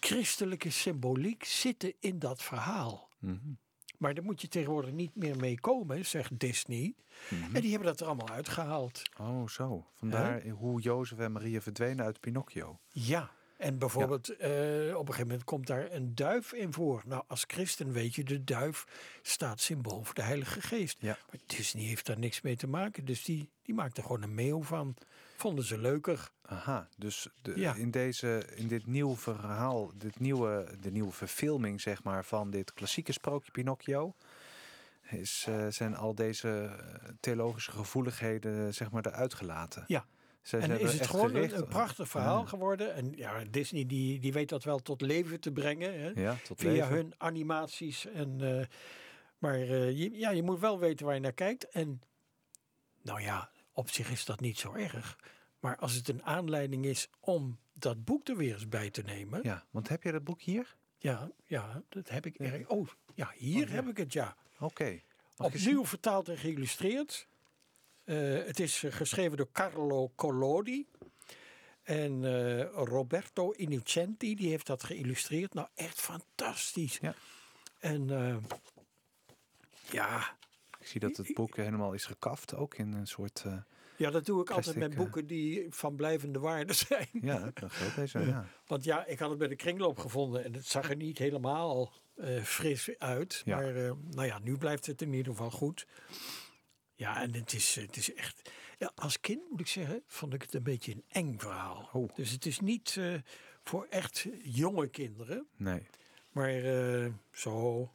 christelijke 0.00 0.70
symboliek 0.70 1.44
zitten 1.44 1.94
in 2.00 2.18
dat 2.18 2.42
verhaal. 2.42 3.08
Mhm. 3.18 3.52
Maar 3.98 4.14
daar 4.14 4.24
moet 4.24 4.40
je 4.40 4.48
tegenwoordig 4.48 4.92
niet 4.92 5.14
meer 5.14 5.36
mee 5.36 5.60
komen, 5.60 6.06
zegt 6.06 6.38
Disney. 6.38 6.94
Mhm. 7.30 7.54
En 7.54 7.60
die 7.60 7.70
hebben 7.70 7.88
dat 7.88 8.00
er 8.00 8.06
allemaal 8.06 8.28
uitgehaald. 8.28 9.02
Oh, 9.20 9.48
zo. 9.48 9.86
Vandaar 9.94 10.48
hoe 10.48 10.80
Jozef 10.80 11.18
en 11.18 11.32
Maria 11.32 11.60
verdwenen 11.60 12.04
uit 12.04 12.20
Pinocchio. 12.20 12.80
Ja. 12.88 13.30
En 13.58 13.78
bijvoorbeeld, 13.78 14.28
eh, 14.36 14.48
op 14.50 15.00
een 15.00 15.06
gegeven 15.06 15.26
moment 15.26 15.44
komt 15.44 15.66
daar 15.66 15.92
een 15.92 16.14
duif 16.14 16.52
in 16.52 16.72
voor. 16.72 17.02
Nou, 17.06 17.22
als 17.26 17.44
christen 17.46 17.92
weet 17.92 18.14
je, 18.14 18.24
de 18.24 18.44
duif 18.44 18.86
staat 19.22 19.60
symbool 19.60 20.02
voor 20.02 20.14
de 20.14 20.22
Heilige 20.22 20.60
Geest. 20.60 20.96
Ja. 21.00 21.18
Maar 21.30 21.40
Disney 21.46 21.84
heeft 21.84 22.06
daar 22.06 22.18
niks 22.18 22.40
mee 22.40 22.56
te 22.56 22.66
maken. 22.66 23.04
Dus 23.04 23.24
die, 23.24 23.50
die 23.62 23.74
maakt 23.74 23.96
er 23.96 24.02
gewoon 24.02 24.22
een 24.22 24.34
meeuw 24.34 24.62
van. 24.62 24.94
Vonden 25.36 25.64
ze 25.64 25.78
leuker. 25.78 26.30
Aha, 26.42 26.88
dus 26.96 27.28
de, 27.42 27.52
Ja. 27.56 27.74
in, 27.74 27.90
deze, 27.90 28.44
in 28.54 28.68
dit 28.68 28.86
nieuwe 28.86 29.16
verhaal, 29.16 29.90
dit 29.94 30.20
nieuwe, 30.20 30.66
de 30.80 30.90
nieuwe 30.90 31.12
verfilming 31.12 31.80
zeg 31.80 32.02
maar, 32.02 32.24
van 32.24 32.50
dit 32.50 32.72
klassieke 32.72 33.12
sprookje 33.12 33.50
Pinocchio, 33.50 34.14
is, 35.10 35.44
eh, 35.48 35.66
zijn 35.68 35.96
al 35.96 36.14
deze 36.14 36.48
eh, 36.48 37.08
theologische 37.20 37.70
gevoeligheden 37.70 38.74
zeg 38.74 38.90
maar, 38.90 39.06
eruit 39.06 39.34
gelaten. 39.34 39.84
Ja. 39.86 40.06
Zij 40.48 40.60
en 40.60 40.80
is 40.80 40.92
het 40.98 41.06
gewoon 41.06 41.24
een, 41.24 41.30
gericht- 41.34 41.52
een 41.52 41.68
prachtig 41.68 42.08
verhaal 42.08 42.40
Ja. 42.40 42.46
geworden. 42.48 42.94
En 42.94 43.12
ja, 43.16 43.44
Disney 43.50 43.86
die, 43.86 44.20
die 44.20 44.32
weet 44.32 44.48
dat 44.48 44.64
wel 44.64 44.78
tot 44.78 45.00
leven 45.00 45.40
te 45.40 45.52
brengen. 45.52 46.00
Hè? 46.00 46.08
Ja, 46.14 46.36
tot 46.44 46.60
via 46.60 46.70
leven. 46.70 46.88
hun 46.94 47.14
animaties. 47.16 48.06
En, 48.06 48.58
eh, 48.58 48.66
maar 49.38 49.54
eh, 49.54 49.90
je, 49.98 50.10
ja, 50.18 50.30
je 50.30 50.42
moet 50.42 50.60
wel 50.60 50.78
weten 50.78 51.06
waar 51.06 51.14
je 51.14 51.20
naar 51.20 51.32
kijkt. 51.32 51.68
En 51.68 52.02
nou 53.02 53.20
ja, 53.20 53.50
op 53.72 53.90
zich 53.90 54.10
is 54.10 54.24
dat 54.24 54.40
niet 54.40 54.58
zo 54.58 54.72
erg. 54.72 55.18
Maar 55.60 55.76
als 55.76 55.94
het 55.94 56.08
een 56.08 56.24
aanleiding 56.24 56.84
is 56.84 57.08
om 57.20 57.58
dat 57.72 58.04
boek 58.04 58.28
er 58.28 58.36
weer 58.36 58.54
eens 58.54 58.68
bij 58.68 58.90
te 58.90 59.02
nemen. 59.02 59.40
Ja, 59.42 59.50
Ja, 59.50 59.64
want 59.70 59.88
heb 59.88 60.02
je 60.02 60.12
dat 60.12 60.24
boek 60.24 60.40
hier? 60.42 60.76
ja, 60.98 61.30
dat 61.88 62.08
heb 62.08 62.26
ik 62.26 62.36
erg. 62.38 62.68
Oh, 62.68 62.88
ja, 63.14 63.32
hier 63.36 63.62
Oh, 63.62 63.68
ja. 63.68 63.74
heb 63.74 63.88
ik 63.88 63.96
het, 63.96 64.12
ja. 64.12 64.36
Oké. 64.58 65.00
Opnieuw 65.36 65.84
vertaald 65.84 66.28
en 66.28 66.36
geïllustreerd. 66.36 67.27
Eh, 68.08 68.44
het 68.46 68.60
is 68.60 68.84
eh, 68.84 68.92
geschreven 68.92 69.36
door 69.36 69.48
Carlo 69.52 70.12
Collodi. 70.14 70.86
En 71.82 72.24
eh, 72.24 72.62
Roberto 72.72 73.50
Innocenti, 73.50 74.34
die 74.34 74.48
heeft 74.48 74.66
dat 74.66 74.84
geïllustreerd. 74.84 75.54
Nou, 75.54 75.68
echt 75.74 76.00
fantastisch. 76.00 76.98
Ja. 77.00 77.14
En 77.78 78.06
ja? 79.90 80.36
Ik 80.80 80.86
zie 80.86 81.00
dat 81.00 81.16
het 81.16 81.34
boek 81.34 81.56
helemaal 81.56 81.92
is 81.92 82.04
gekaft, 82.04 82.54
ook 82.54 82.74
in 82.74 82.92
een 82.92 83.06
soort... 83.06 83.44
ja, 83.96 84.10
dat 84.10 84.26
doe 84.26 84.40
ik 84.40 84.50
altijd 84.50 84.76
met 84.76 84.94
boeken 84.94 85.26
die 85.26 85.66
van 85.70 85.96
blijvende 85.96 86.38
waarde 86.38 86.72
zijn. 86.88 87.08
ja, 87.12 87.50
dat 87.54 87.72
geldt 87.72 87.96
deze, 87.96 88.18
ja. 88.18 88.48
Want 88.66 88.84
ja, 88.84 89.06
ik 89.06 89.18
had 89.18 89.30
het 89.30 89.38
bij 89.38 89.48
de 89.48 89.56
kringloop 89.56 89.98
gevonden 89.98 90.44
en 90.44 90.54
het 90.54 90.66
zag 90.66 90.90
er 90.90 90.96
niet 90.96 91.18
helemaal 91.18 91.92
fris 92.42 92.98
uit. 92.98 93.42
Ja. 93.44 93.56
Maar 93.56 93.72
nou 94.10 94.26
ja, 94.26 94.38
nu 94.38 94.56
blijft 94.56 94.86
het 94.86 95.02
in 95.02 95.12
ieder 95.12 95.32
geval 95.32 95.50
goed. 95.50 95.86
Ja, 96.98 97.22
en 97.22 97.34
het 97.34 97.52
is, 97.52 97.74
het 97.74 97.96
is 97.96 98.14
echt... 98.14 98.50
Ja, 98.78 98.92
als 98.94 99.20
kind 99.20 99.50
moet 99.50 99.60
ik 99.60 99.66
zeggen, 99.66 100.02
vond 100.06 100.34
ik 100.34 100.42
het 100.42 100.54
een 100.54 100.62
beetje 100.62 100.92
een 100.92 101.04
eng 101.08 101.38
verhaal. 101.38 101.88
Oh. 101.92 102.14
Dus 102.14 102.30
het 102.30 102.46
is 102.46 102.60
niet 102.60 102.96
eh, 102.98 103.14
voor 103.64 103.86
echt 103.90 104.26
jonge 104.42 104.88
kinderen. 104.88 105.46
Nee. 105.56 105.86
Maar 106.32 106.50
eh, 106.50 107.12
zo 107.32 107.90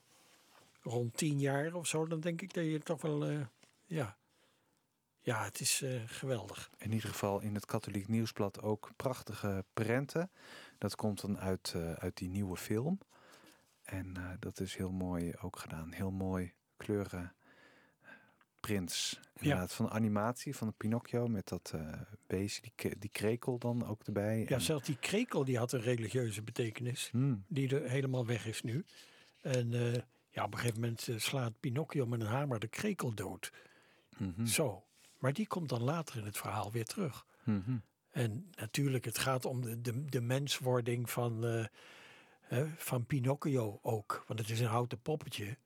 rond 0.82 1.18
tien 1.18 1.39
jaar 1.39 1.74
of 1.74 1.88
zo, 1.88 2.08
dan 2.08 2.20
denk 2.20 2.41
ik 2.41 2.54
dat 2.54 2.64
je 2.64 2.80
toch 2.80 3.01
wel... 3.01 3.26
eh, 3.26 3.39
ja. 3.86 4.18
ja, 5.22 5.43
het 5.43 5.60
is 5.60 5.84
geweldig. 6.06 6.70
In 6.78 6.91
ieder 6.91 7.10
geval 7.10 7.41
in 7.41 7.56
het 7.56 7.66
Katholiek 7.66 8.08
Nieuwsblad 8.08 8.62
ook 8.62 8.91
prachtige 8.95 9.66
prenten. 9.74 10.32
Dat 10.78 10.95
komt 10.95 11.22
dan 11.22 11.39
uit, 11.39 11.76
uit 11.97 12.18
die 12.18 12.30
nieuwe 12.30 12.58
film. 12.58 12.99
En 13.84 14.38
dat 14.39 14.60
is 14.60 14.76
heel 14.76 14.91
mooi 14.91 15.34
ook 15.41 15.60
gedaan. 15.60 15.91
Heel 15.91 16.12
mooi 16.12 16.54
kleuren 16.78 17.36
prints. 18.68 19.20
Inderdaad, 19.39 19.74
van 19.74 19.86
de 19.86 19.91
animatie 19.91 20.55
van 20.55 20.68
de 20.68 20.74
Pinocchio 20.78 21.28
met 21.28 21.47
dat 21.47 21.72
eh 21.76 22.01
beestje, 22.28 22.61
die, 22.76 22.97
die 22.99 23.09
krekel 23.09 23.57
dan 23.57 23.86
ook 23.88 24.03
erbij. 24.03 24.39
Ja, 24.39 24.47
En- 24.47 24.61
zelfs 24.61 24.86
die 24.86 24.97
krekel 24.97 25.45
die 25.45 25.57
had 25.57 25.72
een 25.72 25.82
religieuze 25.82 26.41
betekenis. 26.41 27.09
Hmm, 27.11 27.43
Die 27.47 27.76
er 27.76 27.89
helemaal 27.89 28.26
weg 28.26 28.45
is 28.45 28.61
nu. 28.61 28.86
En 29.41 29.74
eh, 29.74 30.01
ja, 30.30 30.43
op 30.43 30.53
een 30.53 30.59
gegeven 30.59 30.82
moment 30.82 31.07
eh, 31.07 31.18
slaat 31.18 31.59
Pinocchio 31.59 32.05
met 32.05 32.22
een 32.22 32.26
hamer 32.28 32.59
de 32.59 32.68
krekel 32.68 33.14
dood. 33.14 33.51
mhm, 34.18 34.45
Zo. 34.45 34.84
Maar 35.18 35.34
die 35.34 35.47
komt 35.47 35.70
dan 35.70 35.84
later 35.84 36.18
in 36.18 36.26
het 36.26 36.38
verhaal 36.38 36.72
weer 36.72 36.86
terug. 36.86 37.26
mhm. 37.43 37.78
En 38.11 38.49
natuurlijk, 38.55 39.05
het 39.05 39.18
gaat 39.18 39.45
om 39.45 39.61
de, 39.61 39.82
de, 39.82 40.05
de 40.05 40.22
menswording 40.22 41.09
van, 41.09 41.43
hè, 42.41 42.68
van 42.78 43.05
Pinocchio 43.05 43.80
ook. 43.82 44.24
Want 44.28 44.39
het 44.39 44.49
is 44.49 44.59
een 44.59 44.66
houten 44.68 45.01
poppetje. 45.01 45.57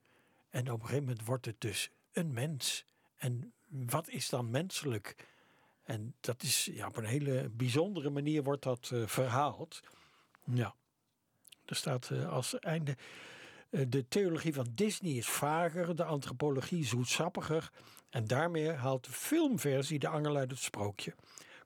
En 0.50 0.72
op 0.72 0.80
een 0.80 0.86
gegeven 0.86 1.04
moment 1.08 1.26
wordt 1.26 1.46
het 1.46 1.62
dus 1.62 1.92
een 2.18 2.34
mens. 2.34 2.86
En 3.18 3.54
wat 3.68 4.10
is 4.10 4.30
dan 4.30 4.50
menselijk? 4.50 5.16
En 5.84 6.16
dat 6.20 6.44
is 6.44 6.66
ja, 6.66 6.88
op 6.88 6.98
een 6.98 7.06
hele 7.06 7.50
bijzondere 7.50 8.10
manier 8.10 8.44
wordt 8.44 8.64
dat 8.64 8.90
eh, 8.94 9.08
verhaald. 9.08 9.82
Ja, 10.44 10.76
er 11.66 11.76
staat 11.76 12.10
eh, 12.10 12.30
als 12.30 12.60
einde. 12.60 12.98
eh, 13.70 13.82
de 13.88 14.08
theologie 14.08 14.54
van 14.54 14.68
Disney 14.72 15.12
is 15.12 15.28
vager, 15.28 15.96
de 15.96 16.04
antropologie 16.04 16.86
zoetsappiger. 16.86 17.72
En 18.10 18.28
daarmee 18.28 18.72
haalt 18.72 19.06
de 19.06 19.12
filmversie 19.12 20.00
de 20.00 20.08
angel 20.08 20.36
uit 20.36 20.52
het 20.52 20.60
sprookje. 20.60 21.16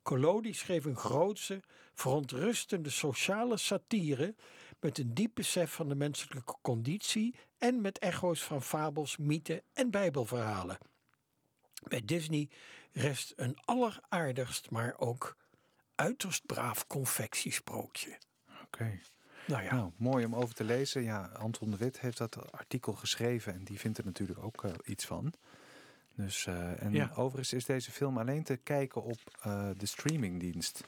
Collodi 0.02 0.54
schreef 0.54 0.86
een 0.86 0.98
grootse, 0.98 1.62
verontrustende 1.94 2.90
sociale 2.90 3.58
satire 3.58 4.36
met 4.82 4.98
een 4.98 5.14
diep 5.14 5.32
besef 5.34 5.74
van 5.74 5.90
de 5.90 5.96
menselijke 5.96 6.56
conditie 6.62 7.36
en 7.58 7.82
met 7.82 8.00
echo's 8.00 8.44
van 8.44 8.62
fabels, 8.62 9.18
mythen 9.18 9.62
en 9.74 9.92
bijbelverhalen. 9.92 10.78
Bij 11.88 12.02
Disney 12.06 12.50
rest 12.92 13.34
een 13.36 13.58
alleraardigst, 13.66 14.70
maar 14.70 14.94
ook 14.98 15.36
uiterst 15.96 16.46
braaf 16.46 16.88
confectiesprookje. 16.88 18.18
Oké. 18.64 19.00
Nou 19.48 19.64
ja, 19.64 19.76
Nou, 19.76 19.92
mooi 19.96 20.26
om 20.26 20.36
over 20.36 20.56
te 20.56 20.64
lezen. 20.64 21.04
Ja, 21.04 21.26
Anton 21.26 21.72
de 21.72 21.78
Wit 21.78 22.00
heeft 22.00 22.18
dat 22.18 22.52
artikel 22.52 22.94
geschreven 22.94 23.54
en 23.54 23.64
die 23.64 23.80
vindt 23.80 23.98
er 23.98 24.06
natuurlijk 24.06 24.44
ook 24.44 24.64
eh, 24.64 24.72
iets 24.86 25.06
van. 25.06 25.34
Dus, 26.16 26.46
eh, 26.46 26.82
en 26.84 26.92
Ja. 26.92 27.12
overigens 27.16 27.54
is 27.54 27.66
deze 27.66 27.92
film 27.92 28.18
alleen 28.18 28.44
te 28.44 28.58
kijken 28.58 29.04
op 29.04 29.20
eh, 29.42 29.70
de 29.78 29.86
streamingdienst 29.86 30.84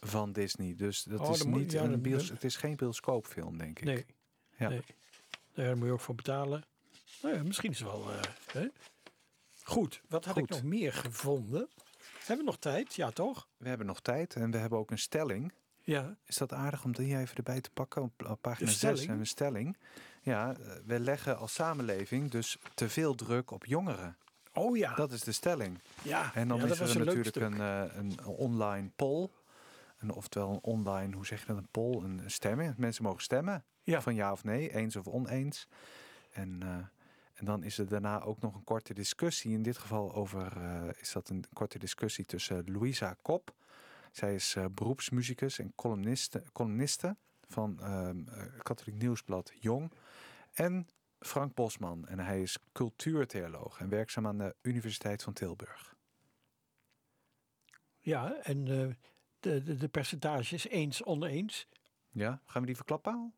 van 0.00 0.32
Disney. 0.32 0.74
Dus 0.74 1.02
dat 1.02 1.20
Oh, 1.20 1.30
is 1.34 1.44
moet- 1.44 1.58
niet 1.60 1.72
ja, 1.72 1.82
een 1.82 2.00
bios, 2.02 2.28
het 2.28 2.44
is 2.44 2.56
geen 2.56 2.76
bioscoopfilm, 2.76 3.58
denk 3.58 3.78
ik. 3.78 3.84
nee. 3.84 4.06
Ja. 4.58 4.68
nee. 4.68 4.82
Daar 5.54 5.76
moet 5.76 5.86
je 5.86 5.92
ook 5.92 6.00
voor 6.00 6.14
betalen. 6.14 6.64
Nou 7.22 7.34
ja, 7.34 7.42
misschien 7.42 7.70
is 7.70 7.78
het 7.78 7.88
wel... 7.88 8.10
eh, 8.12 8.20
hè? 8.52 8.66
Goed, 9.62 10.02
wat 10.08 10.24
had 10.24 10.36
ik 10.36 10.48
nog 10.48 10.62
meer 10.62 10.92
gevonden? 10.92 11.68
Hebben 12.18 12.44
we 12.44 12.50
nog 12.50 12.58
tijd? 12.58 12.94
Ja, 12.94 13.10
toch? 13.10 13.48
We 13.56 13.68
hebben 13.68 13.86
nog 13.86 14.00
tijd 14.00 14.34
en 14.34 14.50
we 14.50 14.58
hebben 14.58 14.78
ook 14.78 14.90
een 14.90 14.98
stelling. 14.98 15.52
Ja. 15.82 16.16
Is 16.24 16.36
dat 16.36 16.52
aardig 16.52 16.84
om 16.84 16.92
die 16.92 17.16
even 17.18 17.36
erbij 17.36 17.60
te 17.60 17.70
pakken? 17.70 18.02
Op, 18.02 18.38
pagina 18.40 18.68
6 18.70 18.76
stelling? 18.78 18.98
hebben 18.98 19.14
we 19.16 19.20
een 19.20 19.26
stelling. 19.26 19.76
Ja, 20.22 20.54
eh, 20.56 20.72
we 20.84 21.00
leggen 21.00 21.38
als 21.38 21.54
samenleving 21.54 22.30
dus 22.30 22.56
te 22.74 22.88
veel 22.88 23.14
druk 23.14 23.50
op 23.50 23.64
jongeren. 23.66 24.16
Oh 24.52 24.76
ja. 24.76 24.94
Dat 24.94 25.12
is 25.12 25.20
de 25.20 25.32
stelling. 25.32 25.78
ja. 26.02 26.34
En 26.34 26.48
dan 26.48 26.58
ja, 26.58 26.64
is 26.66 26.78
er 26.80 27.04
natuurlijk 27.04 27.36
een, 27.36 27.60
eh, 27.60 27.82
een 27.96 28.24
online 28.24 28.90
poll. 28.96 29.28
Een, 29.98 30.10
oftewel 30.10 30.50
een 30.52 30.62
online, 30.62 31.14
hoe 31.14 31.26
zeg 31.26 31.40
je 31.40 31.46
dat, 31.46 31.56
een 31.56 31.68
poll, 31.70 32.04
een 32.04 32.30
stemmen. 32.30 32.74
Mensen 32.78 33.04
mogen 33.04 33.22
stemmen 33.22 33.64
Ja. 33.82 34.00
van 34.00 34.14
ja 34.14 34.32
of 34.32 34.44
nee, 34.44 34.74
eens 34.74 34.96
of 34.96 35.06
oneens. 35.06 35.68
En, 36.32 36.62
eh, 36.62 36.76
en 37.34 37.44
dan 37.44 37.62
is 37.62 37.78
er 37.78 37.88
daarna 37.88 38.20
ook 38.22 38.40
nog 38.40 38.54
een 38.54 38.64
korte 38.64 38.94
discussie. 38.94 39.52
In 39.52 39.62
dit 39.62 39.78
geval 39.78 40.14
over, 40.14 40.56
eh, 40.56 40.88
is 41.00 41.12
dat 41.12 41.28
een 41.28 41.44
korte 41.52 41.78
discussie 41.78 42.24
tussen 42.24 42.72
Louisa 42.72 43.16
Kop. 43.22 43.54
Zij 44.12 44.34
is 44.34 44.54
eh, 44.54 44.64
beroepsmuzikus 44.74 45.58
en 45.58 45.72
columniste, 45.74 46.42
columniste 46.52 47.16
van 47.48 47.80
ehm, 47.80 48.28
eh, 48.28 48.44
Katholiek 48.62 49.02
Nieuwsblad 49.02 49.52
Jong. 49.60 49.92
En 50.52 50.88
Frank 51.18 51.54
Bosman. 51.54 52.06
En 52.08 52.18
hij 52.18 52.42
is 52.42 52.58
cultuurtheoloog 52.72 53.80
en 53.80 53.88
werkzaam 53.88 54.26
aan 54.26 54.38
de 54.38 54.54
Universiteit 54.62 55.22
van 55.22 55.32
Tilburg. 55.32 55.94
Ja, 57.98 58.34
en 58.42 58.96
de, 59.46 59.62
de, 59.62 59.76
de 59.76 59.88
percentages 59.88 60.68
eens, 60.68 61.02
oneens. 61.02 61.66
Ja, 62.10 62.40
gaan 62.46 62.60
we 62.60 62.66
die 62.66 62.76
verklappen? 62.76 63.34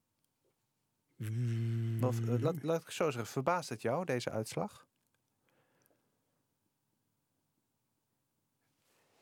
Mm. 1.16 2.02
Eh, 2.02 2.40
laat, 2.40 2.62
laat 2.62 2.82
ik 2.82 2.90
zo 2.90 3.10
zeggen, 3.10 3.30
verbaast 3.32 3.68
het 3.68 3.82
jou, 3.82 4.04
deze 4.04 4.30
uitslag? 4.30 4.86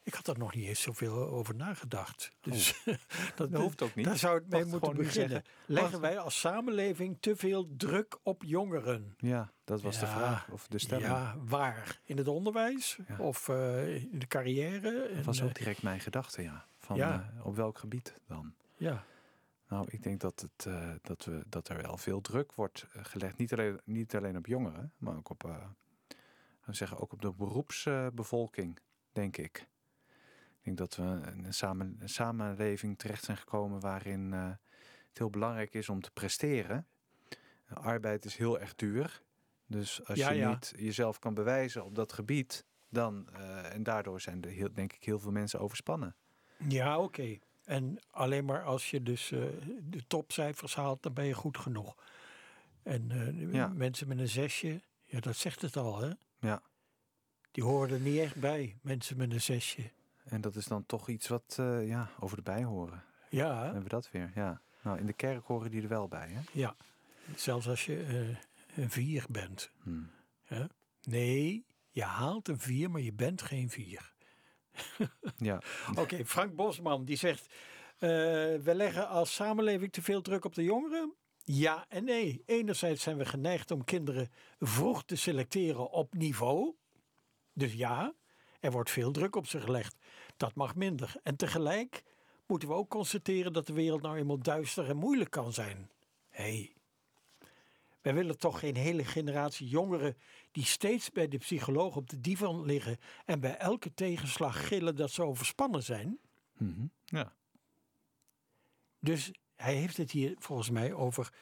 Ik 0.02 0.14
had 0.14 0.26
er 0.28 0.38
nog 0.38 0.54
niet 0.54 0.66
eens 0.66 0.80
zoveel 0.80 1.12
over 1.28 1.54
nagedacht. 1.54 2.32
Dus 2.40 2.82
dat, 3.36 3.50
Dat 3.50 3.60
hoeft 3.60 3.82
ook 3.82 3.94
niet. 3.94 4.04
daar 4.04 4.16
zou 4.16 4.34
het 4.38 4.48
mee 4.48 4.64
moeten 4.64 4.96
beginnen. 4.96 5.30
zeggen. 5.30 5.44
Leggen 5.66 6.00
wij 6.00 6.18
als 6.18 6.40
samenleving 6.40 7.16
te 7.20 7.36
veel 7.36 7.76
druk 7.76 8.18
op 8.22 8.42
jongeren? 8.44 9.14
Ja, 9.18 9.52
dat 9.64 9.80
was 9.82 9.98
de 9.98 10.06
vraag, 10.06 10.48
of 10.50 10.66
de 10.68 10.78
stelling. 10.78 11.06
Ja, 11.06 11.36
waar? 11.38 12.00
In 12.04 12.16
het 12.16 12.28
onderwijs? 12.28 12.98
Ja. 13.08 13.16
Of 13.18 13.48
eh, 13.48 13.94
in 14.12 14.18
de 14.18 14.26
carrière? 14.26 15.10
dat 15.14 15.24
was 15.24 15.38
En, 15.38 15.44
ook 15.44 15.50
eh, 15.50 15.56
direct 15.56 15.82
mijn 15.82 16.00
gedachte, 16.00 16.42
ja. 16.42 16.66
Van 16.86 16.96
Ja. 16.96 17.30
eh, 17.36 17.46
op 17.46 17.56
welk 17.56 17.78
gebied 17.78 18.18
dan? 18.26 18.54
ja. 18.76 19.04
Nou, 19.68 19.86
ik 19.90 20.02
denk 20.02 20.20
dat, 20.20 20.40
het, 20.40 20.66
eh, 20.66 20.90
dat, 21.02 21.24
we, 21.24 21.44
dat 21.48 21.68
er 21.68 21.82
wel 21.82 21.96
veel 21.96 22.20
druk 22.20 22.52
wordt 22.54 22.86
eh, 22.92 23.04
gelegd. 23.04 23.36
Niet 23.38 23.52
alleen, 23.52 23.80
niet 23.84 24.16
alleen 24.16 24.36
op 24.36 24.46
jongeren, 24.46 24.92
maar 24.98 25.16
ook 25.16 25.28
op, 25.28 25.42
we 26.64 26.74
zeggen, 26.74 26.98
ook 26.98 27.12
op 27.12 27.22
de 27.22 27.32
beroepsbevolking, 27.32 28.78
denk 29.12 29.36
ik. 29.36 29.68
Ik 30.58 30.62
denk 30.62 30.76
dat 30.78 30.96
we 30.96 31.02
in 31.34 31.44
een, 31.44 31.54
samen, 31.54 31.96
een 31.98 32.08
samenleving 32.08 32.98
terecht 32.98 33.24
zijn 33.24 33.36
gekomen 33.36 33.80
waarin 33.80 34.32
het 34.32 34.58
heel 35.18 35.30
belangrijk 35.30 35.74
is 35.74 35.88
om 35.88 36.00
te 36.00 36.10
presteren. 36.10 36.86
Arbeid 37.68 38.24
is 38.24 38.36
heel 38.36 38.60
erg 38.60 38.74
duur. 38.74 39.22
Dus 39.66 40.04
als 40.04 40.18
Ja, 40.18 40.30
je 40.30 40.38
ja. 40.38 40.48
niet 40.48 40.72
jezelf 40.76 41.18
kan 41.18 41.34
bewijzen 41.34 41.84
op 41.84 41.94
dat 41.94 42.12
gebied, 42.12 42.66
dan, 42.88 43.28
en 43.72 43.82
daardoor 43.82 44.20
zijn 44.20 44.42
er 44.42 44.50
heel, 44.50 44.72
denk 44.72 44.92
ik 44.92 45.04
heel 45.04 45.18
veel 45.18 45.32
mensen 45.32 45.60
overspannen. 45.60 46.16
Ja, 46.68 46.98
oké. 46.98 47.38
En 47.64 47.98
alleen 48.10 48.44
maar 48.44 48.62
als 48.64 48.90
je 48.90 49.02
dus 49.02 49.32
eh, 49.32 49.42
de 49.82 50.06
topcijfers 50.06 50.74
haalt, 50.74 51.02
dan 51.02 51.12
ben 51.12 51.24
je 51.24 51.34
goed 51.34 51.58
genoeg. 51.58 51.96
En 52.82 53.10
eh, 53.10 53.52
Ja. 53.52 53.66
mensen 53.68 54.08
met 54.08 54.18
een 54.18 54.28
zesje, 54.28 54.80
ja, 55.04 55.20
dat 55.20 55.36
zegt 55.36 55.62
het 55.62 55.76
al, 55.76 56.00
hè? 56.00 56.10
Ja. 56.40 56.62
Die 57.50 57.64
horen 57.64 57.90
er 57.94 58.00
niet 58.00 58.18
echt 58.18 58.36
bij, 58.40 58.76
mensen 58.82 59.16
met 59.16 59.32
een 59.32 59.40
zesje. 59.40 59.90
En 60.24 60.40
dat 60.40 60.56
is 60.56 60.64
dan 60.66 60.86
toch 60.86 61.08
iets 61.08 61.28
wat 61.28 61.56
eh, 61.60 61.86
ja, 61.88 62.10
over 62.20 62.36
de 62.36 62.42
bij 62.42 62.64
horen. 62.64 63.02
Ja, 63.30 63.54
Dan 63.54 63.62
hebben 63.64 63.82
we 63.82 63.88
dat 63.88 64.10
weer, 64.10 64.30
ja. 64.34 64.60
Nou, 64.82 64.98
in 64.98 65.06
de 65.06 65.12
kerk 65.12 65.44
horen 65.44 65.70
die 65.70 65.82
er 65.82 65.88
wel 65.88 66.08
bij, 66.08 66.28
hè? 66.28 66.40
ja. 66.52 66.76
Zelfs 67.36 67.68
als 67.68 67.86
je 67.86 68.34
een 68.74 68.90
vier 68.90 69.24
bent. 69.30 69.70
Hmm. 69.82 70.10
Nee, 71.02 71.66
je 71.90 72.02
haalt 72.02 72.48
een 72.48 72.58
vier, 72.58 72.90
maar 72.90 73.00
je 73.00 73.12
bent 73.12 73.42
geen 73.42 73.70
vier. 73.70 74.12
Ja, 75.36 75.62
Oké, 76.00 76.24
Frank 76.24 76.54
Bosman 76.54 77.04
die 77.04 77.16
zegt: 77.16 77.46
eh, 77.98 78.08
We 78.08 78.72
leggen 78.74 79.08
als 79.08 79.34
samenleving 79.34 79.92
te 79.92 80.02
veel 80.02 80.22
druk 80.22 80.44
op 80.44 80.54
de 80.54 80.64
jongeren. 80.64 81.14
Ja 81.44 81.84
en 81.88 82.04
nee. 82.04 82.42
Enerzijds 82.46 83.02
zijn 83.02 83.16
we 83.16 83.24
geneigd 83.24 83.70
om 83.70 83.84
kinderen 83.84 84.30
vroeg 84.58 85.04
te 85.04 85.16
selecteren 85.16 85.90
op 85.90 86.14
niveau. 86.14 86.74
Dus 87.52 87.72
ja, 87.72 88.14
er 88.60 88.70
wordt 88.70 88.90
veel 88.90 89.10
druk 89.10 89.36
op 89.36 89.46
ze 89.46 89.60
gelegd. 89.60 89.96
Dat 90.36 90.54
mag 90.54 90.74
minder. 90.74 91.14
En 91.22 91.36
tegelijk 91.36 92.02
moeten 92.46 92.68
we 92.68 92.74
ook 92.74 92.88
constateren 92.90 93.52
dat 93.52 93.66
de 93.66 93.72
wereld 93.72 94.02
nou 94.02 94.16
eenmaal 94.16 94.38
duister 94.38 94.88
en 94.88 94.96
moeilijk 94.96 95.30
kan 95.30 95.52
zijn. 95.52 95.90
Hey. 96.28 96.75
Wij 98.06 98.14
willen 98.14 98.38
toch 98.38 98.58
geen 98.58 98.76
hele 98.76 99.04
generatie 99.04 99.68
jongeren 99.68 100.16
die 100.52 100.64
steeds 100.64 101.10
bij 101.10 101.28
de 101.28 101.38
psycholoog 101.38 101.96
op 101.96 102.10
de 102.10 102.20
divan 102.20 102.64
liggen 102.64 102.98
en 103.24 103.40
bij 103.40 103.56
elke 103.56 103.94
tegenslag 103.94 104.68
gillen 104.68 104.96
dat 104.96 105.10
ze 105.10 105.22
overspannen 105.22 105.82
zijn. 105.82 106.18
Mhm. 106.56 106.86
ja. 107.04 107.32
Dus 108.98 109.30
hij 109.56 109.74
heeft 109.74 109.96
het 109.96 110.10
hier 110.10 110.34
volgens 110.38 110.70
mij 110.70 110.92
over 110.92 111.32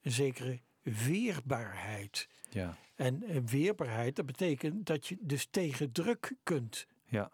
een 0.00 0.12
zekere 0.12 0.60
weerbaarheid. 0.82 2.28
ja. 2.50 2.76
En 2.94 3.46
weerbaarheid, 3.46 4.16
dat 4.16 4.26
betekent 4.26 4.86
dat 4.86 5.06
je 5.06 5.16
dus 5.20 5.46
tegen 5.50 5.92
druk 5.92 6.34
kunt. 6.42 6.86
ja. 7.04 7.30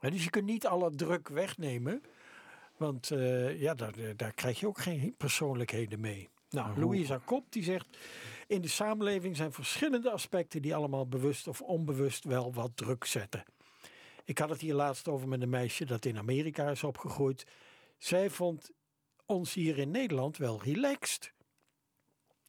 Dus 0.00 0.24
je 0.24 0.30
kunt 0.30 0.46
niet 0.46 0.66
alle 0.66 0.90
druk 0.90 1.28
wegnemen, 1.28 2.02
want 2.76 3.10
eh, 3.10 3.60
ja, 3.60 3.74
daar, 3.74 4.16
daar 4.16 4.32
krijg 4.32 4.60
je 4.60 4.66
ook 4.66 4.78
geen 4.78 5.14
persoonlijkheden 5.16 6.00
mee. 6.00 6.28
Nou, 6.50 6.80
Louisa 6.80 7.20
Kop 7.24 7.44
die 7.48 7.62
zegt, 7.62 7.86
in 8.46 8.60
de 8.60 8.68
samenleving 8.68 9.36
zijn 9.36 9.52
verschillende 9.52 10.10
aspecten 10.10 10.62
die 10.62 10.74
allemaal 10.74 11.06
bewust 11.06 11.48
of 11.48 11.62
onbewust 11.62 12.24
wel 12.24 12.52
wat 12.54 12.70
druk 12.74 13.04
zetten. 13.04 13.44
Ik 14.24 14.38
had 14.38 14.48
het 14.48 14.60
hier 14.60 14.74
laatst 14.74 15.08
over 15.08 15.28
met 15.28 15.42
een 15.42 15.48
meisje 15.48 15.84
dat 15.84 16.04
in 16.04 16.18
Amerika 16.18 16.70
is 16.70 16.84
opgegroeid. 16.84 17.46
Zij 17.98 18.30
vond 18.30 18.70
ons 19.26 19.54
hier 19.54 19.78
in 19.78 19.90
Nederland 19.90 20.36
wel 20.36 20.62
relaxed. 20.62 21.32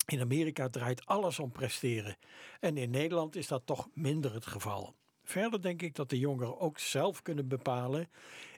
In 0.05 0.21
Amerika 0.21 0.69
draait 0.69 1.05
alles 1.05 1.39
om 1.39 1.51
presteren. 1.51 2.17
En 2.59 2.77
in 2.77 2.89
Nederland 2.89 3.35
is 3.35 3.47
dat 3.47 3.61
toch 3.65 3.87
minder 3.93 4.33
het 4.33 4.45
geval. 4.45 4.95
Verder 5.23 5.61
denk 5.61 5.81
ik 5.81 5.95
dat 5.95 6.09
de 6.09 6.19
jongeren 6.19 6.59
ook 6.59 6.79
zelf 6.79 7.21
kunnen 7.21 7.47
bepalen 7.47 8.09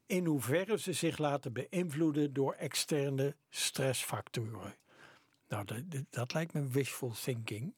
in 0.06 0.26
hoeverre 0.26 0.80
ze 0.80 0.94
zich 0.94 1.18
laten 1.18 1.54
beïnvloeden 1.54 2.34
door 2.34 2.54
externe 2.54 3.36
stressfactoren. 3.50 4.76
Nou, 5.50 5.66
dat, 5.66 6.04
dat- 6.10 6.34
lijkt 6.34 6.54
me 6.54 6.68
wishful 6.68 7.12
thinking. 7.12 7.74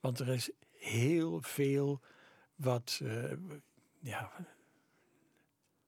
Want 0.00 0.18
er 0.18 0.28
is 0.28 0.50
heel 0.70 1.42
veel 1.42 2.00
wat, 2.54 3.00
eh, 3.02 3.32
ja, 4.00 4.32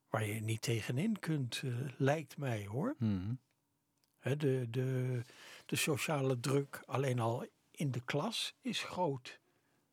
waar 0.08 0.24
je 0.24 0.40
niet 0.40 0.62
tegenin 0.62 1.18
kunt, 1.18 1.60
eh, 1.64 1.72
lijkt 1.96 2.36
mij 2.36 2.66
hoor. 2.66 2.94
Mhm. 2.98 3.34
De, 4.20 4.66
de, 4.70 5.22
de 5.66 5.76
sociale 5.76 6.40
druk 6.40 6.82
alleen 6.86 7.18
al 7.18 7.46
in 7.70 7.90
de 7.90 8.00
klas 8.04 8.54
is 8.60 8.82
groot. 8.82 9.38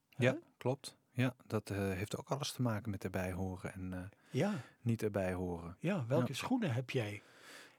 Ja, 0.09 0.37
klopt. 0.57 0.95
Ja, 1.11 1.35
dat 1.45 1.69
eh, 1.69 1.77
heeft 1.77 2.17
ook 2.17 2.29
alles 2.29 2.51
te 2.51 2.61
maken 2.61 2.91
met 2.91 3.03
erbij 3.03 3.31
horen 3.31 3.73
en 3.73 4.09
Ja, 4.29 4.61
niet 4.81 5.03
erbij 5.03 5.33
horen. 5.33 5.77
ja 5.79 6.05
welke 6.05 6.27
Ja. 6.27 6.33
schoenen 6.33 6.73
heb 6.73 6.89
jij? 6.89 7.21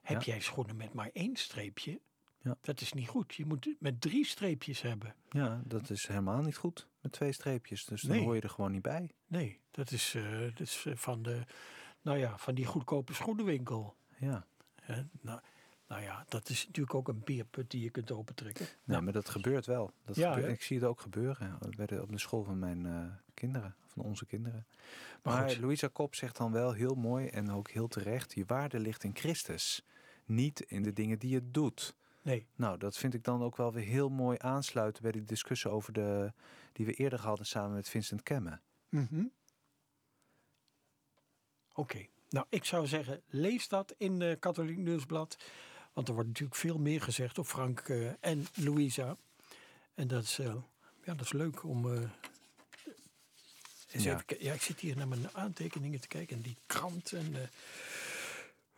Heb 0.02 0.22
Ja. 0.22 0.32
jij 0.32 0.40
schoenen 0.40 0.76
met 0.76 0.92
maar 0.92 1.10
één 1.12 1.36
streepje? 1.36 2.00
Ja. 2.42 2.56
Dat 2.60 2.80
is 2.80 2.92
niet 2.92 3.08
goed. 3.08 3.34
Je 3.34 3.46
moet 3.46 3.68
met 3.78 4.00
drie 4.00 4.24
streepjes 4.24 4.80
hebben. 4.82 5.14
Ja, 5.30 5.62
dat 5.64 5.90
is 5.90 6.06
helemaal 6.06 6.42
niet 6.42 6.56
goed 6.56 6.88
met 7.00 7.12
twee 7.12 7.32
streepjes. 7.32 7.84
Dus 7.84 8.02
dan 8.02 8.16
hoor 8.16 8.34
je 8.34 8.40
er 8.40 8.50
gewoon 8.50 8.72
niet 8.72 8.82
bij. 8.82 9.10
Nee, 9.26 9.60
dat 9.70 9.90
is, 9.90 10.14
eh, 10.14 10.40
dat 10.40 10.60
is 10.60 10.84
eh, 10.86 10.96
van, 10.96 11.22
de, 11.22 11.44
nou 12.02 12.18
ja, 12.18 12.38
van 12.38 12.54
die 12.54 12.64
goedkope 12.66 13.12
schoenenwinkel. 13.14 13.96
Ja, 14.18 14.46
Hè? 14.82 15.02
Nou, 15.20 15.40
nou 15.86 16.02
ja, 16.02 16.24
dat 16.28 16.48
is 16.48 16.66
natuurlijk 16.66 16.94
ook 16.94 17.08
een 17.08 17.22
beerput 17.24 17.70
die 17.70 17.82
je 17.82 17.90
kunt 17.90 18.10
opentrekken. 18.12 18.64
nee, 18.64 18.74
Nou, 18.84 19.02
maar 19.02 19.12
dat 19.12 19.28
gebeurt 19.28 19.66
wel. 19.66 19.90
Dat 20.04 20.16
Ja, 20.16 20.32
gebeurt- 20.32 20.52
ik 20.52 20.62
zie 20.62 20.76
het 20.78 20.86
ook 20.86 21.00
gebeuren 21.00 21.58
bij 21.76 21.86
de, 21.86 22.02
op 22.02 22.10
de 22.10 22.18
school 22.18 22.44
van 22.44 22.58
mijn 22.58 22.86
eh, 22.86 23.04
kinderen, 23.34 23.74
van 23.86 24.04
onze 24.04 24.26
kinderen. 24.26 24.66
Maar 25.22 25.40
Maar. 25.44 25.56
Louisa 25.60 25.88
Kop 25.92 26.14
zegt 26.14 26.36
dan 26.36 26.52
wel 26.52 26.72
heel 26.72 26.94
mooi 26.94 27.26
en 27.26 27.50
ook 27.50 27.70
heel 27.70 27.88
terecht: 27.88 28.34
je 28.34 28.44
waarde 28.46 28.78
ligt 28.80 29.04
in 29.04 29.16
Christus, 29.16 29.84
niet 30.24 30.60
in 30.60 30.82
de 30.82 30.92
dingen 30.92 31.18
die 31.18 31.30
je 31.30 31.50
doet. 31.50 31.94
Nee, 32.28 32.46
Nou, 32.54 32.78
dat 32.78 32.96
vind 32.96 33.14
ik 33.14 33.24
dan 33.24 33.42
ook 33.42 33.56
wel 33.56 33.72
weer 33.72 33.84
heel 33.84 34.08
mooi 34.08 34.36
aansluiten 34.40 35.02
bij 35.02 35.12
die 35.12 35.24
discussie 35.24 35.70
over 35.70 35.92
de 35.92 36.32
die 36.72 36.86
we 36.86 36.92
eerder 36.92 37.20
hadden 37.20 37.46
samen 37.46 37.74
met 37.74 37.88
Vincent 37.88 38.22
Kemme. 38.22 38.60
Mhm. 38.88 39.24
Oké, 41.74 42.06
nou 42.28 42.46
ik 42.48 42.64
zou 42.64 42.86
zeggen, 42.86 43.22
lees 43.26 43.68
dat 43.68 43.94
in 43.98 44.18
de 44.18 44.36
Katholiek 44.40 44.76
Nieuwsblad. 44.76 45.36
Want 45.92 46.08
er 46.08 46.14
wordt 46.14 46.28
natuurlijk 46.28 46.58
veel 46.58 46.78
meer 46.78 47.02
gezegd 47.02 47.38
op 47.38 47.46
Frank 47.46 47.80
eh, 47.80 48.10
en 48.20 48.46
Louisa. 48.54 49.16
En 49.94 50.08
dat 50.08 50.22
is, 50.22 50.38
eh, 50.38 50.54
ja, 51.04 51.14
dat 51.14 51.20
is 51.20 51.32
leuk 51.32 51.64
om... 51.64 51.94
eh, 51.94 52.10
even 53.90 54.24
ja, 54.38 54.52
ik 54.52 54.62
zit 54.62 54.80
hier 54.80 54.96
naar 54.96 55.08
mijn 55.08 55.30
aantekeningen 55.32 56.00
te 56.00 56.08
kijken 56.08 56.36
en 56.36 56.42
die 56.42 56.56
krant 56.66 57.12
en... 57.12 57.34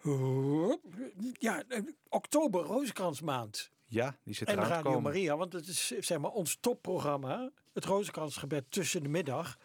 eh, 0.03 0.72
ja, 1.38 1.62
eh, 1.68 1.82
oktober, 2.09 2.62
Rozenkransmaand. 2.62 3.70
Ja, 3.86 4.16
die 4.24 4.34
zit 4.34 4.48
En 4.48 4.55
eraan 4.55 4.68
Radio 4.68 4.82
komen. 4.82 5.03
Maria, 5.03 5.36
want 5.36 5.53
het 5.53 5.66
is 5.66 5.86
zeg 5.86 6.18
maar 6.18 6.30
ons 6.30 6.59
topprogramma. 6.61 7.51
Het 7.72 7.84
Rozenkransgebed 7.84 8.64
tussen 8.68 9.03
de 9.03 9.09
middag. 9.09 9.59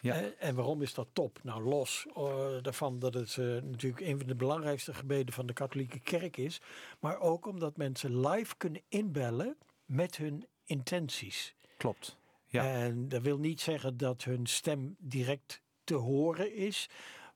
Ja. 0.00 0.14
Eh, 0.14 0.48
en 0.48 0.54
waarom 0.54 0.82
is 0.82 0.94
dat 0.94 1.08
top? 1.12 1.40
Nou, 1.42 1.62
los 1.62 2.06
eh, 2.14 2.62
daarvan 2.62 2.98
dat 2.98 3.14
het 3.14 3.36
eh, 3.36 3.44
natuurlijk 3.46 4.00
een 4.00 4.18
van 4.18 4.26
de 4.26 4.34
belangrijkste 4.34 4.94
gebeden 4.94 5.34
van 5.34 5.46
de 5.46 5.52
katholieke 5.52 5.98
kerk 5.98 6.36
is. 6.36 6.60
Maar 7.00 7.20
ook 7.20 7.46
omdat 7.46 7.76
mensen 7.76 8.20
live 8.28 8.56
kunnen 8.56 8.82
inbellen 8.88 9.56
met 9.84 10.16
hun 10.16 10.46
intenties. 10.64 11.54
Klopt. 11.76 12.16
Ja. 12.46 12.64
En 12.64 13.08
dat 13.08 13.22
wil 13.22 13.38
niet 13.38 13.60
zeggen 13.60 13.96
dat 13.96 14.24
hun 14.24 14.46
stem 14.46 14.96
direct 14.98 15.62
te 15.84 15.94
horen 15.94 16.54
is. 16.54 16.88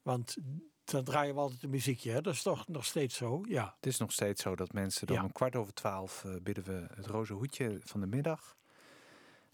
Want 0.03 0.37
dan 0.85 1.05
draaien 1.05 1.35
we 1.35 1.41
altijd 1.41 1.63
een 1.63 1.71
muziekje. 1.71 2.11
Hè? 2.11 2.21
Dat 2.21 2.35
is 2.35 2.43
toch 2.43 2.69
nog 2.69 2.85
steeds 2.85 3.17
zo? 3.17 3.45
Ja. 3.49 3.75
Het 3.77 3.87
is 3.87 3.99
nog 3.99 4.13
steeds 4.13 4.43
zo 4.43 4.57
dat 4.57 4.73
mensen 4.73 5.07
dan 5.07 5.17
Ja. 5.17 5.23
om 5.23 5.33
kwart 5.33 5.57
over 5.57 5.75
twaalf 5.75 6.25
eh, 6.25 6.35
bidden 6.43 6.65
we 6.65 6.87
het 6.95 7.07
roze 7.07 7.33
hoedje 7.33 7.79
van 7.85 8.01
de 8.01 8.07
middag. 8.07 8.57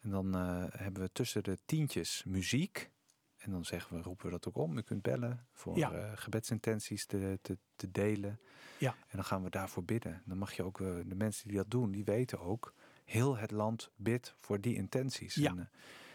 En 0.00 0.10
dan 0.10 0.34
eh, 0.34 0.64
hebben 0.70 1.02
we 1.02 1.10
tussen 1.12 1.42
de 1.42 1.58
tientjes 1.64 2.22
muziek. 2.26 2.90
En 3.38 3.50
dan 3.50 3.64
zeggen 3.64 3.96
we, 3.96 4.02
roepen 4.02 4.24
we 4.24 4.30
dat 4.32 4.48
ook 4.48 4.56
om. 4.56 4.78
U 4.78 4.82
kunt 4.82 5.02
bellen 5.02 5.46
voor 5.52 5.76
Ja. 5.78 5.92
eh, 5.92 6.12
gebedsintenties 6.14 7.06
te, 7.06 7.38
te, 7.42 7.58
te 7.76 7.90
delen. 7.90 8.40
Ja. 8.78 8.90
En 8.90 9.16
dan 9.16 9.24
gaan 9.24 9.42
we 9.42 9.50
daarvoor 9.50 9.84
bidden. 9.84 10.22
Dan 10.24 10.38
mag 10.38 10.52
je 10.52 10.62
ook, 10.62 10.78
de 10.78 11.14
mensen 11.16 11.48
die 11.48 11.56
dat 11.56 11.70
doen, 11.70 11.90
die 11.90 12.04
weten 12.04 12.40
ook, 12.40 12.74
heel 13.04 13.36
het 13.36 13.50
land 13.50 13.90
bidt 13.96 14.34
voor 14.40 14.60
die 14.60 14.74
intenties. 14.74 15.34
Ja. 15.34 15.50
En, 15.50 15.70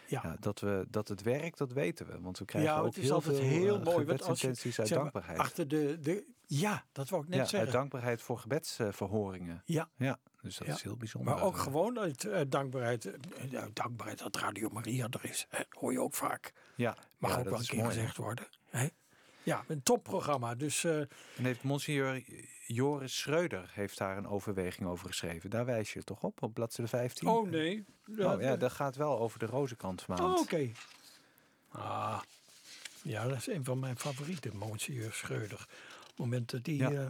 Ja. 0.06 0.20
ja, 0.22 0.36
dat, 0.40 0.60
we, 0.60 0.86
dat 0.90 1.08
het 1.08 1.22
werkt, 1.22 1.58
dat 1.58 1.72
weten 1.72 2.06
we. 2.06 2.20
Want 2.20 2.38
we 2.38 2.44
krijgen 2.44 2.72
Ja, 2.72 2.78
ook 2.78 2.94
heel 2.94 3.20
veel 3.20 3.38
heel 3.38 3.78
eh, 3.78 3.84
mooi, 3.84 3.86
als 3.86 3.94
je, 3.94 4.00
gebedsintenties 4.00 4.80
uit 4.80 4.88
maar, 4.90 4.98
dankbaarheid. 4.98 5.38
Achter 5.38 5.68
de, 5.68 5.98
de, 6.00 6.24
ja, 6.46 6.84
dat 6.92 7.08
wou 7.08 7.22
ik 7.22 7.28
net 7.28 7.36
ja, 7.36 7.42
uit 7.42 7.50
zeggen. 7.50 7.72
dankbaarheid 7.72 8.22
voor 8.22 8.38
gebedsverhoringen. 8.38 9.62
Ja. 9.64 9.88
Ja, 9.96 10.18
dus 10.42 10.56
dat 10.56 10.68
is 10.68 10.82
heel 10.82 10.96
bijzonder. 10.96 11.34
Maar 11.34 11.42
ook 11.42 11.54
Eh, 11.56 11.60
gewoon 11.62 11.98
uit, 11.98 12.26
uit 12.26 12.50
dankbaarheid. 12.52 13.04
eh, 13.52 13.62
dankbaarheid 13.72 14.18
dat 14.18 14.36
Radio 14.36 14.68
Maria 14.68 15.06
er 15.10 15.24
is. 15.30 15.46
Hè, 15.48 15.62
hoor 15.68 15.92
je 15.92 16.00
ook 16.00 16.14
vaak. 16.14 16.52
Ja, 16.76 16.96
Mag 17.18 17.38
ook 17.38 17.44
wel 17.44 17.52
een 17.54 17.60
is 17.60 17.68
keer 17.68 17.78
mooi, 17.82 17.94
gezegd 17.94 18.16
worden. 18.16 18.46
Hè? 18.70 18.88
Ja, 19.44 19.64
een 19.68 19.82
topprogramma. 19.82 20.54
Dus 20.54 20.84
eh, 20.84 20.98
En 20.98 21.08
heeft 21.44 21.62
Monsignor 21.62 22.20
Joris 22.66 23.18
Schreuder 23.18 23.70
heeft 23.72 23.98
daar 23.98 24.16
een 24.16 24.28
overweging 24.28 24.88
over 24.88 25.06
geschreven. 25.06 25.50
Daar 25.50 25.64
wijs 25.64 25.92
je 25.92 26.04
toch 26.04 26.22
op, 26.22 26.42
op 26.42 26.54
bladzijde 26.54 26.90
15? 26.90 27.28
oh 27.28 27.48
nee. 27.50 27.84
Oh, 28.18 28.40
ja, 28.40 28.56
dat 28.56 28.72
gaat 28.72 28.96
wel 28.96 29.18
over 29.18 29.38
de 29.38 29.46
rozenkrantmaand. 29.46 30.20
Oh, 30.20 30.38
oké. 30.40 30.70
Ah, 31.68 32.20
ja, 33.02 33.28
dat 33.28 33.36
is 33.36 33.46
een 33.46 33.64
van 33.64 33.78
mijn 33.78 33.98
favorieten, 33.98 34.56
Monsieur 34.56 35.12
Schreuder. 35.12 35.66
Momenten 36.16 36.62
die 36.62 36.76
Ja. 36.76 36.90
eh, 36.90 37.06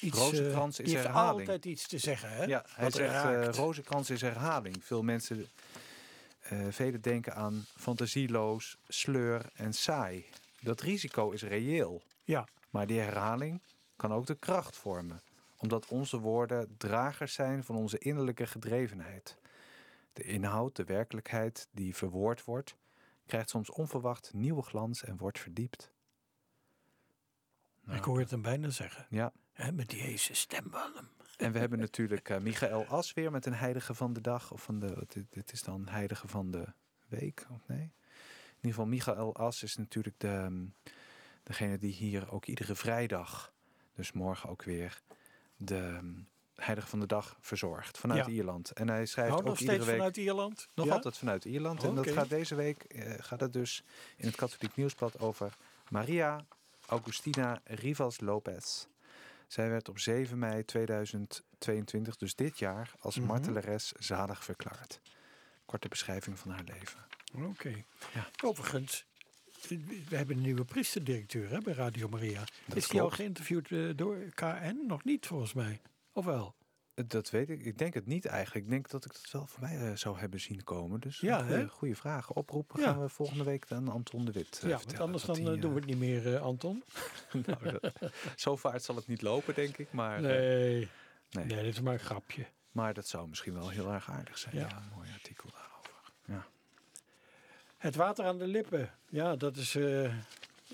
iets... 0.00 0.18
Rozenkrans 0.18 0.78
eh, 0.78 0.84
is 0.84 0.90
die 0.90 0.94
heeft 0.94 1.06
herhaling. 1.08 1.38
altijd 1.40 1.64
iets 1.64 1.86
te 1.88 1.98
zeggen, 1.98 2.28
hè? 2.30 2.44
Ja, 2.44 2.64
hij 2.68 2.84
Wat 2.84 2.94
zegt 2.94 3.12
eh 3.24 3.48
rozenkrans 3.52 4.10
is 4.10 4.20
herhaling. 4.20 4.76
Veel 4.84 5.02
mensen, 5.02 5.46
eh 6.40 6.58
velen 6.70 7.00
denken 7.00 7.34
aan 7.34 7.66
fantasieloos, 7.76 8.76
sleur 8.88 9.50
en 9.54 9.72
saai. 9.72 10.24
Dat 10.64 10.80
risico 10.80 11.30
is 11.30 11.42
reëel. 11.42 12.02
Ja, 12.22 12.48
Maar 12.70 12.86
die 12.86 13.00
herhaling 13.00 13.62
kan 13.96 14.12
ook 14.12 14.26
de 14.26 14.34
kracht 14.34 14.76
vormen, 14.76 15.22
omdat 15.56 15.86
onze 15.86 16.18
woorden 16.18 16.74
dragers 16.76 17.34
zijn 17.34 17.64
van 17.64 17.76
onze 17.76 17.98
innerlijke 17.98 18.46
gedrevenheid. 18.46 19.36
De 20.12 20.22
inhoud, 20.22 20.76
de 20.76 20.84
werkelijkheid 20.84 21.68
die 21.70 21.96
verwoord 21.96 22.44
wordt, 22.44 22.76
krijgt 23.26 23.50
soms 23.50 23.70
onverwacht 23.70 24.32
nieuwe 24.32 24.62
glans 24.62 25.04
en 25.04 25.16
wordt 25.16 25.38
verdiept. 25.38 25.92
Nou, 27.80 27.98
ik 27.98 28.04
hoor 28.04 28.18
het 28.18 28.30
hem 28.30 28.42
bijna 28.42 28.70
zeggen. 28.70 29.06
Ja, 29.10 29.32
met 29.72 29.88
die 29.88 30.00
heese 30.00 30.34
stem 30.34 30.72
en 31.36 31.52
we 31.52 31.58
hebben 31.58 31.78
natuurlijk 31.78 32.28
eh, 32.28 32.40
Michael 32.40 32.86
As 32.86 33.12
weer 33.12 33.30
met 33.30 33.46
een 33.46 33.54
heilige 33.54 33.94
van 33.94 34.12
de 34.12 34.20
dag. 34.20 34.52
Of 34.52 34.62
van 34.62 34.78
de, 34.78 35.04
dit, 35.08 35.24
dit 35.30 35.52
is 35.52 35.62
dan 35.62 35.88
heilige 35.88 36.28
van 36.28 36.50
de 36.50 36.66
week, 37.08 37.46
of 37.50 37.68
nee? 37.68 37.92
In 38.64 38.70
ieder 38.70 38.84
geval, 38.84 39.14
Michael 39.14 39.36
As 39.36 39.62
is 39.62 39.76
natuurlijk 39.76 40.14
de, 40.20 40.28
ehm, 40.28 40.64
degene 41.42 41.78
die 41.78 41.92
hier 41.92 42.32
ook 42.32 42.44
iedere 42.46 42.74
vrijdag, 42.74 43.52
dus 43.94 44.12
morgen 44.12 44.48
ook 44.48 44.62
weer, 44.62 45.00
de 45.56 45.76
ehm, 45.76 46.12
heilige 46.54 46.88
van 46.88 47.00
de 47.00 47.06
dag 47.06 47.36
verzorgt 47.40 47.98
vanuit 47.98 48.26
Ja. 48.26 48.32
Ierland. 48.32 48.70
En 48.70 48.88
hij 48.88 49.06
schrijft 49.06 49.30
Nou, 49.30 49.42
ook 49.42 49.48
nog 49.48 49.58
iedere 49.58 49.76
steeds 49.76 49.90
week... 49.90 49.96
vanuit 49.98 50.16
Ierland? 50.16 50.68
Nog 50.74 50.86
Ja? 50.86 50.92
altijd 50.92 51.18
vanuit 51.18 51.44
Ierland. 51.44 51.84
En 51.84 51.94
dat 51.94 52.10
gaat 52.10 52.28
deze 52.28 52.54
week 52.54 52.82
eh, 52.82 53.12
gaat 53.18 53.40
het 53.40 53.52
dus 53.52 53.84
in 54.16 54.26
het 54.26 54.36
Katholiek 54.36 54.76
Nieuwsblad 54.76 55.18
over 55.20 55.56
Maria 55.90 56.44
Augustina 56.86 57.60
Rivas 57.64 58.20
Lopez. 58.20 58.86
Zij 59.46 59.68
werd 59.70 59.88
op 59.88 59.98
7 59.98 60.38
mei 60.38 60.64
2022, 60.64 62.16
dus 62.16 62.34
dit 62.34 62.58
jaar, 62.58 62.92
als 62.98 63.16
Mhm. 63.18 63.26
martelares 63.26 63.92
zalig 63.92 64.44
verklaard. 64.44 65.00
Korte 65.66 65.88
beschrijving 65.88 66.38
van 66.38 66.50
haar 66.50 66.64
leven. 66.64 67.04
Oké. 67.42 67.84
Ja. 68.14 68.28
Overigens, 68.44 69.04
we 69.68 70.16
hebben 70.16 70.36
een 70.36 70.42
nieuwe 70.42 70.64
priesterdirecteur 70.64 71.50
hè, 71.50 71.58
bij 71.60 71.74
Radio 71.74 72.08
Maria. 72.08 72.42
Dat 72.66 72.76
is 72.76 72.88
die 72.88 73.00
al 73.00 73.10
geïnterviewd 73.10 73.70
eh, 73.70 73.90
door 73.96 74.18
KN? 74.34 74.84
Nog 74.86 75.04
niet, 75.04 75.26
volgens 75.26 75.52
mij. 75.52 75.80
Of 76.12 76.24
wel? 76.24 76.54
Dat 77.06 77.30
weet 77.30 77.50
ik. 77.50 77.64
Ik 77.64 77.78
denk 77.78 77.94
het 77.94 78.06
niet 78.06 78.26
eigenlijk. 78.26 78.64
Ik 78.64 78.70
denk 78.70 78.90
dat 78.90 79.04
ik 79.04 79.12
dat 79.12 79.30
wel 79.30 79.46
voor 79.46 79.60
mij 79.60 79.78
eh, 79.90 79.96
zou 79.96 80.18
hebben 80.18 80.40
zien 80.40 80.64
komen. 80.64 81.00
Dus 81.00 81.20
Ja, 81.20 81.66
goede, 81.66 81.94
vraag. 81.96 82.32
Oproepen 82.32 82.80
Ja. 82.80 82.86
gaan 82.92 83.00
we 83.00 83.08
volgende 83.08 83.44
week 83.44 83.64
aan 83.72 83.88
Anton 83.88 84.24
de 84.24 84.32
Wit 84.32 84.58
ja, 84.60 84.62
eh, 84.62 84.68
want 84.68 84.80
vertellen 84.80 85.04
anders 85.04 85.24
dan 85.24 85.60
doen 85.60 85.72
we 85.74 85.78
het 85.80 85.88
niet 85.88 85.98
meer, 85.98 86.38
Anton. 86.38 86.82
nou, 87.46 87.78
dat- 87.80 87.92
zo 88.36 88.56
vaart 88.56 88.82
zal 88.82 88.96
het 88.96 89.06
niet 89.06 89.22
lopen, 89.22 89.54
denk 89.54 89.76
ik. 89.76 89.92
Maar, 89.92 90.20
Nee. 90.20 90.88
nee. 91.30 91.44
nee, 91.44 91.62
dit 91.62 91.72
is 91.74 91.80
maar 91.80 91.92
een 91.92 91.98
grapje. 91.98 92.46
maar 92.72 92.94
dat 92.94 93.06
zou 93.08 93.28
misschien 93.28 93.54
wel 93.54 93.68
heel 93.68 93.92
erg 93.92 94.10
aardig 94.10 94.38
zijn. 94.38 94.56
Ja. 94.56 94.66
Ja, 94.68 94.76
een 94.76 94.96
mooi 94.96 95.08
artikel 95.12 95.50
daarover. 95.50 96.12
Ja. 96.24 96.46
Het 97.84 97.94
water 97.96 98.24
aan 98.24 98.38
de 98.38 98.46
lippen. 98.46 98.90
Ja, 99.08 99.36
dat 99.36 99.56
is 99.56 99.74
eh, 99.74 100.14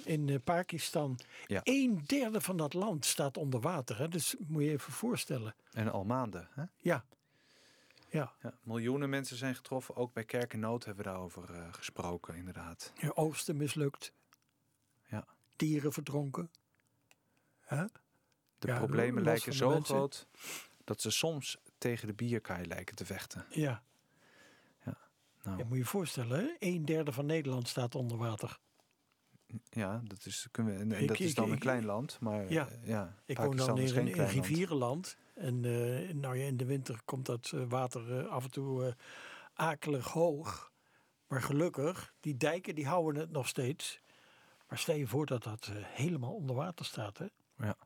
in 0.05 0.29
eh, 0.29 0.37
Pakistan. 0.45 1.19
Ja. 1.47 1.61
Een 1.65 2.03
derde 2.07 2.41
van 2.41 2.57
dat 2.57 2.75
land 2.75 3.05
staat 3.05 3.37
onder 3.37 3.61
water. 3.61 3.99
Hè? 3.99 4.09
Dus 4.09 4.35
moet 4.39 4.63
je 4.63 4.71
even 4.71 4.93
voorstellen. 4.93 5.55
En 5.73 5.93
al 5.93 6.05
maanden. 6.05 6.49
Hè? 6.51 6.65
Ja. 6.77 7.05
Ja. 8.09 8.33
Ja, 8.43 8.59
miljoenen 8.63 9.11
mensen 9.11 9.37
zijn 9.37 9.55
getroffen. 9.55 9.97
Ook 9.97 10.13
bij 10.13 10.25
Kerk 10.25 10.53
en 10.53 10.61
Nood 10.61 10.85
hebben 10.85 11.05
we 11.05 11.11
daarover 11.11 11.55
eh, 11.55 11.73
gesproken, 11.73 12.35
inderdaad. 12.35 12.93
ja 12.95 13.11
oogsten 13.15 13.57
mislukt. 13.57 14.13
Ja. 15.09 15.27
Dieren 15.57 15.93
verdronken. 15.93 16.51
De 17.69 17.89
Ja, 18.59 18.77
problemen 18.79 19.23
lijken 19.23 19.53
zo 19.53 19.69
mensen. 19.71 19.95
groot 19.95 20.27
dat 20.85 21.01
ze 21.01 21.11
soms 21.11 21.59
tegen 21.79 22.07
de 22.07 22.13
bierkaai 22.13 22.67
lijken 22.67 22.97
te 22.97 23.05
vechten. 23.05 23.47
Ja. 23.51 23.83
Nou, 25.43 25.59
ja, 25.59 25.65
moet 25.65 25.73
je 25.73 25.79
je 25.79 25.85
voorstellen, 25.85 26.57
een 26.59 26.85
derde 26.85 27.13
van 27.13 27.27
Nederland 27.27 27.69
staat 27.69 27.95
onder 27.95 28.17
water. 28.19 28.59
ja, 29.71 30.01
dat 30.05 30.27
is, 30.27 30.49
kunnen 30.51 30.75
we, 30.75 30.81
en, 30.81 30.93
en 30.93 31.03
Ik- 31.03 31.09
dat 31.09 31.19
is 31.21 31.31
ik- 31.31 31.37
dan 31.37 31.51
een 31.51 31.59
klein 31.59 31.85
land, 31.85 32.21
maar 32.21 32.53
Ja. 32.53 32.69
ja, 32.83 33.15
Ik 33.27 33.39
woon 33.39 33.57
dan 33.57 33.79
in 33.79 33.97
een, 33.97 34.27
rivierenland. 34.29 35.17
En 35.35 35.65
eh, 35.65 36.15
nou 36.15 36.37
ja, 36.37 36.45
in 36.47 36.57
de 36.57 36.65
winter 36.65 37.01
komt 37.05 37.27
dat 37.27 37.51
eh, 37.55 37.63
water 37.69 38.19
eh, 38.19 38.27
af 38.31 38.45
en 38.45 38.51
toe 38.51 38.97
akelig 39.55 40.07
hoog. 40.07 40.73
Maar 41.27 41.43
gelukkig, 41.43 42.15
die 42.21 42.37
dijken 42.37 42.75
die 42.75 42.87
houden 42.87 43.21
het 43.21 43.31
nog 43.31 43.49
steeds. 43.49 44.01
Maar 44.69 44.79
stel 44.79 44.95
je 44.97 45.07
voor 45.07 45.27
dat 45.27 45.43
dat 45.43 45.71
helemaal 45.75 46.35
onder 46.35 46.57
water 46.57 46.85
staat. 46.85 47.19
Hè? 47.19 47.27
Ja, 47.57 47.77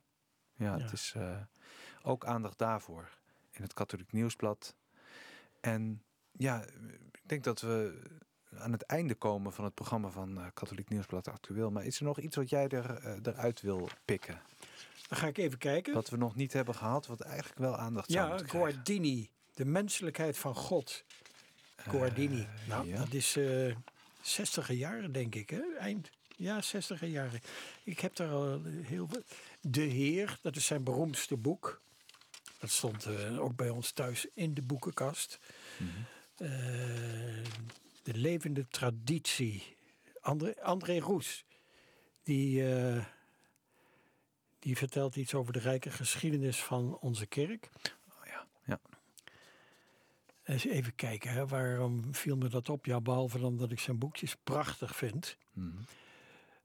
Ja. 0.54 0.78
het 0.78 0.92
is 0.92 1.14
ook 2.02 2.24
aandacht 2.24 2.58
daarvoor 2.58 3.08
in 3.50 3.62
het 3.62 3.72
Katholiek 3.74 4.12
Nieuwsblad. 4.12 4.74
En 5.60 6.02
ja, 6.32 6.64
ik 7.24 7.30
denk 7.30 7.44
dat 7.44 7.60
we 7.60 8.02
aan 8.58 8.72
het 8.72 8.82
einde 8.82 9.14
komen 9.14 9.52
van 9.52 9.64
het 9.64 9.74
programma 9.74 10.08
van 10.08 10.38
eh, 10.38 10.46
Katholiek 10.54 10.88
Nieuwsblad 10.88 11.28
Actueel. 11.28 11.70
Maar 11.70 11.84
is 11.84 11.98
er 11.98 12.04
nog 12.04 12.20
iets 12.20 12.36
wat 12.36 12.48
jij 12.50 12.68
er, 12.68 12.90
eh, 12.94 13.12
eruit 13.22 13.60
wil 13.60 13.88
pikken? 14.04 14.40
Dan 15.08 15.18
ga 15.18 15.26
ik 15.26 15.38
even 15.38 15.58
kijken. 15.58 15.94
Wat 15.94 16.08
we 16.08 16.16
nog 16.16 16.34
niet 16.34 16.52
hebben 16.52 16.74
gehad, 16.74 17.06
wat 17.06 17.20
eigenlijk 17.20 17.58
wel 17.58 17.76
aandacht 17.76 18.10
zou 18.10 18.24
ja, 18.24 18.28
moeten 18.28 18.46
krijgen. 18.46 18.72
Guardini. 18.72 19.30
De 19.54 19.64
menselijkheid 19.64 20.38
van 20.38 20.54
God. 20.54 21.04
Guardini. 21.76 22.40
Eh, 22.40 22.68
nou, 22.68 22.88
ja. 22.88 22.98
dat 22.98 23.12
is 23.12 23.36
eh 23.36 23.76
60 24.20 24.72
jaren, 24.72 25.12
denk 25.12 25.34
ik. 25.34 25.50
Hè? 25.50 25.62
Eind. 25.78 26.10
Ja, 26.36 26.60
60 26.60 27.06
jaren. 27.06 27.40
Ik 27.84 28.00
heb 28.00 28.16
daar 28.16 28.30
al 28.30 28.62
heel 28.64 29.08
veel. 29.08 29.22
De 29.60 29.82
Heer, 29.82 30.38
dat 30.42 30.56
is 30.56 30.66
zijn 30.66 30.82
beroemdste 30.82 31.36
boek. 31.36 31.82
Dat 32.58 32.70
stond 32.70 33.06
ook 33.38 33.56
bij 33.56 33.68
ons 33.68 33.90
thuis 33.90 34.26
in 34.34 34.54
de 34.54 34.62
boekenkast. 34.62 35.38
Mhm. 35.76 35.90
Eh, 36.36 36.48
de 38.02 38.14
levende 38.14 38.66
traditie. 38.68 39.76
André, 40.20 40.54
André 40.62 40.98
Roes. 40.98 41.44
Die, 42.22 42.72
eh, 42.74 43.04
die 44.58 44.76
vertelt 44.76 45.16
iets 45.16 45.34
over 45.34 45.52
de 45.52 45.58
rijke 45.58 45.90
geschiedenis 45.90 46.62
van 46.62 46.98
onze 46.98 47.26
kerk. 47.26 47.68
Oh, 48.08 48.26
ja. 48.26 48.46
ja. 48.64 48.80
Eens 50.44 50.64
even 50.66 50.94
kijken, 50.94 51.30
hè, 51.30 51.46
waarom 51.46 52.14
viel 52.14 52.36
me 52.36 52.48
dat 52.48 52.68
op? 52.68 52.86
Ja, 52.86 53.00
behalve 53.00 53.38
dan 53.38 53.56
dat 53.56 53.70
ik 53.72 53.80
zijn 53.80 53.98
boekjes 53.98 54.36
prachtig 54.44 54.96
vind. 54.96 55.36
Mhm. 55.52 55.76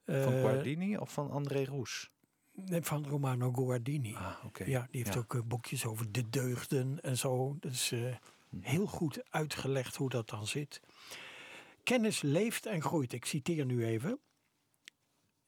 Van 0.06 0.16
Eh, 0.34 0.42
Guardini 0.42 0.98
of 0.98 1.14
van 1.14 1.32
André 1.32 1.64
Roes? 1.66 2.12
nee, 2.52 2.82
van 2.82 3.08
Romano 3.08 3.52
Guardini. 3.52 4.16
Ah, 4.16 4.36
oké. 4.46 4.64
Ja, 4.64 4.88
die 4.92 5.02
heeft 5.04 5.14
Ja. 5.14 5.20
ook 5.20 5.48
boekjes 5.48 5.86
over 5.86 6.12
de 6.12 6.30
deugden 6.30 7.02
en 7.02 7.18
zo. 7.18 7.58
Dat 7.60 7.72
is 7.72 7.92
Mhm. 7.92 8.14
Heel 8.62 8.86
goed 8.86 9.32
uitgelegd 9.32 9.96
hoe 9.96 10.10
dat 10.10 10.30
dan 10.30 10.48
zit. 10.48 10.82
Kennis 11.84 12.22
leeft 12.22 12.66
en 12.66 12.82
groeit. 12.82 13.14
Ik 13.14 13.26
citeer 13.26 13.66
nu 13.66 13.86
even. 13.86 14.20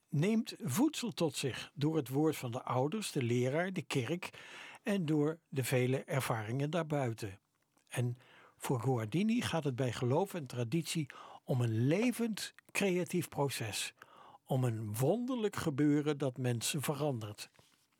Neemt 0.09 0.55
voedsel 0.59 1.11
tot 1.11 1.35
zich 1.35 1.71
door 1.73 1.95
het 1.95 2.09
woord 2.09 2.37
van 2.37 2.51
de 2.51 2.63
ouders, 2.63 3.11
de 3.11 3.23
leraar, 3.23 3.73
de 3.73 3.81
kerk 3.81 4.29
en 4.83 5.05
door 5.05 5.39
de 5.49 5.63
vele 5.63 6.03
ervaringen 6.03 6.69
daarbuiten. 6.69 7.39
En 7.87 8.17
voor 8.57 8.79
Guardini 8.79 9.41
gaat 9.41 9.63
het 9.63 9.75
bij 9.75 9.91
geloof 9.91 10.33
en 10.33 10.45
traditie 10.45 11.09
om 11.43 11.61
een 11.61 11.87
levend 11.87 12.53
creatief 12.71 13.27
proces. 13.27 13.93
Om 14.43 14.63
een 14.63 14.95
wonderlijk 14.95 15.55
gebeuren 15.55 16.17
dat 16.17 16.37
mensen 16.37 16.81
verandert. 16.81 17.49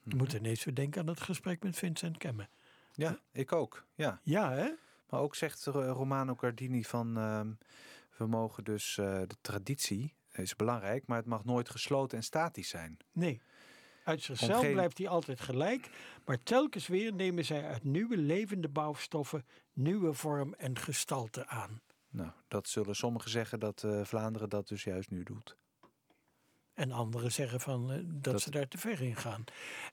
Je 0.04 0.16
moet 0.16 0.34
ineens 0.34 0.64
weer 0.64 0.76
denken 0.76 1.02
aan 1.02 1.08
het 1.08 1.22
gesprek 1.22 1.64
met 1.64 1.78
Vincent 1.78 2.18
Kemme. 2.18 2.50
Ja, 2.94 3.20
ik 3.32 3.52
ook. 3.52 3.86
Ja. 3.96 4.20
Ja, 4.24 4.52
hè? 4.52 4.70
Maar 5.12 5.20
ook 5.20 5.36
zegt 5.36 5.68
eh, 5.68 5.74
Romano 5.74 6.36
Guardini 6.36 6.84
van 6.84 7.18
ehm, 7.18 7.52
we 8.18 8.26
mogen 8.28 8.64
dus 8.64 8.98
eh, 8.98 9.06
de 9.06 9.36
traditie 9.42 10.14
is 10.32 10.56
belangrijk, 10.56 11.08
maar 11.08 11.18
het 11.18 11.26
mag 11.26 11.46
nooit 11.46 11.70
gesloten 11.70 12.18
en 12.18 12.24
statisch 12.24 12.70
zijn. 12.70 12.98
Nee. 13.12 13.42
Uit 14.04 14.22
zichzelf 14.22 14.72
blijft 14.72 14.98
hij 14.98 15.08
altijd 15.08 15.40
gelijk, 15.42 15.90
maar 16.26 16.44
telkens 16.44 16.88
weer 16.88 17.14
nemen 17.14 17.46
zij 17.46 17.66
uit 17.68 17.84
nieuwe 17.84 18.18
levende 18.18 18.70
bouwstoffen 18.70 19.46
nieuwe 19.74 20.14
vorm 20.14 20.54
en 20.54 20.78
gestalte 20.78 21.48
aan. 21.48 21.82
Nou, 22.10 22.32
dat 22.48 22.68
zullen 22.68 22.96
sommigen 22.96 23.30
zeggen 23.30 23.60
dat 23.60 23.84
eh, 23.84 24.04
Vlaanderen 24.04 24.50
dat 24.50 24.68
dus 24.68 24.84
juist 24.84 25.10
nu 25.10 25.24
doet. 25.24 25.58
En 26.74 26.92
anderen 26.92 27.32
zeggen 27.32 27.60
van, 27.60 27.88
dat, 27.88 28.24
Dat- 28.24 28.42
ze 28.42 28.52
daar 28.52 28.68
te 28.68 28.78
ver 28.78 29.02
in 29.02 29.16
gaan. 29.16 29.44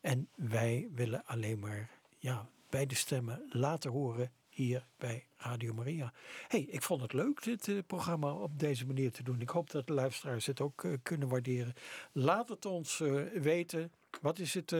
En 0.00 0.28
wij 0.34 0.88
willen 0.92 1.24
alleen 1.26 1.58
maar 1.58 1.90
ja, 2.18 2.48
beide 2.70 2.94
stemmen 2.94 3.46
laten 3.48 3.90
horen 3.90 4.32
hier 4.58 4.86
bij 4.96 5.26
Radio 5.36 5.74
Maria. 5.74 6.12
hey, 6.48 6.60
ik 6.60 6.82
vond 6.82 7.02
het 7.02 7.12
leuk 7.12 7.42
dit 7.42 7.68
eh, 7.68 7.78
programma 7.86 8.32
op 8.32 8.58
deze 8.58 8.86
manier 8.86 9.12
te 9.12 9.22
doen. 9.22 9.40
Ik 9.40 9.48
hoop 9.48 9.70
dat 9.70 9.86
de 9.86 9.92
luisteraars 9.92 10.46
het 10.46 10.60
ook 10.60 10.84
eh, 10.84 10.92
kunnen 11.02 11.28
waarderen. 11.28 11.74
Laat 12.12 12.48
het 12.48 12.66
ons 12.66 13.00
eh, 13.00 13.22
weten. 13.32 13.92
Wat 14.20 14.38
is 14.38 14.54
het 14.54 14.74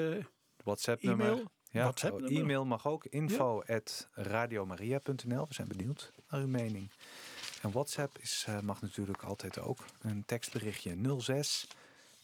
WhatsApp-nummer. 0.65 1.27
e-mail? 1.27 1.51
Ja, 1.71 1.93
oh, 2.11 2.31
e-mail 2.31 2.65
mag 2.65 2.87
ook. 2.87 3.05
Info 3.05 3.63
at 3.67 4.09
radiomaria.nl. 4.13 5.47
We 5.49 5.55
zijn 5.55 5.69
benieuwd 5.69 6.13
naar 6.29 6.41
uw 6.41 6.47
mening. 6.47 6.91
En 7.63 7.71
WhatsApp 7.71 8.19
is, 8.19 8.47
mag 8.63 8.81
natuurlijk 8.81 9.23
altijd 9.23 9.59
ook. 9.59 9.85
Een 10.01 10.25
tekstberichtje 10.25 11.19
06 11.19 11.67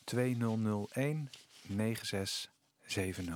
2001 0.05 1.31
9670. 1.67 3.35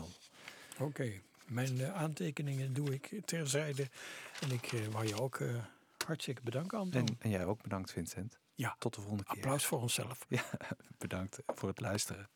Oké, 0.79 1.21
mijn 1.49 1.81
eh, 1.81 1.95
aantekeningen 1.95 2.73
doe 2.73 2.95
ik 2.95 3.21
terzijde. 3.25 3.89
En 4.41 4.51
ik 4.51 4.73
eh, 4.73 4.87
wou 4.87 5.07
je 5.07 5.21
ook 5.21 5.41
eh, 5.41 5.65
hartstikke 6.07 6.43
bedanken, 6.43 6.79
Anton. 6.79 7.07
En, 7.07 7.17
en 7.19 7.31
jij 7.31 7.45
ook 7.45 7.63
bedankt, 7.63 7.93
Vincent. 7.93 8.39
Ja. 8.55 8.77
Tot 8.79 8.95
de 8.95 9.01
volgende 9.01 9.25
keer. 9.25 9.35
Applaus 9.35 9.67
voor 9.67 9.81
onszelf. 9.81 10.27
Bedankt 10.99 11.39
voor 11.47 11.69
het 11.69 11.81
luisteren. 11.81 12.29